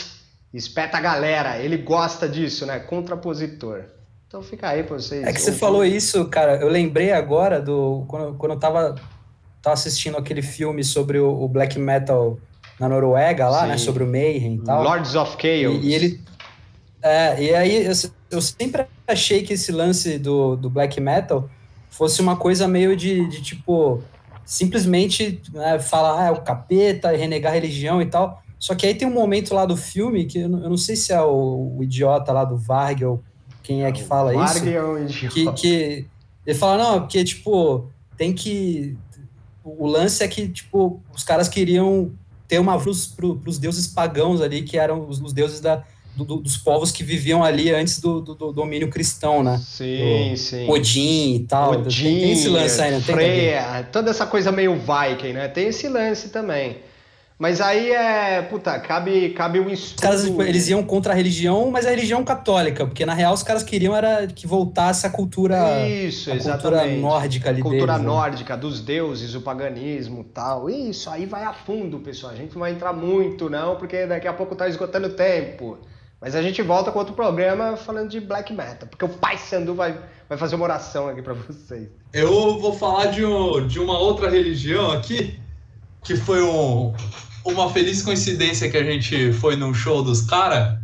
espeta 0.53 0.97
a 0.97 1.01
galera. 1.01 1.57
Ele 1.57 1.77
gosta 1.77 2.29
disso, 2.29 2.65
né? 2.65 2.79
Contrapositor. 2.79 3.85
Então 4.27 4.43
fica 4.43 4.69
aí 4.69 4.83
pra 4.83 4.97
vocês. 4.97 5.25
É 5.25 5.33
que 5.33 5.41
você 5.41 5.51
falou 5.51 5.83
isso, 5.83 6.25
cara. 6.25 6.57
Eu 6.57 6.69
lembrei 6.69 7.11
agora 7.11 7.59
do. 7.59 8.05
Quando, 8.07 8.37
quando 8.37 8.51
eu 8.53 8.59
tava, 8.59 8.95
tava 9.61 9.73
assistindo 9.73 10.17
aquele 10.17 10.41
filme 10.41 10.83
sobre 10.83 11.19
o, 11.19 11.29
o 11.29 11.47
black 11.47 11.77
metal 11.77 12.37
na 12.79 12.87
Noruega 12.87 13.49
lá, 13.49 13.63
Sim. 13.63 13.67
né? 13.67 13.77
Sobre 13.77 14.03
o 14.03 14.07
Mayhem 14.07 14.55
e 14.55 14.61
tal. 14.63 14.83
Lords 14.83 15.15
of 15.15 15.31
Chaos. 15.31 15.83
E, 15.83 15.87
e 15.87 15.93
ele. 15.93 16.21
É, 17.01 17.43
e 17.43 17.55
aí 17.55 17.85
eu, 17.85 17.93
eu 18.31 18.41
sempre 18.41 18.85
achei 19.07 19.43
que 19.43 19.53
esse 19.53 19.71
lance 19.71 20.17
do, 20.17 20.55
do 20.55 20.69
black 20.69 20.99
metal 20.99 21.49
fosse 21.89 22.21
uma 22.21 22.35
coisa 22.35 22.67
meio 22.67 22.95
de, 22.95 23.27
de 23.27 23.41
tipo. 23.41 24.01
Simplesmente 24.45 25.39
né, 25.53 25.77
falar, 25.77 26.23
ah, 26.23 26.27
é 26.29 26.31
o 26.31 26.41
capeta, 26.41 27.15
renegar 27.15 27.51
a 27.51 27.55
religião 27.55 28.01
e 28.01 28.05
tal. 28.07 28.41
Só 28.57 28.73
que 28.73 28.87
aí 28.87 28.95
tem 28.95 29.07
um 29.07 29.13
momento 29.13 29.53
lá 29.53 29.63
do 29.63 29.77
filme 29.77 30.25
que 30.25 30.39
eu 30.39 30.49
não, 30.49 30.63
eu 30.63 30.69
não 30.71 30.77
sei 30.77 30.95
se 30.95 31.13
é 31.13 31.21
o, 31.21 31.75
o 31.77 31.83
idiota 31.83 32.31
lá 32.33 32.43
do 32.43 32.57
Varg 32.57 33.05
ou 33.05 33.23
quem 33.61 33.83
é 33.83 33.91
que 33.91 34.03
fala 34.03 34.33
isso 34.33 34.55
Varg 34.55 34.73
é 34.73 34.83
um 34.83 35.03
idiota. 35.05 35.33
que, 35.33 35.51
que 35.53 36.07
ele 36.49 36.57
fala, 36.57 36.83
não, 36.83 37.01
porque, 37.01 37.23
tipo, 37.23 37.91
tem 38.17 38.33
que. 38.33 38.97
O 39.63 39.87
lance 39.87 40.23
é 40.23 40.27
que, 40.27 40.47
tipo, 40.47 41.01
os 41.13 41.23
caras 41.23 41.47
queriam 41.49 42.11
ter 42.47 42.59
uma 42.59 42.75
luz 42.75 43.05
para 43.07 43.25
os 43.25 43.59
deuses 43.59 43.87
pagãos 43.87 44.41
ali, 44.41 44.63
que 44.63 44.77
eram 44.77 45.07
os, 45.07 45.21
os 45.21 45.33
deuses 45.33 45.59
da, 45.59 45.83
do- 46.15 46.25
do- 46.25 46.37
dos 46.37 46.57
povos 46.57 46.91
que 46.91 47.03
viviam 47.03 47.43
ali 47.43 47.71
antes 47.71 47.99
do, 47.99 48.21
do- 48.21 48.33
do 48.35 48.51
domínio 48.51 48.89
cristão, 48.89 49.43
né? 49.43 49.61
Sim, 49.63 50.35
sim. 50.35 50.67
Odin 50.69 51.35
e 51.35 51.39
tal. 51.41 51.71
Odin, 51.73 52.03
tem, 52.03 52.19
tem 52.21 52.31
esse 52.31 52.47
lance 52.49 52.81
aí? 52.81 52.91
Davi? 52.91 53.03
Freya, 53.03 53.87
toda 53.91 54.09
essa 54.09 54.25
coisa 54.25 54.51
meio 54.51 54.75
Viking, 54.75 55.33
né? 55.33 55.47
Tem 55.47 55.67
esse 55.67 55.87
lance 55.87 56.29
também. 56.29 56.77
Mas 57.39 57.61
aí 57.61 57.89
é, 57.91 58.41
puta, 58.41 58.77
cabe, 58.81 59.29
cabe 59.29 59.61
um 59.61 59.69
estudo. 59.69 59.95
Os 59.95 60.01
caras, 60.01 60.25
tipo, 60.25 60.43
eles 60.43 60.67
iam 60.67 60.83
contra 60.83 61.13
a 61.13 61.15
religião, 61.15 61.71
mas 61.71 61.85
a 61.85 61.89
religião 61.89 62.21
católica, 62.21 62.85
porque 62.85 63.05
na 63.05 63.13
real 63.13 63.33
os 63.33 63.41
caras 63.43 63.63
queriam 63.63 63.95
era 63.95 64.27
que 64.27 64.45
voltasse 64.45 65.07
a 65.07 65.09
cultura, 65.09 65.87
Isso, 65.87 66.29
a 66.29 66.33
cultura 66.33 66.51
exatamente. 66.75 66.99
nórdica 66.99 67.49
ali 67.49 67.61
cultura 67.61 67.93
deles, 67.93 68.01
né? 68.01 68.07
nórdica, 68.07 68.57
dos 68.57 68.81
deuses, 68.81 69.35
o 69.35 69.41
paganismo 69.41 70.21
tal. 70.25 70.69
Isso 70.69 71.09
aí 71.09 71.25
vai 71.25 71.45
a 71.45 71.53
fundo, 71.53 71.99
pessoal. 71.99 72.33
A 72.33 72.35
gente 72.35 72.51
não 72.55 72.59
vai 72.59 72.73
entrar 72.73 72.91
muito, 72.91 73.49
não, 73.49 73.77
porque 73.77 74.05
daqui 74.05 74.27
a 74.27 74.33
pouco 74.33 74.53
tá 74.53 74.67
esgotando 74.67 75.07
o 75.07 75.11
tempo. 75.11 75.77
Mas 76.19 76.35
a 76.35 76.41
gente 76.41 76.61
volta 76.61 76.91
com 76.91 76.99
outro 76.99 77.13
programa 77.13 77.77
falando 77.77 78.09
de 78.09 78.19
black 78.19 78.51
metal, 78.51 78.89
porque 78.89 79.05
o 79.05 79.09
Pai 79.09 79.37
Sandu 79.37 79.73
vai, 79.73 79.97
vai 80.27 80.37
fazer 80.37 80.55
uma 80.57 80.65
oração 80.65 81.07
aqui 81.07 81.21
pra 81.21 81.33
vocês. 81.33 81.87
Eu 82.11 82.59
vou 82.59 82.73
falar 82.73 83.05
de, 83.05 83.23
um- 83.23 83.65
de 83.65 83.79
uma 83.79 83.97
outra 83.97 84.29
religião 84.29 84.91
aqui, 84.91 85.39
que 86.03 86.17
foi 86.17 86.43
um- 86.43 86.93
uma 87.53 87.71
feliz 87.71 88.01
coincidência 88.01 88.69
que 88.69 88.77
a 88.77 88.83
gente 88.83 89.33
foi 89.33 89.55
num 89.55 89.73
show 89.73 90.03
dos 90.03 90.21
caras. 90.21 90.77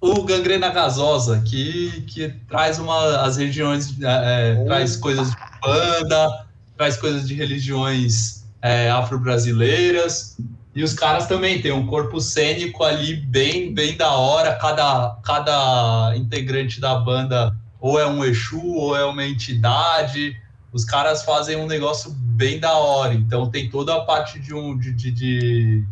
o 0.00 0.22
Gangrena 0.22 0.70
Gasosa, 0.70 1.40
que, 1.40 2.02
que 2.02 2.28
traz 2.48 2.78
uma, 2.78 3.20
as 3.20 3.36
regiões, 3.36 3.94
é, 4.02 4.60
é, 4.60 4.64
traz 4.64 4.96
coisas 4.96 5.30
de 5.30 5.36
banda, 5.62 6.46
traz 6.76 6.96
coisas 6.96 7.26
de 7.26 7.34
religiões 7.34 8.44
é, 8.62 8.90
afro-brasileiras. 8.90 10.36
E 10.74 10.82
os 10.82 10.92
caras 10.92 11.26
também 11.26 11.60
têm 11.62 11.72
um 11.72 11.86
corpo 11.86 12.20
cênico 12.20 12.84
ali 12.84 13.16
bem, 13.16 13.72
bem 13.72 13.96
da 13.96 14.12
hora. 14.12 14.54
Cada, 14.56 15.16
cada 15.24 16.14
integrante 16.16 16.80
da 16.80 16.96
banda 16.96 17.56
ou 17.80 17.98
é 17.98 18.06
um 18.06 18.24
Exu 18.24 18.62
ou 18.62 18.96
é 18.96 19.04
uma 19.04 19.24
entidade. 19.24 20.36
Os 20.76 20.84
caras 20.84 21.22
fazem 21.22 21.56
um 21.56 21.66
negócio 21.66 22.10
bem 22.10 22.60
da 22.60 22.74
hora. 22.76 23.14
Então 23.14 23.50
tem 23.50 23.70
toda 23.70 23.96
a 23.96 24.00
parte 24.02 24.38
de 24.38 24.52
um 24.52 24.76
de, 24.76 24.92
de, 24.92 25.10
de, 25.10 25.84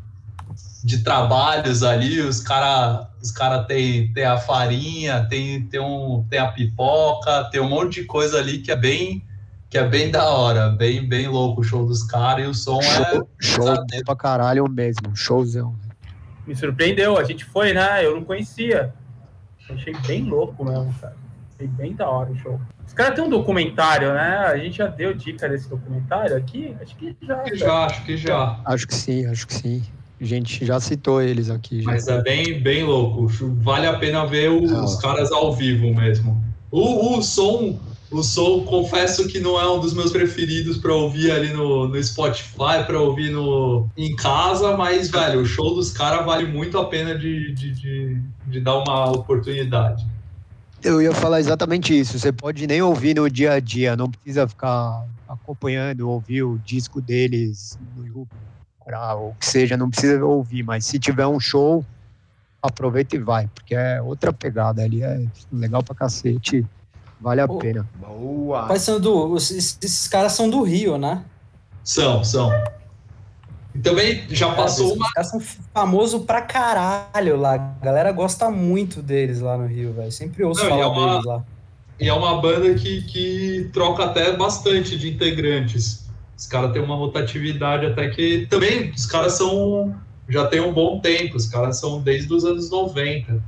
de 0.85 1.03
trabalhos 1.03 1.83
ali. 1.83 2.21
Os 2.21 2.41
caras 2.41 3.07
os 3.23 3.31
cara 3.33 3.65
tem, 3.65 4.13
tem 4.13 4.27
a 4.27 4.37
farinha, 4.37 5.27
tem, 5.27 5.65
tem, 5.65 5.81
um, 5.81 6.23
tem 6.29 6.39
a 6.39 6.53
pipoca, 6.53 7.45
tem 7.45 7.63
um 7.63 7.69
monte 7.71 8.03
de 8.03 8.05
coisa 8.05 8.39
ali 8.39 8.59
que 8.59 8.71
é 8.71 8.77
bem 8.77 9.25
que 9.71 9.79
é 9.79 9.89
bem 9.89 10.11
da 10.11 10.29
hora, 10.29 10.69
bem, 10.69 11.09
bem 11.09 11.27
louco 11.29 11.63
o 11.63 11.65
show 11.65 11.87
dos 11.87 12.05
caras 12.05 12.45
e 12.45 12.49
o 12.49 12.55
som 12.55 12.79
é 12.81 12.83
Show, 12.83 13.29
show 13.41 13.65
pesadelo. 13.65 14.05
pra 14.05 14.15
caralho 14.15 14.71
mesmo. 14.71 15.17
Showzão. 15.17 15.75
Me 16.47 16.55
surpreendeu, 16.55 17.17
a 17.17 17.25
gente 17.25 17.47
foi, 17.47 17.73
né? 17.73 18.05
Eu 18.05 18.17
não 18.17 18.25
conhecia. 18.25 18.93
Achei 19.69 19.95
bem 20.07 20.25
louco 20.25 20.63
mesmo, 20.63 20.95
cara. 21.01 21.17
Achei 21.55 21.67
bem 21.67 21.95
da 21.95 22.07
hora 22.07 22.31
o 22.31 22.37
show. 22.37 22.61
Os 22.95 22.97
caras 22.97 23.17
têm 23.17 23.25
um 23.25 23.29
documentário, 23.29 24.15
né? 24.15 24.37
A 24.47 24.57
gente 24.57 24.77
já 24.79 24.87
deu 24.87 25.13
dica 25.13 25.49
desse 25.49 25.69
documentário 25.69 26.37
aqui? 26.37 26.77
Acho 26.81 26.95
que 26.95 27.17
já. 27.21 27.37
Que 27.43 27.57
já, 27.57 27.85
acho 27.87 28.05
que 28.05 28.17
já. 28.17 28.61
Acho 28.65 28.87
que 28.87 28.95
sim, 28.95 29.27
acho 29.27 29.49
que 29.49 29.55
sim. 29.55 29.83
A 30.21 30.25
gente 30.25 30.65
já 30.65 30.79
citou 30.79 31.21
eles 31.21 31.51
aqui. 31.51 31.83
Já. 31.83 31.91
Mas 31.91 32.07
é 32.07 32.23
bem, 32.23 32.61
bem 32.61 32.85
louco. 32.85 33.27
Vale 33.63 33.89
a 33.89 33.99
pena 33.99 34.25
ver 34.25 34.49
o- 34.49 34.61
Não. 34.61 34.85
os 34.85 34.95
caras 35.01 35.33
ao 35.33 35.53
vivo 35.53 35.93
mesmo. 35.93 36.41
O, 36.71 37.19
o 37.19 37.23
som, 37.23 37.77
o 38.13 38.23
som, 38.23 38.61
confesso 38.63 39.27
que 39.27 39.41
não 39.41 39.61
é 39.61 39.69
um 39.69 39.81
dos 39.81 39.93
meus 39.93 40.13
preferidos 40.13 40.79
para 40.79 40.95
ouvir 40.95 41.33
ali 41.33 41.53
no, 41.53 41.89
no 41.89 42.01
Spotify, 42.03 42.85
para 42.87 43.01
ouvir 43.01 43.31
no, 43.33 43.89
em 43.97 44.15
casa, 44.15 44.77
mas, 44.77 45.11
velho, 45.11 45.41
o 45.41 45.45
show 45.45 45.75
dos 45.75 45.91
caras 45.91 46.25
vale 46.25 46.47
muito 46.47 46.79
a 46.79 46.85
pena 46.85 47.19
de, 47.19 47.53
de, 47.55 47.73
de, 47.73 48.21
de 48.47 48.61
dar 48.61 48.77
uma 48.79 49.11
oportunidade. 49.11 50.07
Eu 50.85 51.01
ia 51.01 51.13
falar 51.15 51.41
exatamente 51.41 51.99
isso. 51.99 52.19
Você 52.19 52.31
pode 52.31 52.67
nem 52.67 52.83
ouvir 52.83 53.15
no 53.15 53.29
dia 53.31 53.55
a 53.55 53.61
dia, 53.61 53.97
não 53.97 54.11
precisa 54.11 54.47
ficar 54.47 55.07
acompanhando, 55.27 56.11
ouvir 56.11 56.43
o 56.43 56.59
disco 56.59 57.01
deles 57.01 57.79
no 57.97 58.07
YouTube, 58.07 58.29
ou 59.17 59.31
o 59.31 59.35
que 59.41 59.47
seja, 59.47 59.79
não 59.79 59.89
precisa 59.89 60.23
ouvir, 60.23 60.63
mas 60.63 60.85
se 60.85 60.99
tiver 60.99 61.27
um 61.27 61.41
show, 61.41 61.83
aproveita 62.63 63.17
e 63.17 63.19
vai, 63.19 63.49
porque 63.55 63.75
é 63.75 64.03
outra 64.03 64.31
pegada 64.31 64.83
ali, 64.83 65.03
é 65.03 65.25
legal 65.51 65.83
pra 65.83 65.95
cacete, 65.95 66.67
vale 67.19 67.41
a 67.41 67.47
Ô, 67.47 67.59
pena. 67.59 67.89
Boa. 67.97 68.69
Esses, 69.39 69.79
esses 69.81 70.07
caras 70.07 70.33
são 70.33 70.51
do 70.51 70.63
Rio, 70.63 70.99
né? 70.99 71.25
São, 71.83 72.23
são. 72.23 72.51
E 73.75 73.79
também 73.81 74.25
já 74.31 74.53
passou 74.55 74.87
Esses 74.87 74.97
uma. 74.99 75.13
caras 75.13 75.31
são 75.31 75.41
famosos 75.73 76.25
pra 76.25 76.41
caralho 76.43 77.37
lá. 77.37 77.55
A 77.55 77.85
galera 77.85 78.13
gosta 78.13 78.51
muito 78.51 79.03
deles 79.03 79.41
lá 79.41 79.57
no 79.59 79.67
Rio, 79.67 79.93
velho. 79.93 80.13
Sempre 80.13 80.45
ouço 80.45 80.63
Não, 80.63 80.71
falar 80.71 80.83
é 80.83 80.87
uma- 80.87 81.11
deles 81.11 81.25
lá. 81.25 81.45
E 82.01 82.09
é 82.09 82.13
uma 82.15 82.41
banda 82.41 82.75
que, 82.75 83.03
que 83.03 83.71
troca 83.73 84.05
até 84.05 84.37
bastante 84.37 84.97
de 84.99 85.11
integrantes. 85.11 86.05
Os 86.37 86.47
caras 86.47 86.73
têm 86.73 86.83
uma 86.83 86.97
rotatividade 86.97 87.87
até 87.87 88.11
que. 88.11 88.47
Também, 88.51 88.91
os 88.91 89.07
caras 89.07 89.35
são. 89.35 89.95
Já 90.29 90.47
tem 90.47 90.61
um 90.61 90.73
bom 90.73 91.01
tempo, 91.01 91.37
os 91.37 91.47
caras 91.47 91.79
são 91.79 92.01
desde 92.01 92.33
os 92.33 92.45
anos 92.45 92.71
90. 92.71 93.43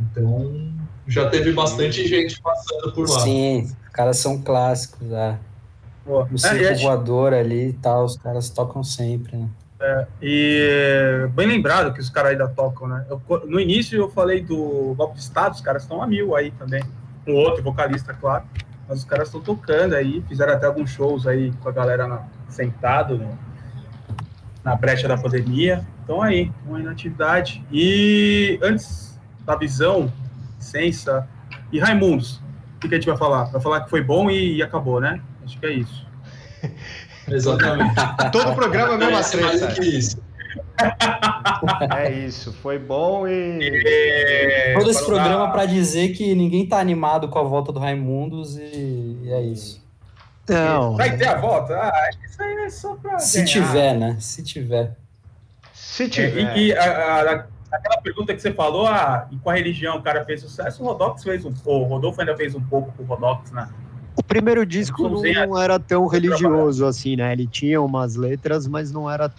Então, 0.00 0.70
já 1.06 1.28
teve 1.28 1.52
bastante 1.52 2.06
gente 2.06 2.40
passando 2.40 2.92
por 2.92 3.08
lá. 3.08 3.20
Sim, 3.20 3.62
os 3.62 3.92
caras 3.92 4.16
são 4.18 4.40
clássicos, 4.40 5.10
é. 5.10 5.36
No 6.06 6.22
é, 6.34 6.36
circo 6.38 6.72
acho- 6.72 6.82
voador 6.82 7.32
ali 7.32 7.68
e 7.68 7.72
tal, 7.74 8.04
os 8.04 8.16
caras 8.16 8.50
tocam 8.50 8.82
sempre, 8.82 9.36
né? 9.36 9.48
E 10.20 11.28
bem 11.34 11.46
lembrado 11.48 11.92
que 11.92 12.00
os 12.00 12.08
caras 12.08 12.32
ainda 12.32 12.46
tocam, 12.48 12.86
né? 12.86 13.04
Eu- 13.10 13.20
no 13.46 13.58
início 13.58 13.96
eu 13.98 14.08
falei 14.08 14.40
do 14.42 14.94
Golpe 14.96 15.14
de 15.16 15.20
Estado, 15.22 15.52
os 15.54 15.60
caras 15.60 15.82
estão 15.82 16.00
a 16.02 16.06
mil 16.06 16.36
aí 16.36 16.50
também. 16.52 16.82
Um 17.26 17.34
outro 17.34 17.62
vocalista, 17.62 18.14
claro. 18.14 18.44
Mas 18.88 18.98
os 19.00 19.04
caras 19.04 19.28
estão 19.28 19.40
tocando 19.40 19.94
aí, 19.94 20.22
fizeram 20.28 20.52
até 20.52 20.66
alguns 20.66 20.90
shows 20.90 21.26
aí 21.26 21.52
com 21.60 21.68
a 21.68 21.72
galera 21.72 22.06
na- 22.06 22.22
sentado 22.48 23.16
no- 23.18 23.38
na 24.64 24.76
brecha 24.76 25.08
da 25.08 25.16
pandemia. 25.16 25.84
Então 26.04 26.22
aí, 26.22 26.50
uma 26.66 26.78
aí 26.78 26.84
na 26.84 26.92
atividade. 26.92 27.64
E 27.72 28.58
antes 28.62 29.18
da 29.44 29.56
visão, 29.56 30.12
licença, 30.58 31.26
e 31.72 31.78
Raimundos, 31.80 32.36
o 32.76 32.80
que, 32.80 32.88
que 32.88 32.94
a 32.94 32.98
gente 32.98 33.08
vai 33.08 33.16
falar? 33.16 33.44
Vai 33.44 33.60
falar 33.60 33.80
que 33.82 33.90
foi 33.90 34.02
bom 34.02 34.30
e, 34.30 34.56
e 34.56 34.62
acabou, 34.62 35.00
né? 35.00 35.20
Acho 35.52 35.60
que 35.60 35.66
é 35.66 35.72
isso. 35.72 36.06
Exatamente. 37.28 37.94
Todo 38.32 38.54
programa 38.54 38.92
é 38.92 38.94
a 38.94 38.98
mesma 38.98 39.12
Parece 39.12 39.36
mais 39.36 39.60
do 39.60 39.66
treta. 39.66 39.80
que 39.80 39.88
isso. 39.98 40.22
É 41.96 42.10
isso, 42.10 42.52
foi 42.54 42.78
bom 42.78 43.26
e. 43.28 43.82
É, 43.86 44.74
Todo 44.78 44.90
esse 44.90 45.04
para 45.04 45.14
programa 45.14 45.50
pra 45.52 45.64
dizer 45.66 46.10
que 46.10 46.34
ninguém 46.34 46.66
tá 46.66 46.78
animado 46.78 47.28
com 47.28 47.38
a 47.38 47.42
volta 47.42 47.72
do 47.72 47.78
Raimundos 47.78 48.56
e, 48.56 49.18
e 49.22 49.30
é 49.32 49.40
isso. 49.42 49.80
Não, 50.48 50.96
Vai 50.96 51.16
ter 51.16 51.28
a 51.28 51.36
volta? 51.38 51.74
Ah, 51.78 52.10
isso 52.26 52.42
aí 52.42 52.54
é 52.64 52.70
só 52.70 52.94
pra. 52.96 53.18
Se 53.18 53.38
ganhar. 53.38 53.46
tiver, 53.48 53.94
né? 53.94 54.16
Se 54.18 54.42
tiver. 54.42 54.96
Se 55.72 56.04
É, 56.04 56.08
tiver. 56.08 56.56
e 56.56 56.66
e 56.68 56.76
a- 56.76 56.82
a- 57.22 57.46
aquela 57.76 58.00
pergunta 58.02 58.34
que 58.34 58.42
você 58.42 58.52
falou, 58.52 58.86
ah, 58.86 59.28
e 59.30 59.36
com 59.38 59.48
a 59.50 59.54
religião 59.54 59.96
o 59.98 60.02
cara 60.02 60.24
fez 60.24 60.40
sucesso, 60.40 60.82
o 60.82 60.86
Rodox 60.86 61.22
fez 61.22 61.44
um 61.44 61.52
pouco, 61.52 61.86
o 61.86 61.88
Rodolfo 61.94 62.20
ainda 62.20 62.36
fez 62.36 62.54
um 62.54 62.60
pouco 62.62 62.92
com 62.92 63.02
o 63.04 63.06
Rodox, 63.06 63.50
né? 63.52 63.68
O 64.16 64.22
primeiro 64.22 64.64
disco 64.66 65.08
não, 65.08 65.58
era 65.58 65.78
tão 65.78 66.06
religioso 66.06 66.84
assim, 66.86 67.16
né? 67.16 67.32
Ele 67.32 67.46
tinha 67.46 67.80
umas 67.80 68.14
letras, 68.14 68.66
mas 68.66 68.92
não 68.92 69.10
era 69.10 69.32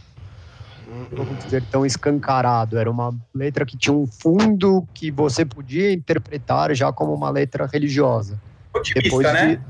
vamos 1.15 1.38
dizer, 1.38 1.63
tão 1.69 1.86
escancarado. 1.86 2.78
Era 2.78 2.89
uma 2.89 3.15
letra 3.34 3.65
que 3.65 3.78
tinha 3.78 3.93
um 3.93 4.07
fundo 4.07 4.88
que 4.93 5.11
você 5.11 5.45
podia 5.45 5.91
interpretar 5.93 6.74
já 6.74 6.91
como 6.91 7.13
uma 7.13 7.30
letra 7.30 7.67
religiosa. 7.71 8.41
Otimista, 8.76 9.01
Depois 9.01 9.34
né? 9.34 9.63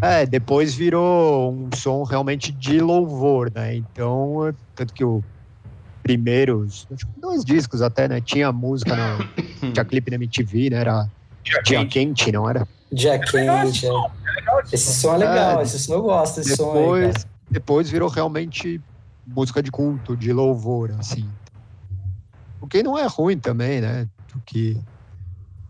É, 0.00 0.26
depois 0.26 0.74
virou 0.74 1.52
um 1.52 1.70
som 1.76 2.02
realmente 2.02 2.50
de 2.50 2.80
louvor, 2.80 3.52
né? 3.54 3.76
Então, 3.76 4.48
é- 4.48 4.54
tanto 4.74 4.92
que 4.92 5.04
o 5.04 5.22
primeiro, 6.02 6.64
acho 6.64 7.06
que 7.06 7.20
dois 7.20 7.44
discos 7.44 7.80
até, 7.80 8.08
né? 8.08 8.20
Tinha 8.20 8.50
música, 8.50 8.96
no, 8.96 9.18
tinha 9.72 9.84
clipe 9.84 10.10
na 10.10 10.16
MTV, 10.16 10.70
né? 10.70 10.78
Era 10.78 11.06
Dia. 11.64 11.86
Quente, 11.86 12.32
não 12.32 12.48
era? 12.48 12.66
Esse 12.92 13.18
quente. 13.18 13.86
é. 13.86 13.90
som, 13.90 14.10
é 14.26 14.34
legal 14.40 14.60
esse 14.60 14.74
Esse 14.74 14.92
som. 15.00 15.14
é 15.14 15.18
legal, 15.18 15.60
É, 15.60 15.62
esse 15.62 15.78
som 15.78 15.92
eu 15.94 16.02
gosto 16.02 16.36
desse 16.36 16.56
som 16.56 16.72
aí, 16.72 16.78
Depois, 16.78 17.26
depois 17.50 17.90
virou 17.90 18.08
realmente 18.08 18.80
música 19.26 19.62
de 19.62 19.70
culto, 19.70 20.16
de 20.16 20.32
louvor, 20.32 20.90
assim. 20.98 21.28
O 22.60 22.66
que 22.66 22.82
não 22.82 22.98
é 22.98 23.06
ruim 23.06 23.38
também, 23.38 23.80
né? 23.80 24.06
Porque 24.30 24.76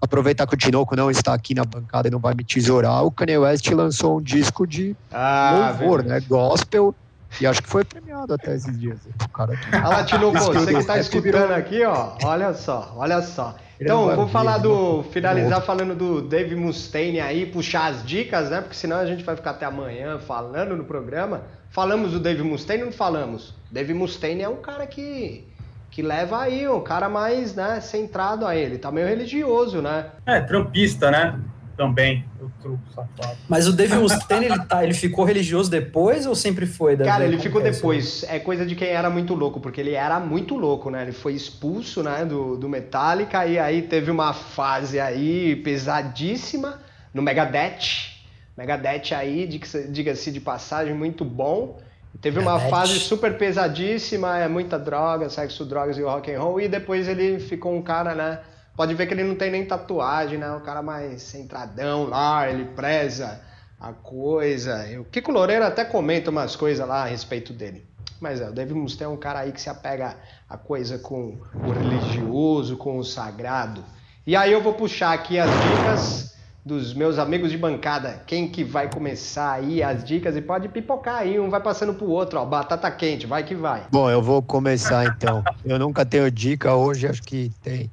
aproveitar 0.00 0.46
que 0.46 0.54
o 0.54 0.56
Tinoco 0.56 0.94
não 0.96 1.10
está 1.10 1.32
aqui 1.34 1.54
na 1.54 1.64
bancada 1.64 2.08
e 2.08 2.10
não 2.10 2.18
vai 2.18 2.34
me 2.34 2.44
tesourar, 2.44 3.04
o 3.04 3.10
Kanye 3.10 3.38
West 3.38 3.66
lançou 3.70 4.18
um 4.18 4.22
disco 4.22 4.66
de 4.66 4.96
Ah, 5.12 5.74
louvor, 5.78 6.02
verdade. 6.02 6.24
né? 6.24 6.28
Gospel. 6.28 6.94
E 7.40 7.46
acho 7.46 7.62
que 7.62 7.68
foi 7.68 7.82
premiado 7.82 8.34
até 8.34 8.54
esses 8.54 8.78
dias. 8.78 8.98
O 9.24 9.28
cara 9.30 9.54
Olha 9.72 9.88
lá, 9.88 10.04
Tinoco, 10.04 10.38
você 10.38 10.74
que 10.74 10.84
tá 10.84 10.92
É 10.94 10.96
que 10.96 11.00
escutando 11.16 11.52
aqui, 11.52 11.82
ó. 11.84 12.12
Olha 12.24 12.52
só, 12.52 12.92
olha 12.96 13.22
só. 13.22 13.54
Então, 13.82 14.14
vou 14.16 14.28
falar 14.28 14.58
do. 14.58 15.02
Finalizar 15.04 15.60
falando 15.62 15.94
do 15.94 16.22
Dave 16.22 16.54
Mustaine 16.54 17.20
aí, 17.20 17.46
puxar 17.46 17.90
as 17.90 18.04
dicas, 18.04 18.50
né? 18.50 18.60
Porque 18.60 18.76
senão 18.76 18.96
a 18.96 19.06
gente 19.06 19.24
vai 19.24 19.36
ficar 19.36 19.50
até 19.50 19.66
amanhã 19.66 20.18
falando 20.18 20.76
no 20.76 20.84
programa. 20.84 21.42
Falamos 21.70 22.12
do 22.12 22.20
Dave 22.20 22.42
Mustaine 22.42 22.82
ou 22.82 22.90
não 22.90 22.92
falamos? 22.92 23.54
Dave 23.70 23.94
Mustaine 23.94 24.42
é 24.42 24.48
um 24.48 24.56
cara 24.56 24.86
que. 24.86 25.46
Que 25.90 26.00
leva 26.00 26.40
aí, 26.40 26.66
um 26.66 26.80
cara 26.80 27.06
mais, 27.06 27.54
né, 27.54 27.78
centrado 27.80 28.46
a 28.46 28.56
ele. 28.56 28.78
Tá 28.78 28.90
meio 28.90 29.06
religioso, 29.06 29.82
né? 29.82 30.06
É, 30.24 30.40
trampista, 30.40 31.10
né? 31.10 31.38
Também, 31.76 32.24
outro 32.70 32.84
safado. 32.94 33.36
Mas 33.48 33.66
o 33.66 33.72
Dave 33.72 33.94
Mustaine, 33.98 34.46
ele, 34.46 34.58
tá, 34.64 34.82
ele 34.84 34.94
ficou 34.94 35.24
religioso 35.24 35.70
depois 35.70 36.26
ou 36.26 36.34
sempre 36.34 36.66
foi? 36.66 36.96
Cara, 36.96 37.24
ele 37.24 37.38
ficou 37.38 37.60
depois. 37.62 38.24
É 38.28 38.38
coisa 38.38 38.64
de 38.64 38.74
quem 38.74 38.88
era 38.88 39.10
muito 39.10 39.34
louco, 39.34 39.60
porque 39.60 39.80
ele 39.80 39.92
era 39.94 40.18
muito 40.20 40.56
louco, 40.56 40.90
né? 40.90 41.02
Ele 41.02 41.12
foi 41.12 41.34
expulso, 41.34 42.02
né, 42.02 42.24
do, 42.24 42.56
do 42.56 42.68
Metallica 42.68 43.44
e 43.46 43.58
aí 43.58 43.82
teve 43.82 44.10
uma 44.10 44.32
fase 44.32 44.98
aí 45.00 45.56
pesadíssima 45.56 46.80
no 47.12 47.22
Megadeth. 47.22 48.10
Megadeth 48.56 49.14
aí, 49.14 49.46
diga- 49.46 49.82
diga-se 49.88 50.30
de 50.30 50.40
passagem, 50.40 50.94
muito 50.94 51.24
bom. 51.24 51.78
Teve 52.20 52.38
uma 52.38 52.52
Megadeth. 52.54 52.70
fase 52.70 52.98
super 53.00 53.36
pesadíssima, 53.38 54.38
é 54.38 54.46
muita 54.48 54.78
droga, 54.78 55.28
sexo, 55.30 55.64
drogas 55.64 55.96
e 55.96 56.02
rock 56.02 56.30
and 56.32 56.38
roll 56.40 56.60
e 56.60 56.68
depois 56.68 57.08
ele 57.08 57.38
ficou 57.40 57.74
um 57.74 57.82
cara, 57.82 58.14
né? 58.14 58.40
Pode 58.76 58.94
ver 58.94 59.06
que 59.06 59.14
ele 59.14 59.24
não 59.24 59.34
tem 59.34 59.50
nem 59.50 59.64
tatuagem, 59.64 60.38
né? 60.38 60.50
Um 60.52 60.60
cara 60.60 60.82
mais 60.82 61.22
centradão 61.22 62.04
lá, 62.04 62.48
ele 62.48 62.64
preza 62.64 63.40
a 63.78 63.92
coisa. 63.92 64.86
O 64.98 65.04
Kiko 65.04 65.32
Loureiro 65.32 65.64
até 65.64 65.84
comenta 65.84 66.30
umas 66.30 66.56
coisas 66.56 66.86
lá 66.86 67.02
a 67.02 67.06
respeito 67.06 67.52
dele. 67.52 67.84
Mas 68.20 68.40
é, 68.40 68.48
o 68.48 68.52
David 68.52 68.78
Mustaine 68.78 69.12
é 69.12 69.14
um 69.14 69.18
cara 69.18 69.40
aí 69.40 69.52
que 69.52 69.60
se 69.60 69.68
apega 69.68 70.16
a 70.48 70.56
coisa 70.56 70.96
com 70.98 71.36
o 71.54 71.70
religioso, 71.72 72.76
com 72.76 72.96
o 72.96 73.04
sagrado. 73.04 73.84
E 74.24 74.36
aí 74.36 74.52
eu 74.52 74.62
vou 74.62 74.74
puxar 74.74 75.12
aqui 75.12 75.38
as 75.40 75.50
dicas 75.50 76.36
dos 76.64 76.94
meus 76.94 77.18
amigos 77.18 77.50
de 77.50 77.58
bancada. 77.58 78.22
Quem 78.24 78.48
que 78.48 78.62
vai 78.62 78.88
começar 78.88 79.54
aí 79.54 79.82
as 79.82 80.04
dicas 80.04 80.36
e 80.36 80.40
pode 80.40 80.68
pipocar 80.68 81.16
aí, 81.16 81.40
um 81.40 81.50
vai 81.50 81.60
passando 81.60 81.92
pro 81.92 82.08
outro, 82.08 82.38
ó, 82.38 82.44
batata 82.44 82.88
quente, 82.92 83.26
vai 83.26 83.42
que 83.42 83.56
vai. 83.56 83.88
Bom, 83.90 84.08
eu 84.08 84.22
vou 84.22 84.40
começar 84.40 85.04
então. 85.06 85.42
Eu 85.64 85.78
nunca 85.78 86.06
tenho 86.06 86.30
dica 86.30 86.74
hoje, 86.76 87.08
acho 87.08 87.22
que 87.22 87.50
tem. 87.60 87.90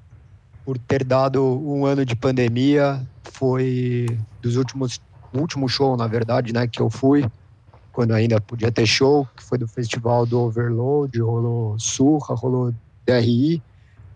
Por 0.66 0.78
ter 0.78 1.04
dado 1.04 1.44
um 1.44 1.86
ano 1.86 2.06
de 2.06 2.16
pandemia, 2.16 3.06
foi 3.24 4.06
dos 4.42 4.56
últimos, 4.56 5.02
último 5.34 5.68
show, 5.68 5.98
na 5.98 6.08
verdade, 6.08 6.54
né, 6.54 6.68
que 6.68 6.82
eu 6.82 6.90
fui, 6.90 7.26
quando 7.92 8.14
ainda 8.14 8.40
podia 8.40 8.72
ter 8.72 8.86
show, 8.86 9.28
que 9.36 9.44
foi 9.44 9.58
do 9.58 9.68
festival 9.68 10.26
do 10.26 10.40
Overload, 10.40 11.20
rolou 11.22 11.80
Surra, 11.80 12.36
rolou 12.36 12.74
DRI, 13.06 13.62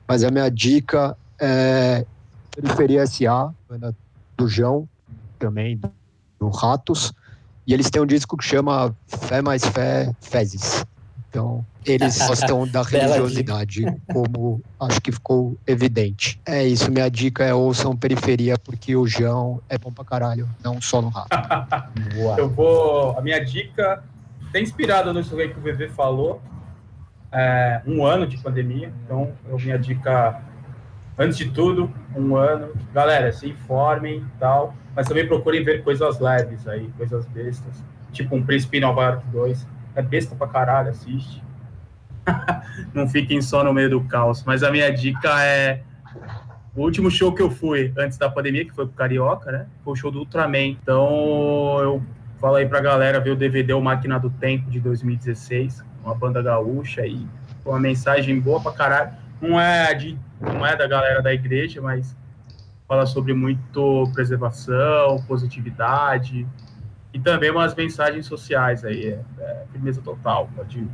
mas 0.07 0.23
a 0.23 0.29
minha 0.29 0.49
dica 0.49 1.17
é 1.39 2.05
Periferia 2.55 3.05
SA, 3.07 3.53
banda 3.67 3.95
do 4.37 4.47
João, 4.47 4.87
também 5.39 5.79
do 6.39 6.49
Ratos, 6.49 7.11
e 7.65 7.73
eles 7.73 7.89
têm 7.89 8.01
um 8.01 8.05
disco 8.05 8.37
que 8.37 8.43
chama 8.43 8.95
Fé 9.07 9.41
Mais 9.41 9.65
Fé 9.65 10.13
Fezes. 10.21 10.85
Então, 11.33 11.65
eles 11.83 12.15
gostam 12.27 12.67
da 12.67 12.83
religiosidade, 12.83 13.83
como 14.13 14.61
acho 14.79 15.01
que 15.01 15.11
ficou 15.11 15.57
evidente. 15.65 16.39
É 16.45 16.63
isso, 16.63 16.91
minha 16.91 17.09
dica 17.09 17.43
é 17.43 17.51
ouçam 17.51 17.97
Periferia, 17.97 18.55
porque 18.59 18.95
o 18.95 19.07
João 19.07 19.59
é 19.67 19.75
bom 19.79 19.91
pra 19.91 20.05
caralho, 20.05 20.47
não 20.63 20.79
só 20.79 21.01
no 21.01 21.09
rato. 21.09 21.29
Eu 22.37 22.47
vou. 22.49 23.17
A 23.17 23.21
minha 23.23 23.43
dica 23.43 24.03
tem 24.51 24.61
inspirado 24.61 25.11
nisso 25.11 25.35
que 25.35 25.57
o 25.57 25.61
VV 25.61 25.89
falou. 25.89 26.39
É, 27.31 27.81
um 27.87 28.05
ano 28.05 28.27
de 28.27 28.37
pandemia, 28.37 28.93
então 29.03 29.33
a 29.51 29.55
minha 29.55 29.79
dica, 29.79 30.39
antes 31.17 31.35
de 31.35 31.49
tudo, 31.49 31.91
um 32.15 32.35
ano. 32.35 32.71
Galera, 32.93 33.31
se 33.31 33.49
informem 33.49 34.17
e 34.17 34.39
tal, 34.39 34.75
mas 34.95 35.07
também 35.07 35.27
procurem 35.27 35.63
ver 35.63 35.83
coisas 35.83 36.19
leves 36.19 36.67
aí, 36.67 36.87
coisas 36.95 37.25
bestas, 37.25 37.83
tipo 38.11 38.35
um 38.35 38.45
Príncipe 38.45 38.79
Nova 38.79 39.03
York 39.05 39.25
2 39.31 39.73
é 39.95 40.01
besta 40.01 40.35
pra 40.35 40.47
caralho, 40.47 40.89
assiste. 40.89 41.43
não 42.93 43.07
fiquem 43.07 43.41
só 43.41 43.63
no 43.63 43.73
meio 43.73 43.89
do 43.89 44.01
caos. 44.01 44.43
Mas 44.43 44.63
a 44.63 44.71
minha 44.71 44.91
dica 44.91 45.43
é 45.43 45.83
o 46.75 46.81
último 46.81 47.11
show 47.11 47.33
que 47.33 47.41
eu 47.41 47.51
fui 47.51 47.93
antes 47.97 48.17
da 48.17 48.29
pandemia, 48.29 48.65
que 48.65 48.73
foi 48.73 48.85
pro 48.85 48.95
Carioca, 48.95 49.51
né? 49.51 49.67
Foi 49.83 49.93
o 49.93 49.95
show 49.95 50.11
do 50.11 50.19
Ultraman. 50.19 50.67
Então 50.67 51.79
eu 51.79 52.03
falo 52.39 52.55
aí 52.55 52.67
pra 52.67 52.81
galera 52.81 53.19
ver 53.19 53.31
o 53.31 53.35
DVD 53.35 53.73
O 53.73 53.81
Máquina 53.81 54.19
do 54.19 54.29
Tempo 54.29 54.69
de 54.69 54.79
2016, 54.79 55.83
uma 56.03 56.15
banda 56.15 56.41
gaúcha 56.41 57.05
e 57.05 57.27
uma 57.65 57.79
mensagem 57.79 58.39
boa 58.39 58.59
pra 58.59 58.71
caralho. 58.71 59.11
Não 59.41 59.59
é, 59.59 59.93
de, 59.93 60.17
não 60.41 60.65
é 60.65 60.75
da 60.75 60.87
galera 60.87 61.21
da 61.21 61.33
igreja, 61.33 61.81
mas 61.81 62.15
fala 62.87 63.05
sobre 63.05 63.33
muito 63.33 64.09
preservação, 64.13 65.21
positividade, 65.27 66.47
e 67.13 67.19
também 67.19 67.51
umas 67.51 67.75
mensagens 67.75 68.25
sociais 68.25 68.83
aí, 68.83 69.07
é, 69.07 69.19
é, 69.39 69.63
firmeza 69.71 70.01
total, 70.01 70.49
pode 70.55 70.87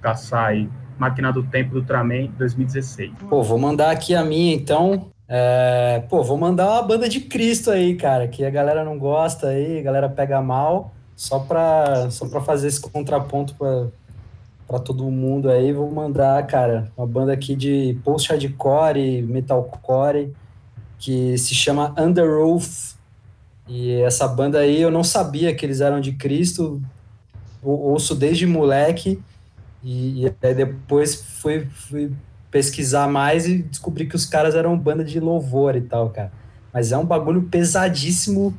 caçar 0.00 0.48
aí. 0.48 0.68
Máquina 0.98 1.32
do 1.32 1.42
Tempo 1.42 1.70
do 1.72 1.78
Ultraman 1.80 2.26
2016. 2.36 3.12
Pô, 3.30 3.42
vou 3.42 3.58
mandar 3.58 3.90
aqui 3.90 4.14
a 4.14 4.22
minha 4.22 4.54
então. 4.54 5.10
É, 5.26 6.04
pô, 6.10 6.22
vou 6.22 6.36
mandar 6.36 6.70
uma 6.70 6.82
banda 6.82 7.08
de 7.08 7.20
Cristo 7.20 7.70
aí, 7.70 7.96
cara, 7.96 8.28
que 8.28 8.44
a 8.44 8.50
galera 8.50 8.84
não 8.84 8.98
gosta 8.98 9.46
aí, 9.46 9.78
a 9.78 9.82
galera 9.82 10.08
pega 10.08 10.42
mal, 10.42 10.92
só 11.16 11.38
pra, 11.38 12.10
só 12.10 12.28
pra 12.28 12.40
fazer 12.40 12.66
esse 12.66 12.80
contraponto 12.80 13.54
pra, 13.54 13.86
pra 14.66 14.78
todo 14.80 15.04
mundo 15.04 15.48
aí, 15.48 15.72
vou 15.72 15.90
mandar, 15.90 16.44
cara, 16.48 16.90
uma 16.96 17.06
banda 17.06 17.32
aqui 17.32 17.54
de 17.54 17.96
post-hardcore, 18.04 19.22
metalcore, 19.22 20.34
que 20.98 21.38
se 21.38 21.54
chama 21.54 21.94
Under 21.96 22.28
e 23.70 24.02
essa 24.02 24.26
banda 24.26 24.58
aí 24.58 24.82
eu 24.82 24.90
não 24.90 25.04
sabia 25.04 25.54
que 25.54 25.64
eles 25.64 25.80
eram 25.80 26.00
de 26.00 26.10
Cristo, 26.12 26.82
ouço 27.62 28.16
desde 28.16 28.44
moleque, 28.44 29.22
e, 29.80 30.26
e 30.26 30.54
depois 30.54 31.14
fui, 31.14 31.68
fui 31.72 32.10
pesquisar 32.50 33.06
mais 33.06 33.46
e 33.46 33.58
descobri 33.62 34.06
que 34.06 34.16
os 34.16 34.26
caras 34.26 34.56
eram 34.56 34.76
banda 34.76 35.04
de 35.04 35.20
louvor 35.20 35.76
e 35.76 35.82
tal, 35.82 36.10
cara. 36.10 36.32
Mas 36.72 36.90
é 36.90 36.98
um 36.98 37.04
bagulho 37.06 37.42
pesadíssimo. 37.42 38.52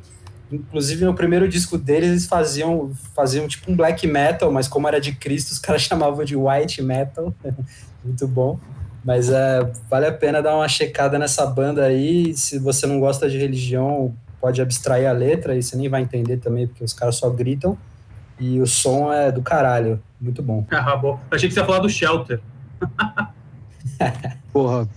Inclusive 0.50 1.04
no 1.04 1.14
primeiro 1.14 1.46
disco 1.46 1.76
deles 1.76 2.10
eles 2.10 2.26
faziam, 2.26 2.92
faziam 3.14 3.46
tipo 3.46 3.70
um 3.70 3.76
black 3.76 4.06
metal, 4.06 4.50
mas 4.50 4.66
como 4.66 4.88
era 4.88 4.98
de 4.98 5.12
Cristo, 5.12 5.50
os 5.50 5.58
caras 5.60 5.82
chamavam 5.82 6.24
de 6.24 6.34
white 6.34 6.80
metal. 6.80 7.34
Muito 8.02 8.26
bom. 8.26 8.58
Mas 9.04 9.28
é, 9.28 9.70
vale 9.90 10.06
a 10.06 10.12
pena 10.12 10.40
dar 10.40 10.56
uma 10.56 10.68
checada 10.68 11.18
nessa 11.18 11.44
banda 11.44 11.84
aí. 11.84 12.34
Se 12.34 12.58
você 12.58 12.86
não 12.86 12.98
gosta 12.98 13.28
de 13.28 13.36
religião, 13.36 14.14
pode 14.42 14.60
abstrair 14.60 15.06
a 15.06 15.12
letra 15.12 15.56
e 15.56 15.62
você 15.62 15.76
nem 15.76 15.88
vai 15.88 16.02
entender 16.02 16.38
também, 16.38 16.66
porque 16.66 16.82
os 16.82 16.92
caras 16.92 17.14
só 17.14 17.30
gritam. 17.30 17.78
E 18.40 18.60
o 18.60 18.66
som 18.66 19.12
é 19.12 19.30
do 19.30 19.40
caralho. 19.40 20.02
Muito 20.20 20.42
bom. 20.42 20.66
Ah, 20.68 20.96
bom. 20.96 21.20
Achei 21.30 21.48
que 21.48 21.54
você 21.54 21.60
ia 21.60 21.66
falar 21.66 21.78
do 21.78 21.88
Shelter. 21.88 22.40
Porra, 24.52 24.88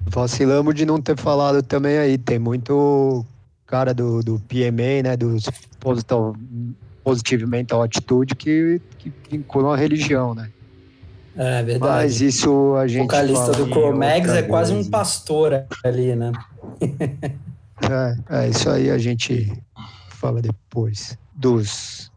vacilamos 0.00 0.74
de 0.74 0.86
não 0.86 0.98
ter 0.98 1.18
falado 1.18 1.62
também 1.62 1.98
aí. 1.98 2.16
Tem 2.16 2.38
muito 2.38 3.24
cara 3.66 3.92
do, 3.92 4.22
do 4.22 4.40
PMA, 4.40 5.02
né? 5.04 5.16
Dos 5.16 5.44
Positive, 5.78 6.16
positive 7.04 7.46
Mental 7.46 7.82
Attitude 7.82 8.34
que, 8.34 8.80
que 8.96 9.12
vinculam 9.30 9.72
a 9.72 9.76
religião, 9.76 10.34
né? 10.34 10.50
É 11.36 11.62
verdade. 11.62 11.92
Mas 11.92 12.20
isso 12.22 12.74
a 12.76 12.86
gente. 12.86 13.02
O 13.02 13.04
vocalista 13.04 13.52
do 13.52 13.68
Cormegs 13.68 14.32
é 14.32 14.42
quase 14.42 14.72
um 14.72 14.88
pastor 14.88 15.64
ali, 15.84 16.16
né? 16.16 16.32
É, 17.88 18.44
é, 18.44 18.48
isso 18.48 18.68
aí 18.68 18.90
a 18.90 18.98
gente 18.98 19.52
fala 20.10 20.42
depois 20.42 21.16
dos 21.34 22.10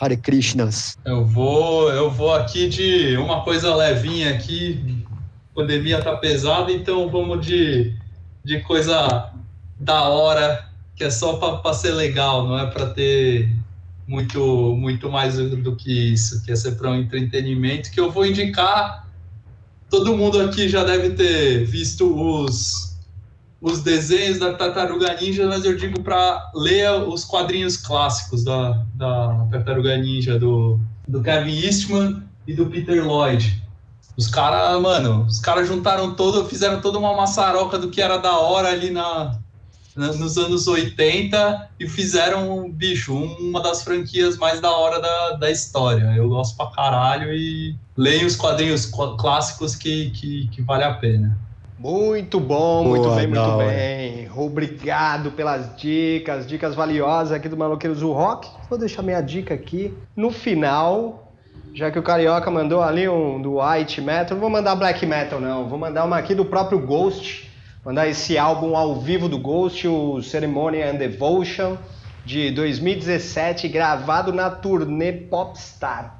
Hare 0.00 0.16
Krishnas. 0.16 0.96
Eu 1.04 1.24
vou, 1.24 1.90
eu 1.92 2.10
vou 2.10 2.34
aqui 2.34 2.68
de 2.68 3.16
uma 3.16 3.42
coisa 3.42 3.74
levinha 3.74 4.30
aqui. 4.30 5.04
A 5.52 5.54
pandemia 5.54 6.02
tá 6.02 6.16
pesada, 6.16 6.72
então 6.72 7.08
vamos 7.08 7.44
de, 7.46 7.96
de 8.44 8.60
coisa 8.60 9.32
da 9.78 10.08
hora, 10.08 10.68
que 10.96 11.04
é 11.04 11.10
só 11.10 11.34
para 11.34 11.72
ser 11.74 11.92
legal, 11.92 12.46
não 12.46 12.58
é 12.58 12.66
para 12.66 12.86
ter 12.86 13.48
muito 14.06 14.74
muito 14.74 15.10
mais 15.10 15.36
do 15.36 15.76
que 15.76 16.12
isso, 16.12 16.42
que 16.44 16.50
é 16.50 16.56
ser 16.56 16.72
para 16.72 16.90
um 16.90 16.96
entretenimento, 16.96 17.90
que 17.90 18.00
eu 18.00 18.10
vou 18.10 18.24
indicar. 18.24 19.06
Todo 19.90 20.16
mundo 20.16 20.40
aqui 20.40 20.68
já 20.68 20.84
deve 20.84 21.10
ter 21.10 21.64
visto 21.64 22.14
os 22.14 22.87
os 23.60 23.82
desenhos 23.82 24.38
da 24.38 24.54
Tartaruga 24.54 25.14
Ninja, 25.20 25.46
mas 25.46 25.64
eu 25.64 25.76
digo 25.76 26.00
para 26.02 26.50
ler 26.54 26.90
os 27.08 27.24
quadrinhos 27.24 27.76
clássicos 27.76 28.44
da, 28.44 28.84
da 28.94 29.46
Tartaruga 29.50 29.96
Ninja, 29.96 30.38
do, 30.38 30.80
do 31.06 31.22
Kevin 31.22 31.58
Eastman 31.58 32.22
e 32.46 32.54
do 32.54 32.66
Peter 32.66 33.04
Lloyd. 33.04 33.62
Os 34.16 34.26
caras, 34.26 34.80
mano, 34.80 35.24
os 35.24 35.38
caras 35.38 35.66
juntaram 35.66 36.14
todo, 36.14 36.48
fizeram 36.48 36.80
toda 36.80 36.98
uma 36.98 37.14
maçaroca 37.14 37.78
do 37.78 37.90
que 37.90 38.00
era 38.00 38.16
da 38.16 38.38
hora 38.38 38.68
ali 38.68 38.90
na, 38.90 39.38
na, 39.94 40.12
nos 40.12 40.36
anos 40.38 40.66
80 40.66 41.70
e 41.78 41.88
fizeram, 41.88 42.70
bicho, 42.70 43.14
uma 43.14 43.60
das 43.60 43.82
franquias 43.82 44.36
mais 44.36 44.60
da 44.60 44.70
hora 44.70 45.00
da, 45.00 45.30
da 45.32 45.50
história. 45.50 46.14
Eu 46.16 46.28
gosto 46.28 46.56
pra 46.56 46.66
caralho 46.66 47.32
e 47.32 47.76
leio 47.96 48.26
os 48.26 48.36
quadrinhos 48.36 48.86
clássicos 49.18 49.74
que, 49.74 50.10
que, 50.10 50.48
que 50.48 50.62
vale 50.62 50.84
a 50.84 50.94
pena. 50.94 51.47
Muito 51.78 52.40
bom, 52.40 52.82
Boa, 52.82 52.88
muito 52.88 53.10
bem, 53.14 53.26
muito 53.28 53.56
bem. 53.56 54.30
Obrigado 54.36 55.30
pelas 55.30 55.76
dicas, 55.76 56.44
dicas 56.44 56.74
valiosas 56.74 57.32
aqui 57.32 57.48
do 57.48 57.56
Maloqueiros 57.56 58.00
do 58.00 58.12
Rock. 58.12 58.48
Vou 58.68 58.76
deixar 58.76 59.02
minha 59.02 59.20
dica 59.20 59.54
aqui 59.54 59.96
no 60.16 60.32
final, 60.32 61.32
já 61.72 61.88
que 61.88 61.96
o 61.96 62.02
Carioca 62.02 62.50
mandou 62.50 62.82
ali 62.82 63.08
um 63.08 63.40
do 63.40 63.60
White 63.60 64.00
Metal. 64.00 64.34
Não 64.34 64.40
vou 64.40 64.50
mandar 64.50 64.74
Black 64.74 65.06
Metal, 65.06 65.40
não. 65.40 65.68
Vou 65.68 65.78
mandar 65.78 66.04
uma 66.04 66.18
aqui 66.18 66.34
do 66.34 66.44
próprio 66.44 66.80
Ghost. 66.80 67.48
Mandar 67.84 68.08
esse 68.08 68.36
álbum 68.36 68.76
ao 68.76 69.00
vivo 69.00 69.28
do 69.28 69.38
Ghost, 69.38 69.86
o 69.86 70.20
Ceremony 70.20 70.82
and 70.82 70.96
Devotion, 70.96 71.76
de 72.24 72.50
2017, 72.50 73.68
gravado 73.68 74.32
na 74.32 74.50
turnê 74.50 75.12
Popstar. 75.12 76.17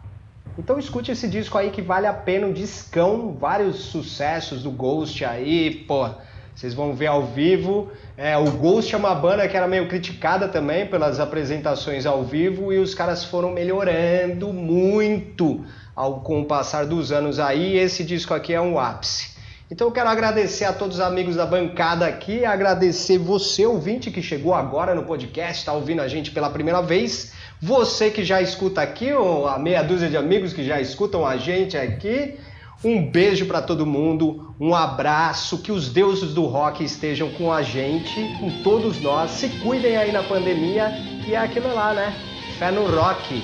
Então 0.58 0.76
escute 0.76 1.12
esse 1.12 1.28
disco 1.28 1.56
aí 1.56 1.70
que 1.70 1.80
vale 1.80 2.08
a 2.08 2.12
pena, 2.12 2.48
um 2.48 2.52
discão, 2.52 3.32
vários 3.32 3.76
sucessos 3.76 4.64
do 4.64 4.72
Ghost 4.72 5.24
aí, 5.24 5.84
pô. 5.86 6.08
Vocês 6.52 6.74
vão 6.74 6.92
ver 6.92 7.06
ao 7.06 7.24
vivo. 7.26 7.92
É, 8.16 8.36
o 8.36 8.50
Ghost 8.50 8.92
é 8.92 8.98
uma 8.98 9.14
banda 9.14 9.46
que 9.46 9.56
era 9.56 9.68
meio 9.68 9.86
criticada 9.86 10.48
também 10.48 10.84
pelas 10.84 11.20
apresentações 11.20 12.04
ao 12.04 12.24
vivo 12.24 12.72
e 12.72 12.78
os 12.78 12.92
caras 12.92 13.24
foram 13.24 13.52
melhorando 13.52 14.52
muito 14.52 15.64
ao, 15.94 16.22
com 16.22 16.40
o 16.40 16.44
passar 16.44 16.86
dos 16.86 17.12
anos 17.12 17.38
aí. 17.38 17.78
Esse 17.78 18.02
disco 18.02 18.34
aqui 18.34 18.52
é 18.52 18.60
um 18.60 18.80
ápice. 18.80 19.38
Então 19.70 19.86
eu 19.86 19.92
quero 19.92 20.08
agradecer 20.08 20.64
a 20.64 20.72
todos 20.72 20.96
os 20.96 21.00
amigos 21.00 21.36
da 21.36 21.46
bancada 21.46 22.04
aqui, 22.04 22.44
agradecer 22.44 23.18
você, 23.18 23.64
ouvinte, 23.64 24.10
que 24.10 24.20
chegou 24.20 24.52
agora 24.52 24.92
no 24.92 25.04
podcast, 25.04 25.60
está 25.60 25.72
ouvindo 25.72 26.02
a 26.02 26.08
gente 26.08 26.32
pela 26.32 26.50
primeira 26.50 26.82
vez. 26.82 27.32
Você 27.60 28.10
que 28.10 28.24
já 28.24 28.40
escuta 28.40 28.80
aqui, 28.80 29.12
ou 29.12 29.48
a 29.48 29.58
meia 29.58 29.82
dúzia 29.82 30.08
de 30.08 30.16
amigos 30.16 30.52
que 30.52 30.64
já 30.64 30.80
escutam 30.80 31.26
a 31.26 31.36
gente 31.36 31.76
aqui, 31.76 32.36
um 32.84 33.04
beijo 33.04 33.46
para 33.46 33.60
todo 33.60 33.84
mundo, 33.84 34.54
um 34.60 34.74
abraço, 34.74 35.58
que 35.58 35.72
os 35.72 35.88
deuses 35.88 36.32
do 36.32 36.44
rock 36.46 36.84
estejam 36.84 37.30
com 37.30 37.52
a 37.52 37.60
gente, 37.62 38.14
com 38.38 38.62
todos 38.62 39.00
nós. 39.00 39.32
Se 39.32 39.48
cuidem 39.48 39.96
aí 39.96 40.12
na 40.12 40.22
pandemia 40.22 40.90
e 41.26 41.34
é 41.34 41.38
aquilo 41.38 41.74
lá, 41.74 41.92
né? 41.92 42.14
Fé 42.58 42.70
no 42.70 42.86
rock. 42.86 43.42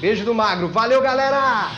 Beijo 0.00 0.24
do 0.26 0.34
Magro. 0.34 0.68
Valeu, 0.68 1.00
galera! 1.00 1.70